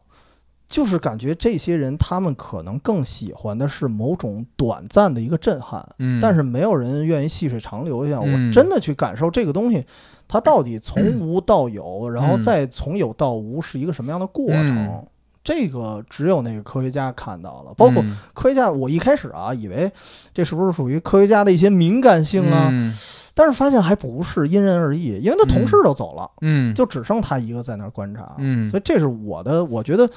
[0.73, 9.85] 就是感觉这些人他们可能更喜欢的是某种短暂的一个震撼，嗯，但是没有人愿意细水长流一下，嗯我真的去感受这个东西，
[10.27, 14.87] 它到底从无到有，然后再从有到无是一个什么样的过程。
[14.87, 15.07] 嗯
[15.45, 19.91] 这个只有那个科学家看到了，包括嗯科学家，我一开始啊以为
[20.33, 22.95] 这是不是属于科学家的一些敏感性啊，嗯
[23.35, 30.09] 但是发现还不是，因人而异，因为他同事都走了，嗯就只剩他一个在那儿观察，嗯所以这是我的我觉得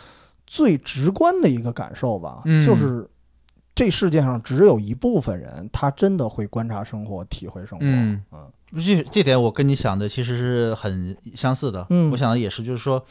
[0.48, 3.08] 最直观的一个感受吧，嗯就是
[3.74, 7.86] 这世界上只有一部分人，他真的会观察生活、体会生活。
[7.86, 8.40] 嗯嗯
[8.78, 11.86] 这这点我跟你想的其实是很相似的。
[11.90, 13.06] 嗯我想的也是，就是说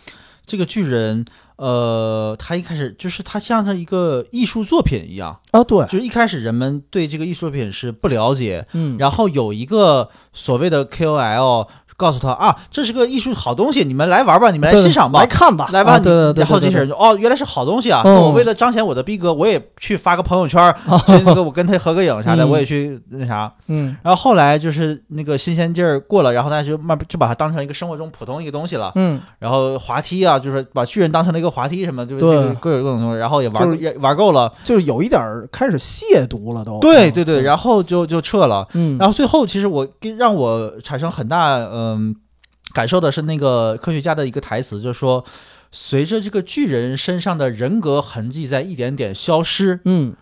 [0.45, 1.25] 这个巨人，
[1.57, 15.27] 呃，他一开始就是他像他一个艺术作品一样，啊，对，就是一开始人们对这个艺术作品是不了解，嗯，然后有一个所谓的 KOL 告诉他啊，这是个艺术好东西，你们来玩吧，你们来欣赏吧来。
[15.27, 18.03] 看吧，来吧，啊对对对，然后这些人就哦，原来是好东西啊！
[18.05, 20.75] 嗯那我为了彰显我的逼格，我也去发个朋友圈
[21.09, 23.53] 那个我跟他合个影啥的，嗯我也去那啥。
[23.69, 28.93] 嗯然后后来就是那个新鲜劲儿过了，然后大家就慢慢就把它当成一个生活中普通一个东西了。
[28.97, 34.53] 嗯，然后滑梯啊，就是把巨人当成了一个滑梯什么，就是这个各种各种东西，然后也玩、就是也玩够了。
[34.63, 36.79] 就是有一点开始亵渎了都。
[36.79, 38.67] 嗯对对对，然后就就撤了。
[38.75, 41.57] 嗯，然后最后其实我跟让我产生很大
[41.93, 42.17] 嗯、
[42.73, 45.25] 感受的是那个科学家的一个台词，就是说，
[45.71, 49.81] 随着这个巨人身上的人格痕迹在一点点消失。
[49.85, 50.15] 嗯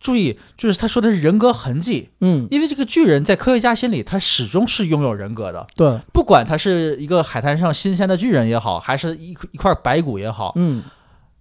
[0.00, 10.52] 注意，就是他说的是人格痕迹，嗯，因为这个巨人在科学家心里，他始终是拥有人格的，对，不管他是一个海滩上新鲜的巨人也好，还是一一块白骨也好。
[10.56, 10.82] 嗯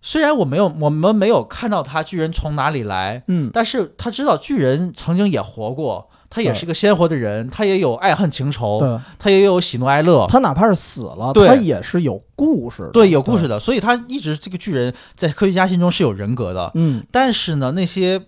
[0.02, 16.72] 虽然我没有我们没有看到他巨人从哪里来，嗯但是他知道巨人曾经也活过，他也是个鲜活的人，他也有爱恨情仇，他也有喜怒哀乐，他哪怕是死了，他也是有故事的，对，有故事的，所以他一直这个巨人在科学家心中是有人格的。
[16.74, 17.06] 嗯。
[17.12, 18.20] 但是呢，那些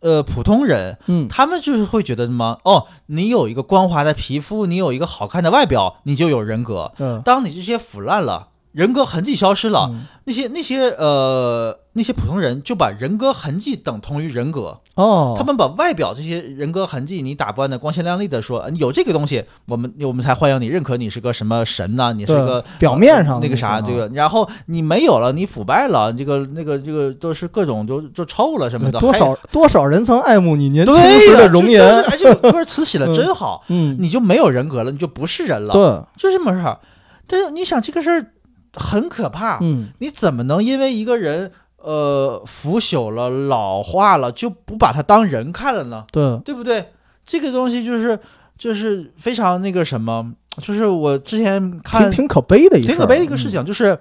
[0.00, 1.28] 呃普通人，嗯。
[1.28, 2.58] 他们就是会觉得什么？
[2.64, 6.92] 哦，你有一个光滑的皮肤，你有一个好看的外表，你就有人格。
[6.98, 10.02] 嗯，当你这些腐烂了，人格痕迹消失了，嗯。
[10.24, 14.78] 那些那些呃那些普通人就把人格痕迹等同于人格。
[14.94, 35.82] 哦，他们把外表这些人格痕迹，你打扮的光鲜亮丽的说，呃有这个东西，我们我们才欢迎你，认可你是个什么神呐、你是个表面上呃那个啥，这个，然后你没有了，你腐败了，这个那个这个都是各种就就臭了什么的，多少多少人曾爱慕你年轻对时的容颜，哎，这个歌词写的 真好，嗯，你就没有人格了，你就不是人了，对，
[36.16, 36.78] 就这么事儿。
[37.26, 38.26] 但是你想这个事儿
[38.74, 46.04] 很可怕，嗯你怎么能因为一个人呃腐朽了、老化了，就不把他当人看了呢？
[46.12, 46.86] 对，对不对？
[47.24, 48.18] 这个东西就是
[48.58, 53.98] 就是非常那个什么，就是我之前看挺挺可悲的挺可悲的一个事嗯情，就是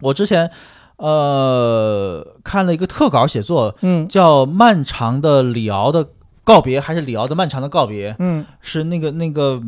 [0.00, 0.50] 我之前
[0.96, 6.08] 呃看了一个特稿写作，嗯叫《漫长的李敖的
[6.44, 8.14] 告别》，还是李敖的漫长的告别？
[8.18, 9.60] 嗯是那个那个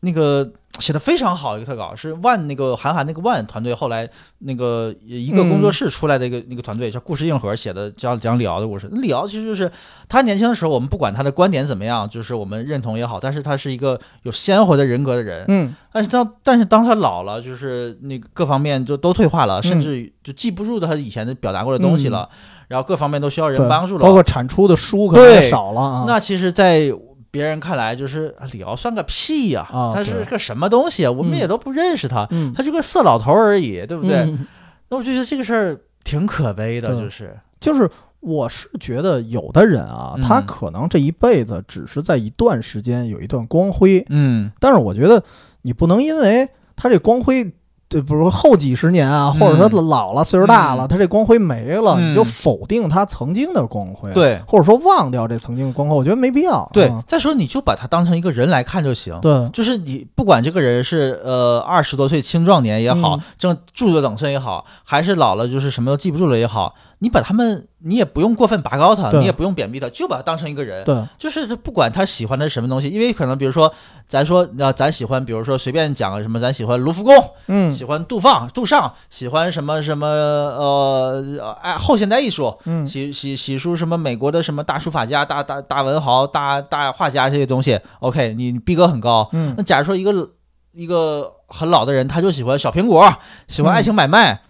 [0.00, 4.08] 那个写的非常好一个特稿，是万那个韩寒那个万团队后来
[4.38, 8.88] 那个一个工作室出来的一个、那个团队叫故事硬核写的，讲讲李敖的故事。
[8.92, 9.70] 李敖其实就是
[10.08, 15.44] 他年轻的时候，我们不管他的观点怎么样，就是我们认同也好，但是他是一个有鲜活的人格的人。
[15.48, 22.28] 嗯但是当但是当他老了，就是那个各方面就都退化了，嗯甚至就记不住他以前的表达过的东西了，
[22.68, 26.92] 然后各方面都需要人帮助了，包括产出的书可能也少了啊，那其实，在
[27.30, 31.10] 别人看来，就是啊李敖算个屁呀、啊他是个什么东西啊？
[31.10, 31.38] 我们嗯。
[31.38, 34.18] 也都不认识他，嗯，他是个色老头而已，对不对？
[34.18, 34.46] 嗯。
[34.88, 37.36] 那我就觉得这个事儿挺可悲的，就是。
[37.58, 37.90] 就是
[38.20, 40.22] 我是觉得有的人啊，嗯。
[40.22, 44.50] 他可能这一辈子只是在一段时间有一段光辉，嗯。
[44.60, 45.22] 但是我觉得
[45.62, 47.52] 你不能因为他这光辉，
[47.96, 56.68] 对，比如说后几十年啊，嗯或者说老了岁数大了，嗯他这光辉没了，嗯你就否定他曾经的光辉，，对或者说忘掉这曾经的光辉，我觉得没必要。
[56.72, 57.02] 对啊。
[57.06, 59.18] 再说你就把他当成一个人来看就行。
[59.20, 70.82] 对，就是你不管这个人是呃二十多岁青壮年也好嗯，正著作等身也好，还是老了就是什么都记不住了也好，你把他们你也不用过分拔高他，你也不用贬低他，就把他当成一个人。
[70.84, 73.70] 对，就是不管他喜欢的是什么东西，因为可能比如说，
[74.08, 77.14] 咱说呃，咱喜欢，比如说随便讲个什么，咱喜欢卢浮宫，
[77.48, 77.70] 嗯。
[77.72, 82.86] 喜欢杜放、杜尚，喜欢什么什么呃，哎，后现代艺术，嗯。
[82.86, 89.28] 喜喜喜书什么美国的什么大书法家、大大大文豪、大大画家这些东西，OK，你逼格很高。
[89.32, 89.54] 嗯。
[89.58, 90.30] 那假如说一个
[90.72, 93.06] 一个很老的人，他就喜欢小苹果，
[93.48, 94.40] 喜欢爱情买卖，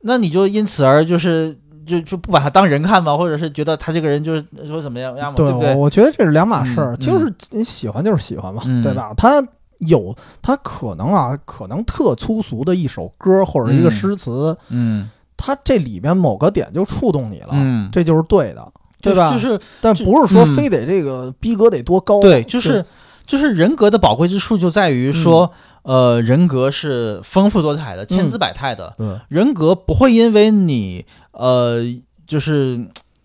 [0.00, 3.16] 那你就因此而就是就就不把他当人看吗？
[3.16, 5.74] 或者是觉得他这个人就是说怎么样样嘛，对不对？
[5.74, 9.12] 我觉得这是两码事儿，嗯就是你喜欢就是喜欢嘛，嗯对吧？
[9.16, 9.42] 他
[9.88, 18.66] 有他可能啊，可能特粗俗的一首歌或者一个嗯诗词，嗯他这里边某个点就触动你了，嗯，这就是对的，
[19.00, 19.32] 对吧？
[19.32, 22.84] 就是但不是说嗯非得这个逼格得多高，对，就是
[23.24, 25.50] 就是人格的宝贵之处就在于说，嗯
[25.82, 31.82] 呃，人格是丰富多彩的、千姿百态的，对，人格不会因为你呃，
[32.26, 32.78] 就是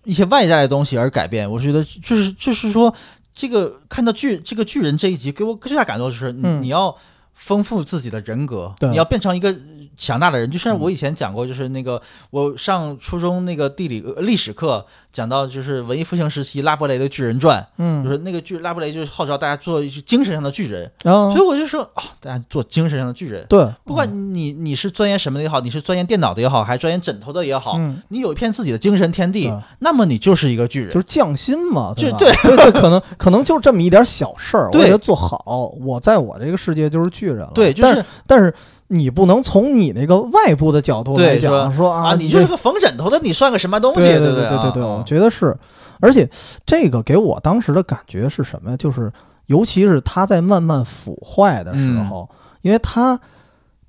[0.04, 1.50] 一些外在的东西而改变。
[1.52, 2.94] 我觉得就是就是说，
[3.34, 6.64] 这个看到巨这个巨人这一集，给我最大感动就是你、嗯。
[6.64, 6.96] 你要
[7.34, 9.54] 丰富自己的人格，你要变成一个
[9.98, 10.50] 强大的人。
[10.50, 10.80] 就像嗯。
[10.80, 23.46] 我以前讲过，就是那个我上初中那个地理呃历史课讲到，就是文艺复兴时期拉伯雷的巨人传，嗯就嗯，是那个巨拉伯雷就是号召大家做一些精神上的巨人，然后所以我就说啊，大家做精神上的巨人。
[23.48, 30.90] 对，不管你你是钻研什么的也好，你是钻研电脑的也好，还是钻研枕头的也好，嗯，你有一片自己的精神天地对，那么你就是一个巨人。
[30.90, 32.18] 就是匠心嘛，就吧？
[32.20, 37.52] 对对，可能可能就这么一点小事儿，我对给它做好，我在我这个世界就是巨人了。
[37.56, 38.54] 对，就但是但是
[38.88, 44.02] 你不能从你那个外部的角度来讲说啊，啊，你就是个缝枕头的，你算个什么东西？
[44.02, 45.56] 对不对对对，对觉得是，
[46.00, 46.30] 而且
[46.66, 48.78] 这个给我当时的感觉是什么呀？
[48.78, 49.12] 就是
[49.46, 52.30] 尤其是它在慢慢腐坏的时候，
[52.62, 53.20] 因为它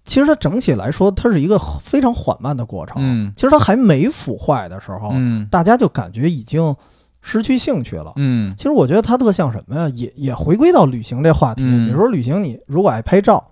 [0.04, 2.96] 其实它整体来说，它是一个非常缓慢的过程。
[2.98, 6.76] 嗯其实它还没腐坏的时候，嗯大家就感觉已经
[7.22, 8.12] 失去兴趣了。
[8.16, 9.88] 嗯其实我觉得它特像什么呀？
[9.94, 11.64] 也也回归到旅行这话题。
[11.66, 13.48] 嗯比如说旅行，你如果爱拍照，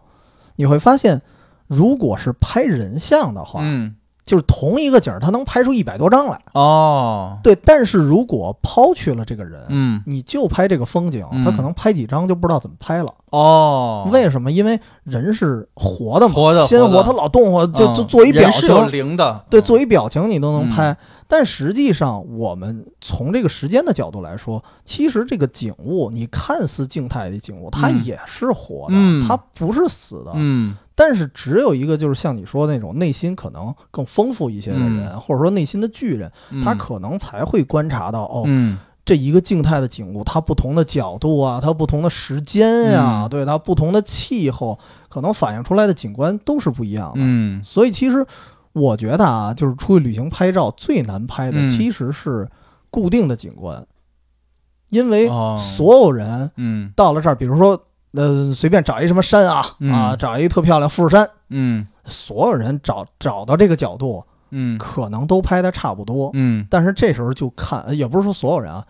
[0.57, 1.21] 你会发现，
[1.67, 6.41] 如果是拍人像的话，嗯，就是同一个景儿，它能拍出一百多张来。
[6.55, 11.45] 哦，对，但是如果抛去了这个人，嗯，你就拍这个风景，嗯。
[11.45, 13.13] 他可能拍几张就不知道怎么拍了。
[13.31, 14.51] 哦，为什么？
[14.51, 17.95] 因为人是活的嘛，活的鲜活，他老动活，就嗯。
[17.95, 19.63] 就做一表情，灵的，对，嗯。
[19.63, 20.97] 做一表情你都能拍。
[21.27, 28.05] 但实际上，我们从这个时间的角度来说，其实这个景物，你看似静态的景物，它嗯。
[28.05, 29.27] 也是活的，嗯。
[29.27, 30.33] 它不是死的。
[30.35, 30.77] 嗯。
[30.95, 38.79] 但是只有一个，就是像你说的那种内心可能更丰富一些的人，或者说内心的巨人，嗯，他可能才会观察到，哦，嗯。
[39.07, 43.29] 这一个静态的景物，它不同的角度啊，它不同的时间呀、嗯。
[43.29, 44.79] 对它不同的气候，
[45.11, 47.17] 可能反映出来的景观都是不一样的。
[47.17, 47.63] 嗯。
[47.63, 48.27] 所以其实
[48.75, 51.67] 我觉得啊，就是出去旅行拍照最难拍的嗯。
[51.67, 52.47] 其实是
[52.91, 53.87] 固定的景观，
[54.91, 55.57] 因为哦。
[55.59, 57.81] 所有人嗯到了这儿，比如说
[58.13, 59.93] 呃随便找一什么山啊、嗯。
[59.93, 61.87] 啊，找一特漂亮富士山，嗯。
[62.05, 64.77] 所有人找找到这个角度，嗯。
[64.77, 66.31] 可能都拍的差不多。
[66.35, 66.67] 嗯。
[66.69, 68.85] 但是这时候就看，也不是说所有人啊，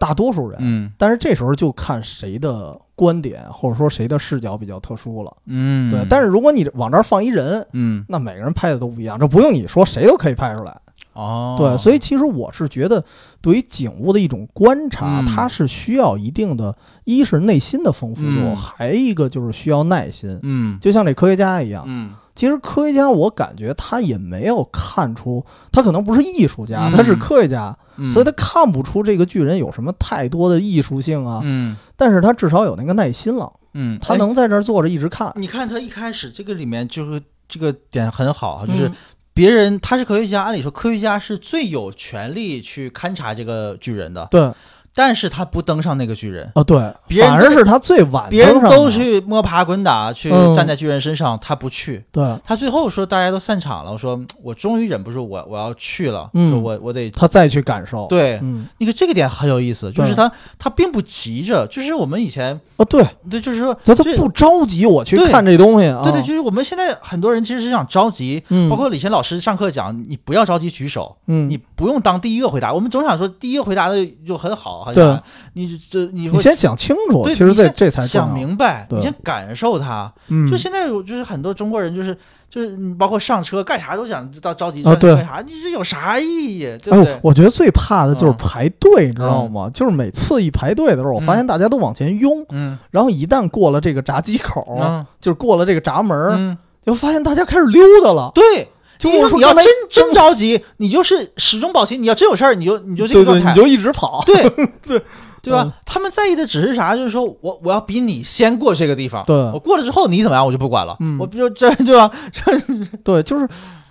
[0.00, 0.90] 大多数人，嗯。
[0.98, 5.36] 但是这时候就看谁的观点或者说谁的视角比较特殊了。
[5.44, 8.04] 嗯，对，但是如果你往这儿放一人，嗯。
[8.08, 10.76] 那每个人拍的都不一样，这不用你说，谁都可以拍出来。
[11.12, 13.04] 哦，对，所以其实我是觉得，
[13.42, 15.26] 对于景物的一种观察，嗯。
[15.26, 16.74] 它是需要一定的，
[17.04, 18.56] 一是内心的丰富度，嗯。
[18.56, 20.38] 还一个就是需要耐心。
[20.42, 20.78] 嗯。
[20.80, 31.40] 就像这科学家一样，嗯其实科学家我感觉他也没有看出，他可能不是艺术家，嗯他是科学家，嗯，所以他看不出这个巨人有什么太多的艺术性啊。
[31.42, 35.32] 嗯但是他至少有那个耐心了，嗯，他哎能在这儿坐着一直看。
[35.36, 38.94] 你看他一开始这个里面就是这个点很好啊，就是嗯
[39.32, 44.50] 别人他是科学家，按理说科学家是最有权利去勘察这个巨人的，对，
[44.94, 50.54] 但是他不登上那个巨人，哦对，别人反而是他最晚别人都去摸爬滚打去嗯。
[50.54, 52.04] 站在巨人身上，他不去。
[52.10, 56.50] 对，他最后说大家都散场了，我说我终于忍不住我我要去了，嗯。
[56.50, 58.38] 说我我得他再去感受。，对。
[58.42, 66.00] 嗯，你看这个点很有意思，就是他他并不急着，就是我们以前哦对，对，就是说他他不着急我去看这东西啊。
[66.02, 72.70] 对对，就是我们现在很多人其实是想着急，嗯，包括以前老师上课讲，你不要着急举手，嗯，你不用当第一个回答。
[72.74, 75.20] 我们总想说第一个回答的就很好，好像，
[75.54, 78.34] 你这你你先想清楚，其实这这才重想。
[78.34, 80.12] 明白，你先感受它。
[80.28, 82.14] 嗯，就现在就是很多中国人就是
[82.50, 86.26] 就是你包括上车干啥都想着着急啊对干啥，你这有啥意
[86.58, 86.78] 义？
[86.82, 87.18] 对哎呦不对？
[87.22, 89.70] 我觉得最怕的就是嗯排队，你知道吗？
[89.72, 98.30] 就是每次一排队的时候，我发现大家都往前拥，嗯然后一旦过了这个闸机口，嗯就是过了这个闸门，嗯，就发现大家开始溜达了。
[98.34, 98.68] 对。
[99.00, 101.96] 就你你要我说刚才真真着急，你就是始终保持。
[101.96, 103.56] 你要真有事儿，你就你就这个状态你。
[103.56, 104.22] 就一直跑。
[104.26, 104.48] 对
[104.86, 105.02] 对
[105.42, 105.62] 对吧？
[105.64, 106.94] 嗯他们在意的只是啥？
[106.94, 110.96] 就是说我我要比你先过这个地方，对我过了之后你怎么样，我就不管了。
[111.00, 112.10] 嗯我比如这对吧？
[113.02, 113.48] 对，就是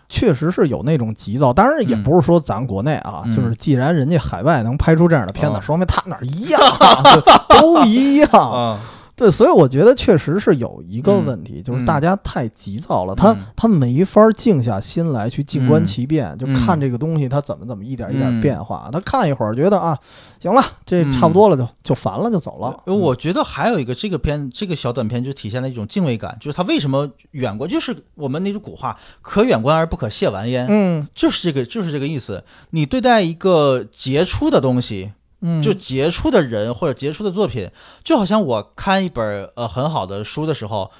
[0.08, 7.04] 确实是有那种急躁，当然也嗯不是说咱国内啊，嗯就是既然人家海外能拍出这样的片子，哦说明他哪儿一样啊，
[7.60, 8.78] 都一样。
[9.20, 11.86] 啊，对，所以我觉得确实是有一个嗯问题，就是嗯。
[11.86, 13.40] 大家太急躁了，他嗯。
[13.56, 15.86] 他没法静下心来去静观嗯。
[15.86, 16.54] 其变，就嗯。
[16.54, 18.42] 看这个东西它怎么怎么一点一点嗯。
[18.42, 18.90] 变化。
[18.92, 19.98] 他看一会儿觉得啊，
[20.40, 22.82] 行了，这差不多了就就烦了就走了。
[22.86, 31.08] 呃我觉得还有一个这个片这个小短片就体现了一种敬畏感，就是他为什么远观，就是我们那句古话“可远观而不可亵玩焉”，嗯。
[31.14, 32.44] 就是这个就是这个意思。
[32.72, 35.12] 你对待一个杰出的东西，
[35.42, 37.70] 嗯，就杰出的人或者杰出的作品，
[38.04, 40.92] 就好像我看一本呃很好的书的时候，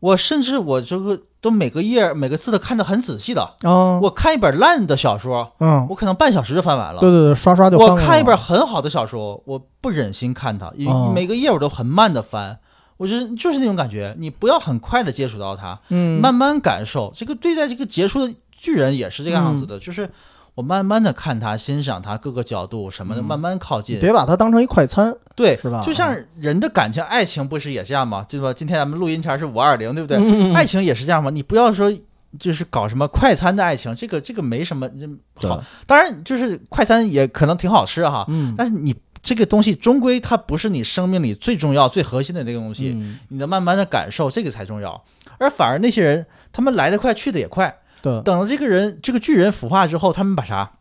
[0.00, 3.54] 我甚至我这个都每个页每个字都看得很仔细的。
[3.62, 7.00] 啊，我看一本烂的小说，嗯，我可能半小时就翻完了。
[7.00, 12.58] 对对对，刷刷就我看一本很好的小说，我不忍心看它，一哦每个页我都很慢的翻。
[12.98, 17.12] 我觉得就是那种感觉，你不要很快的接触到它，嗯慢慢感受。
[17.14, 20.10] 这个对待这个杰出的巨人也是这个样子嗯的，就是
[20.58, 24.00] 我慢慢的看他，欣赏他各个角度什么的，嗯慢慢靠近。
[24.00, 28.26] 别把它当成一快餐，对，是吧就像人的感情、爱情不是也这样吗？
[28.28, 28.52] 对吧？
[28.52, 30.16] 今天咱们录音前是五二零，对不对？
[30.16, 31.30] 嗯爱情也是这样吗？
[31.30, 31.96] 你不要说
[32.40, 35.62] 就是搞什么快餐的爱情，这个这个没什么这好。
[35.86, 45.00] 当然，就是快餐也可能挺好吃哈，嗯，但是你这个东西终归它不是你生命里最重要、最核心的那个东西，嗯你的慢慢的感受这个才重要。
[45.38, 47.72] 而反而那些人，他们来得快，去得也快。
[48.02, 48.20] 对。
[48.22, 50.72] 等这个人这个巨人腐化之后，他们把啥？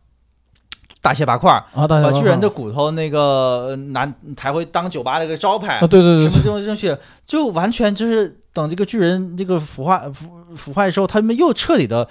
[0.99, 12.09] 大卸八块儿，啊，大把巨人的骨头那个呃拿抬回当酒吧那个招牌，啊，对对对对，什么这种东西，就完全就是等这个巨人这个腐化腐腐坏之后，他们又彻底的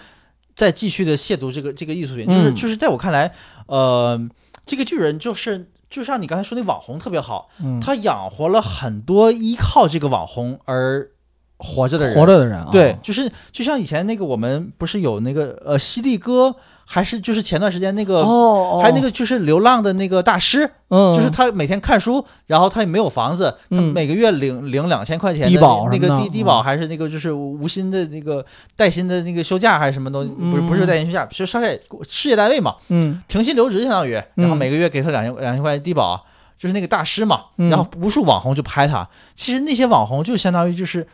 [0.54, 2.54] 再继续的亵渎这个这个艺术品，就是嗯。
[2.54, 3.30] 就是在我看来，
[3.66, 4.18] 呃，
[4.64, 7.78] 这个巨人就是就像你刚才说那网红特别好，嗯。
[7.80, 11.10] 他养活了很多依靠这个网红而
[11.58, 16.54] 活着的人，活着的人啊，对，就是就像以前那个我们不是有那个呃犀利哥，
[16.84, 18.20] 还是就是前段时间那个。
[18.20, 28.44] 哦，还有那个就是流浪的那个大师，嗯，就是他每天看书，然后他也没有房子，他嗯每个月领领两千块钱的低保那个低低保还是那个就是无薪的那个
[28.76, 33.22] 带薪的那个休假还是什么东西，不是不是嗯带薪休假，就上海事业单位嘛，嗯。
[33.28, 36.22] 停薪留职相当于，然后嗯每个月给他两千两千块钱低保，
[36.58, 37.70] 就是那个大师嘛，嗯。
[37.70, 41.06] 然后无数网红就拍他，其实那些网红就相当于就是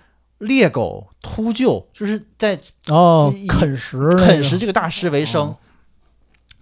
[0.43, 2.59] 猎狗秃鹫，就是在
[2.89, 5.48] 哦啃食啃食这个大师为生。
[5.48, 5.56] 哦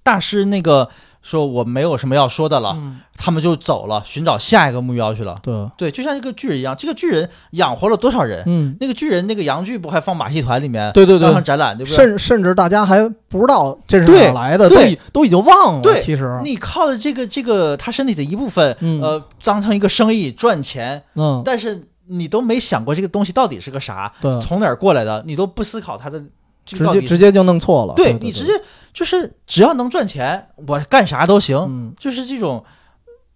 [0.02, 0.88] 大师那个
[1.20, 5.38] 说我没有什么要说的了，嗯他们就走了，寻找下一个目标去了。
[5.42, 8.42] 对，对，就像一个巨人一样，这个巨人养活了多少人？
[8.46, 11.94] 嗯，那个巨人那个洋剧不还放马戏团里面对对对展览，对不对？
[11.94, 15.82] 甚甚至大家还不知道这是哪来的，都对已都已经忘了。
[15.82, 24.12] 对其实，你靠着这个这个他身体的一部分，嗯呃，当成一个生意赚钱，嗯，但是你都没想过这个东西到底是个啥，
[24.42, 26.20] 从哪儿过来的，你都不思考它的
[26.66, 27.94] 这直接直接就弄错了。
[27.94, 28.52] 对对你直接
[28.92, 32.64] 就是只要能赚钱，我干啥都行，嗯，就是这种，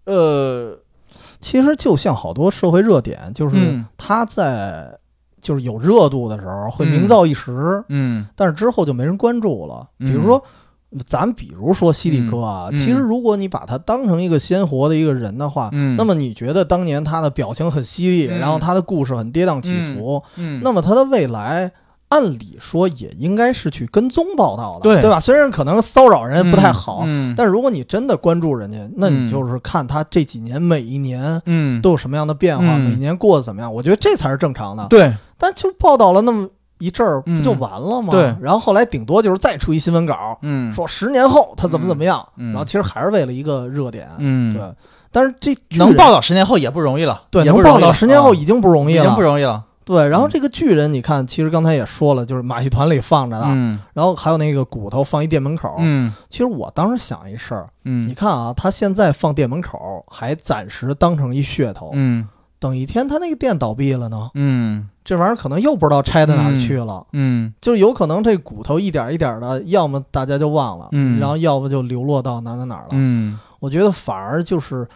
[0.05, 0.77] 呃，
[1.41, 3.87] 其实就像好多社会热点，就是嗯。
[3.97, 4.99] 它在
[5.41, 6.89] 就是有热度的时候会嗯。
[6.89, 8.27] 名噪一时，嗯。
[8.35, 9.89] 但是之后就没人关注了。
[10.01, 10.09] 嗯。
[10.09, 10.43] 比如说，
[11.07, 12.77] 咱比如说犀利哥啊，嗯嗯。
[12.77, 18.39] 其实如果你把他当成一个鲜活的一个人的话，嗯，那么你觉得当年他的表情很犀利，嗯。
[18.39, 21.73] 然后他的故事很跌宕起伏，嗯，那么他的未来。
[22.11, 25.01] 按理说也应该是去跟踪报道的，对。
[25.01, 25.19] 对吧？
[25.19, 31.81] 虽然可能骚扰人不太好，嗯，但如果你真的关注人家，那嗯你就是看他这几年每一年嗯。
[31.83, 32.91] 都有什么样的变化，嗯。
[32.91, 34.87] 每年过得怎么样，我觉得这才是正常的。
[34.89, 35.13] 对。
[35.37, 38.09] 但就报道了那么一阵儿，嗯不就完了吗？
[38.11, 44.09] 对然后后来顶多就是再出一新闻稿，嗯说十年后他怎么怎么样，嗯然后其实还是为了一个热点。
[44.19, 44.61] 嗯对，
[45.13, 49.23] 但是这能报道十年后也不容易了，对能报道十年后啊已经不容易了已经不。
[49.23, 55.77] 容易了，对，然后嗯这个巨人，你看，其实刚才也说了，就是马戏团里放着的，嗯然后还有那个骨头放一店门口。
[55.79, 62.27] 嗯其实我当时想一事儿，嗯你嗯看啊，他现在放店门口，还暂时当成一噱头，嗯
[62.65, 67.07] 等一天他那个店倒闭了呢，嗯这玩意儿可能又不知道拆到哪儿去了。
[67.13, 72.89] 嗯就是有可能这骨头一点一点的，要么大家就忘了，嗯然后要不就流落到哪哪哪儿了。
[72.93, 74.89] 嗯我觉得反而就是，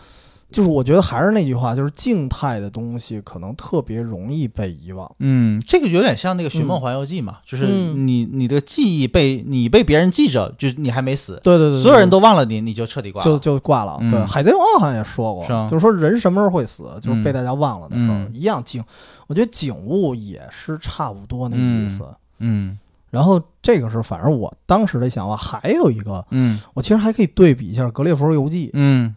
[0.51, 5.11] 就是我觉得还是那句话，就是静态的东西可能特别容易被遗忘。
[5.19, 13.39] 嗯，这个有点像那个《寻梦环游记》嘛，就是嗯你你的记忆被你被别人记着，就是你还没死，对对对，对所有人都忘了你，你就彻底挂就了。
[13.39, 13.99] 就挂了。
[14.01, 18.83] 嗯对，海贼王好像也说过是啊，就是说人什么时候会死，就是被大家忘了的时候，嗯一样景。
[19.27, 22.05] 我觉得景物也是差不多那个意思。
[22.39, 22.79] 嗯
[23.11, 28.69] 然后这个是反正我当时的想法，还有一个，嗯我其实还可以对比一下《格列佛游记》。
[28.73, 29.15] 嗯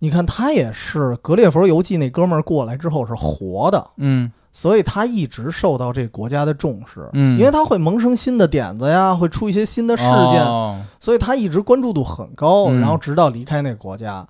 [0.00, 7.08] 你看他也是《格列佛游记》那哥们儿过来之后是活的，嗯所以他一直受到这国家的重视。
[7.12, 10.02] 嗯，因为他会萌生新的点子呀，会出一些新的事
[10.32, 12.64] 件，哦所以他一直关注度很高。
[12.64, 14.26] 嗯然后直到离开那个国家，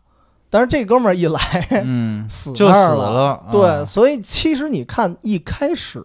[0.51, 1.39] 但是这哥们儿一来，
[1.85, 3.41] 嗯 死就死了。
[3.53, 6.03] 对，啊所以其实你看，一开始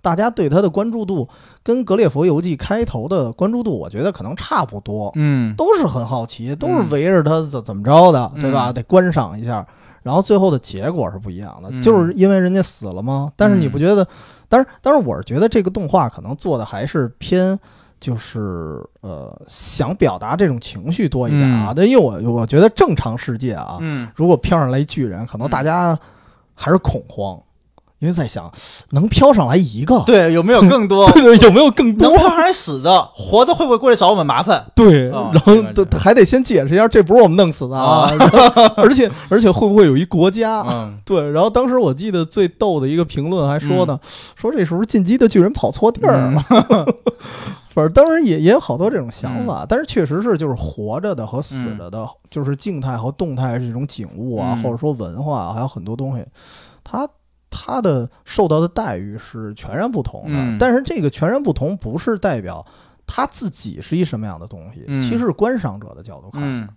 [0.00, 1.28] 大家对他的关注度
[1.62, 8.72] 跟《格列佛游记》开头的关注度，我觉得可能差不多，嗯都是很好奇，都是围着他怎怎么着的，嗯对吧？
[8.72, 9.66] 得观赏一下。
[10.02, 13.30] 然后最后的结果是不一样的，嗯就是因为人家死了吗？
[13.36, 14.06] 但是你嗯不觉得？
[14.48, 17.58] 但是，但是我是觉得这个动画可能做的还是偏。
[18.00, 25.98] 就是呃，想表达这种情绪多一点啊，但因为我我觉得正常世界啊，嗯如果飘上来巨人，可能嗯大家
[26.54, 27.38] 还是恐慌，
[27.98, 28.50] 因为在想
[28.92, 31.10] 能飘上来一个，对，有没有更多？
[31.12, 32.08] 对有没有更多？
[32.08, 34.64] 能飘上来死的，活的会不会过来找我们麻烦？
[34.74, 35.52] 对，啊然后
[35.98, 38.10] 还得先解释一下，这不是我们弄死的啊，
[38.76, 40.64] 而且而且会不会有一国家？
[40.70, 44.00] 嗯对，然后当时我记得最逗的一个评论还说呢，
[44.34, 46.42] 说这时候进击的巨人跑错地儿了。
[47.72, 54.62] 反正当然也也有好多这种想法，但是确实是就是活着的和死着的，就是静态和动态这种景物啊，嗯。
[54.62, 56.26] 或者说文化啊，还有很多东西，
[56.82, 57.08] 它
[57.48, 60.30] 它的受到的待遇是全然不同的。
[60.32, 60.58] 嗯。
[60.58, 62.66] 但是这个全然不同不是代表
[63.06, 64.98] 他自己是一什么样的东西，嗯。
[64.98, 66.68] 其实是观赏者的角度看。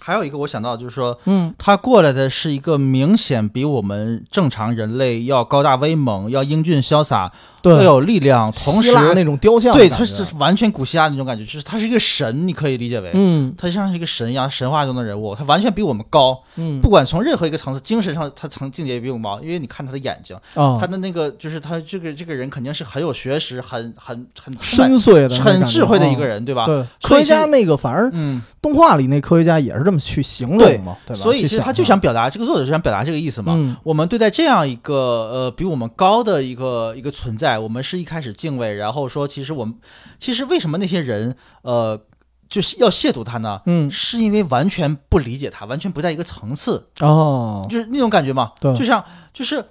[0.00, 1.54] 嗯，还有一个我想到就是说，嗯。
[1.58, 7.30] 他过来的是一个明显比我们正常人类要高大威猛、要英俊潇洒、
[7.62, 13.10] 要，有力量，同时那种雕像对，他是完全古希腊那种感觉，就是他是一个神，你可以理解为。
[13.14, 13.54] 嗯。
[13.58, 16.80] 他像是一个神一样，神话中的人物，他完全比我们高，嗯。
[16.80, 26.64] 不管从任何一个层次，精神上他层境界也比我们高，因为你看他的眼睛，啊他的那个就是他这个这个人肯定是很有学识，很很很深邃的很智慧的一个啊人，对吧？
[26.64, 31.20] 对，科学家那个反而嗯，动画里那科学家也是这么去形容嘛，对吧？
[31.20, 33.54] 所以其实他就想想表达这个作者就想表达这个意思嘛。
[33.56, 39.74] 嗯我们对待这样一个呃比我们高的一个一个存在，我们是一开始敬畏，然后说其实我们
[40.20, 42.00] 其实为什么那些人呃
[42.48, 43.62] 就是要亵渎他呢？
[43.66, 48.52] 嗯是因为完全不理解他，完全不在一个层次，哦，就是那种感觉嘛。
[48.60, 49.04] 对就像
[49.34, 49.64] 就是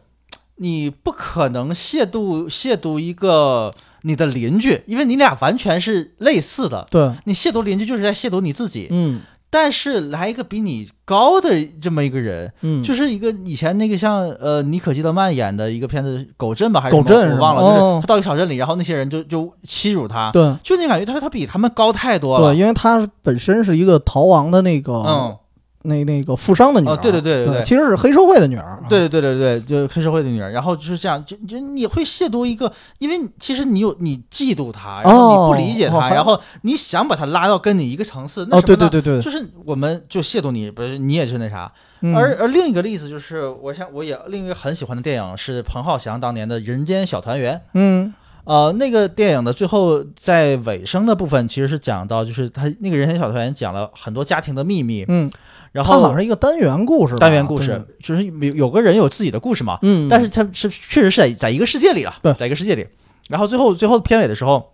[0.58, 6.86] 你不可能亵渎亵渎一个你的邻居，因为你俩完全是类似的。
[6.92, 11.50] 对，你亵渎邻居就是在亵渎你自己，嗯但是来一个比你高的
[11.82, 20.56] 这么一个人，嗯，就是一个以前那个像呃妮可基德曼演的一个片子《狗镇》吧，还是狗镇我忘了，就是他到一个小镇里，然后那些人就就欺辱他，对。
[20.64, 25.36] 就那感觉他他比他们高太多了，对，因为他本身是一个逃亡的那个嗯，
[25.84, 27.64] 那那个富商的女儿，哦对对对对对对。
[27.64, 42.14] 其实是黑社会的女儿，对对对对对，就黑社会的女儿，然后就是这样，就就你会亵渎一个，因为其实你有你嫉妒他，然后你不理解他，哦然后你想把他拉到跟你一个层次，那哦，什么呢对对对对，就是我们就亵渎你，不是你也是那啥，嗯。
[42.16, 47.56] 而而另一个例子就是，我想我也另一个很喜欢的电影是彭浩翔当年的《人间小团圆》。
[47.74, 48.14] 嗯。
[48.46, 55.30] 呃，那个电影的最后在尾声的部分，其实是讲到，就是他那个人间小团圆讲了很多家庭的秘密，嗯，
[55.72, 62.88] 然后它好像是一个单元故事吧，单元故事，就是有有个人有自己的故事嘛，嗯，但是他是确实是在在一个世界里了，对在一个世界里。
[63.30, 64.74] 然后最后最后片尾的时候，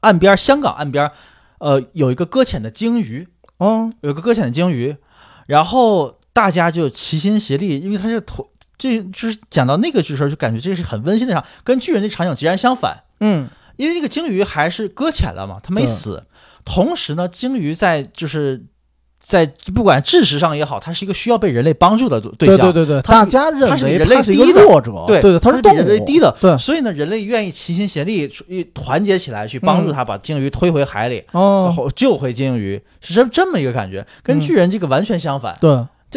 [0.00, 1.10] 岸边香港岸边，
[1.58, 3.28] 呃，有一个搁浅的鲸鱼，
[3.58, 4.96] 哦，有一个搁浅的鲸鱼，
[5.46, 8.48] 然后大家就齐心协力，因为他是同，
[8.78, 13.02] 这就是讲到那个剧时候，就感觉这是很温馨的场，跟巨人的场景截然相反。
[13.20, 16.24] 嗯因为那个鲸鱼还是搁浅了嘛，它没死。
[16.64, 18.64] 同时呢，鲸鱼在就是
[19.26, 22.58] 在不管知识上也好，它是一个需要被人类帮助的对象。
[22.58, 28.28] 对对对大家认为它是人类低的弱者，对对对，它是动物人类低的对，所以呢，人类愿意齐心协力，
[28.74, 35.56] 团结起来去帮助它，把鲸鱼推回海里，然哦，后救回鲸鱼，是这这么一个感觉，跟嗯巨人这个完全相反。
[35.58, 35.70] 对，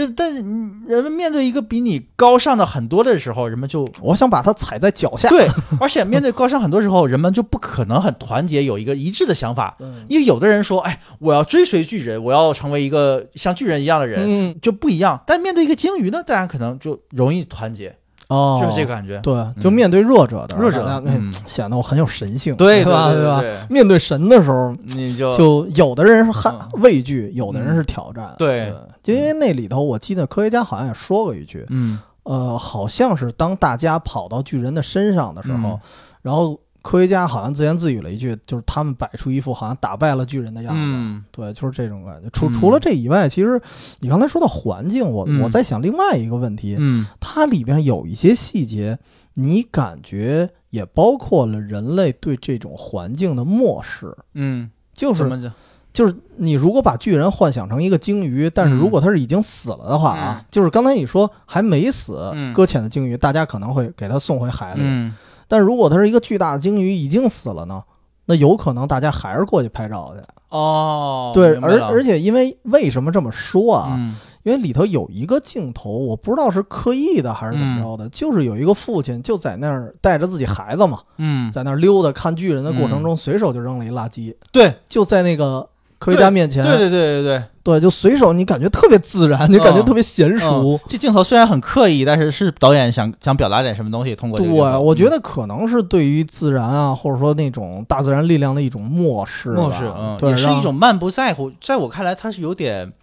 [0.06, 5.48] 对，但是嗯人们面对一个比你高尚的很多的时候，人们就我想把它踩在脚下，对，
[5.82, 9.76] 而且面对高尚很多时候，人们就不可能很团结，有一个一致的想法。
[9.80, 15.20] 嗯因为有的人说，哎，我要追随巨人，我要成为一个像巨人一样的人，嗯就不一样。
[15.26, 17.96] 但面对一个鲸鱼呢，大家可能就容易团结，
[18.30, 19.20] 哦，就是这个感觉。
[19.20, 23.14] 对，就面对弱者的弱者大家嗯显得我很有神性，对吧？
[23.14, 23.42] 对吧？
[23.70, 28.34] 面对神的时候，你就就有的人是害嗯畏惧，有的人是挑战。
[28.38, 35.80] 对就因为那里头，我记得科学家好像也说过一句，嗯呃，好像是当大家跑到巨人的身上的时候，嗯
[36.22, 40.80] 然后科学家好像自言自语了一句，就是他们摆出一副好像打败了巨人的样子。
[40.82, 42.30] 嗯对，就是这种感觉。
[42.32, 43.62] 除嗯除了这以外，其实
[44.00, 48.98] 你刚才说到环境，我、嗯我在想另外一个问题，嗯它里边有一些细节，
[49.34, 54.16] 你感觉也包括了人类对这种环境的漠视。
[54.36, 55.52] 嗯，就是？
[55.92, 64.82] 就是你如果把巨人幻想成一个鲸鱼，但是如果它是已经死了的话啊，嗯就是刚才你说还没死，嗯搁浅的鲸鱼，大家可能会给它送回海里。
[64.84, 65.14] 嗯
[65.48, 67.84] 但如果它是一个巨大的鲸鱼已经死了呢，
[68.26, 70.22] 那有可能大家还是过去拍照去。
[70.50, 73.96] 哦，对，而而且因为为什么这么说啊？
[73.98, 85.68] 嗯因为里头有一个镜头，我不知道是刻意的还是怎么着的，就是有一个父亲就在那儿带着自己孩子嘛，嗯，在那儿溜达看巨人的过程中，随手就扔了一垃圾，对就在那个
[86.00, 87.44] 科学家面前，对对对对对。
[87.64, 90.76] 对就随手，你感觉特别自然，就感觉特别娴熟。
[90.76, 101.52] 嗯这镜头虽然很刻意，但是是导演想想表达点什么东西，通过对，我觉嗯得可能是对于自然啊，或者说那种大自然力量的一种漠视吧，漠视，嗯，对，也是一种漫不在乎。
[101.62, 102.94] 在我看来，它是有点。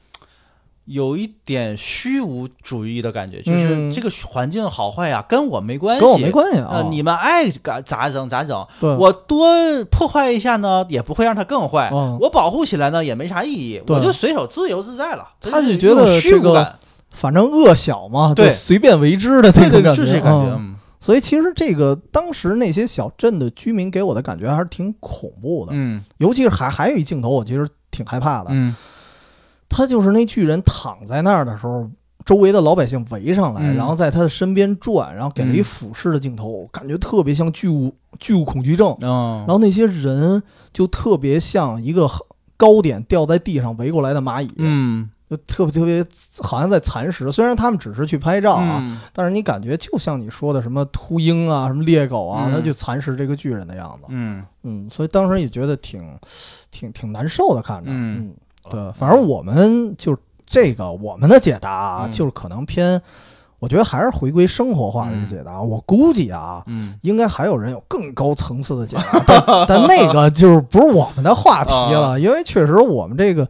[0.87, 6.69] 有一点虚无主义的感觉，就是嗯这个环境好坏呀，跟我没关系，跟我没关系啊。
[6.73, 9.47] 呃，你们爱咋咋整咋整，我多
[9.91, 11.91] 破坏一下呢，也不会让它更坏。
[11.93, 15.27] 嗯我保护起来呢，也没啥意义，我就随手自由自在了。
[15.41, 16.77] 他就就觉得虚这个无感，
[17.15, 20.61] 反正恶小嘛，对随便为之的那对对，种感觉，就是这感觉。
[21.01, 28.47] 所以其实这个当时那些小镇的居民给我的感觉还是挺恐怖的，嗯尤其是还还有一镜头，我其实挺害怕的。
[28.51, 28.75] 嗯
[29.75, 31.91] 他就是那巨人躺在那儿的时候，
[32.25, 33.75] 周围的老百姓围上来，嗯。
[33.75, 35.65] 然后在他的身边转，然后给了一嗯。
[35.65, 38.97] 俯视的镜头，感觉特别像巨物巨物恐惧症。
[39.01, 40.41] 嗯，然后那些人
[40.73, 42.09] 就特别像一个
[42.57, 45.11] 高点掉在地上围过来的蚂蚁，嗯。
[45.29, 46.05] 就特别特别
[46.43, 47.33] 好像在蚕食。
[47.33, 49.01] 虽然他们只是去拍照啊，嗯。
[49.13, 52.53] 但是你感觉就像你说的什么秃鹰啊、什么猎狗啊，嗯。
[52.53, 54.07] 它去蚕食这个巨人的样子。
[54.11, 54.45] 嗯。
[54.63, 56.07] 嗯，所以当时也觉得挺
[56.71, 57.91] 挺挺难受的看着。
[57.91, 58.35] 嗯
[58.71, 60.17] 对，反正我们就
[60.47, 63.01] 这个我们的解答啊，嗯就是可能偏，
[63.59, 65.61] 我觉得还是回归生活化的一个解答。
[65.61, 66.63] 我估计啊。
[66.67, 68.97] 嗯应该还有人有更高层次的解
[69.27, 73.47] 答，但 但那个就是不是我们的话题了，因为确实我们这个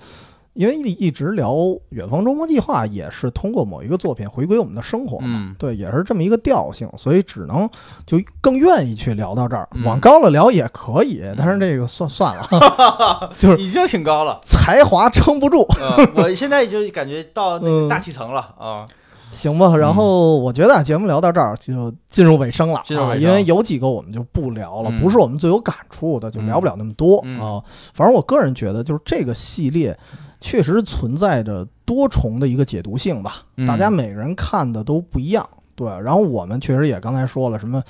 [0.54, 1.52] 因为一一直聊
[1.90, 7.68] 《远方周末计划》，也是通过某一个作品回归我们的生活嘛，嗯对，也是这么一个调性，所以只能
[8.06, 9.68] 就更愿意去聊到这儿。
[9.72, 14.40] 嗯往高了聊也可以，但是这个算算了， 就是已经挺高了。
[14.44, 18.86] 才华撑不住，嗯，我现在就感觉到那个大气层了啊。
[19.32, 19.76] 行吧？
[19.76, 27.60] 然后我觉得啊节目聊到这儿就进入尾声了，啊，进入尾声因为有几个我们就不聊了，嗯不是我们最有感触的，就聊不了那么多、嗯啊。
[27.94, 29.98] 反正我个人觉得，就是这个系列
[30.44, 35.48] 确实存在着多重的一个解读性吧，嗯大家每个人看的都不一样。
[35.74, 37.84] 对，然后我们确实也刚才说了什么，呃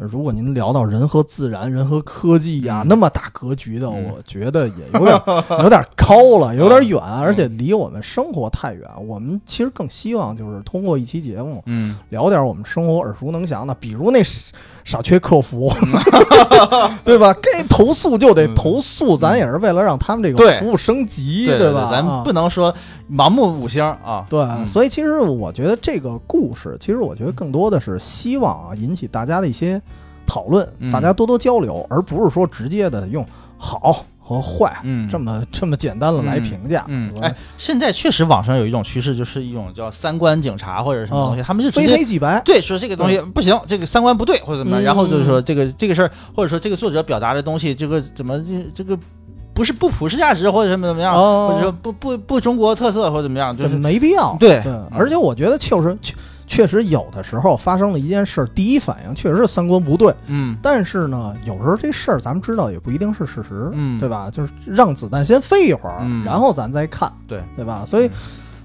[0.00, 5.20] 如果您聊到人和自然、人和科技呀、嗯那么大格局的，嗯我觉得也有点
[5.62, 8.82] 有点高了，有点远，而且离我们生活太远。
[9.06, 14.52] 我们其实更希望就是通过一期节目嗯，聊点我们生活耳熟能详的，比如那傻
[14.82, 15.70] 傻缺客服，
[17.04, 17.32] 对吧？
[17.34, 21.86] 该投诉就得投诉，咱也是为了让他们这个服务升级，对对吧？
[21.90, 22.74] 咱啊不能说
[23.10, 24.24] 盲目五星啊。
[24.28, 29.80] 对，嗯所以其实我觉得这个故事，其实我觉得更多的是希望啊引起大家的一些
[30.30, 30.92] 讨论，嗯。
[30.92, 33.26] 大家多多交流，而不是说直接的用
[33.58, 35.08] 好和坏、嗯。
[35.08, 36.84] 这么这么简单的来评价。
[36.86, 44.84] 嗯，哎，现在确实网上有一种趋势，就是一种叫三观警察或者什么东西，哦他们就非黑即白，对说这个东西不行，这个三观不对或者怎么样，嗯。
[44.84, 48.96] 然后就是说这个这个事儿，或者说这个作者表达的东西，这个怎么这这个
[49.52, 51.48] 不是不普世价值或者什么怎么样，哦。
[51.50, 54.36] 或者说不不不中国特色或者怎么样，就是没必要。
[54.38, 54.62] 对。
[54.62, 55.98] 对，而且我觉得就是
[56.50, 60.54] 确确实有的时候发生了一件事，第一反应确实是三观不对，嗯。
[60.60, 63.98] 但是呢，有时候这事儿咱们知道也不一定是事实，嗯。
[63.98, 64.28] 对吧？
[64.30, 66.22] 就是让子弹先飞一会儿，嗯。
[66.22, 67.40] 然后咱再看，对。
[67.56, 67.84] 对吧？
[67.86, 68.10] 所以，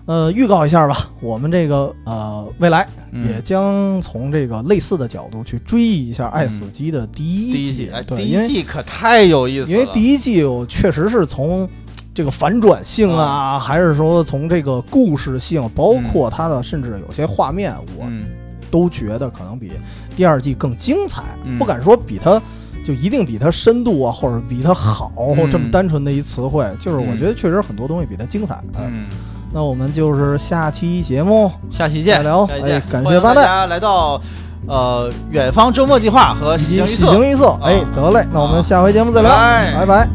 [0.08, 3.30] 呃，预告一下吧，我们这个呃未来嗯。
[3.30, 11.70] 也将从这个类似的角度去追忆一下《爱死机》的第一季，第一季哎对，第因为一季可太有意思了，因为第一季我确实是从
[12.16, 18.26] 这个反转性啊，还是说从这个故事性，包括它的甚至有些画面，我嗯。
[18.72, 19.72] 都觉得可能比
[20.18, 21.58] 第二季更精彩，嗯。
[21.58, 22.42] 不敢说比它
[22.86, 25.50] 就一定比它深度啊，或者比它好、嗯。
[25.50, 28.56] 这么单纯的一词汇，就是我嗯觉得确实很多东西比它精彩。
[28.74, 29.06] 哎嗯，
[29.54, 32.44] 那我们就是下期节目下期见，再聊。
[32.46, 34.20] 哎感谢八代大家来到
[34.68, 36.88] 呃远方周末计划和以喜形于色。
[36.88, 40.10] 及喜形于色，哎，得嘞，那我们下回节目再聊，拜拜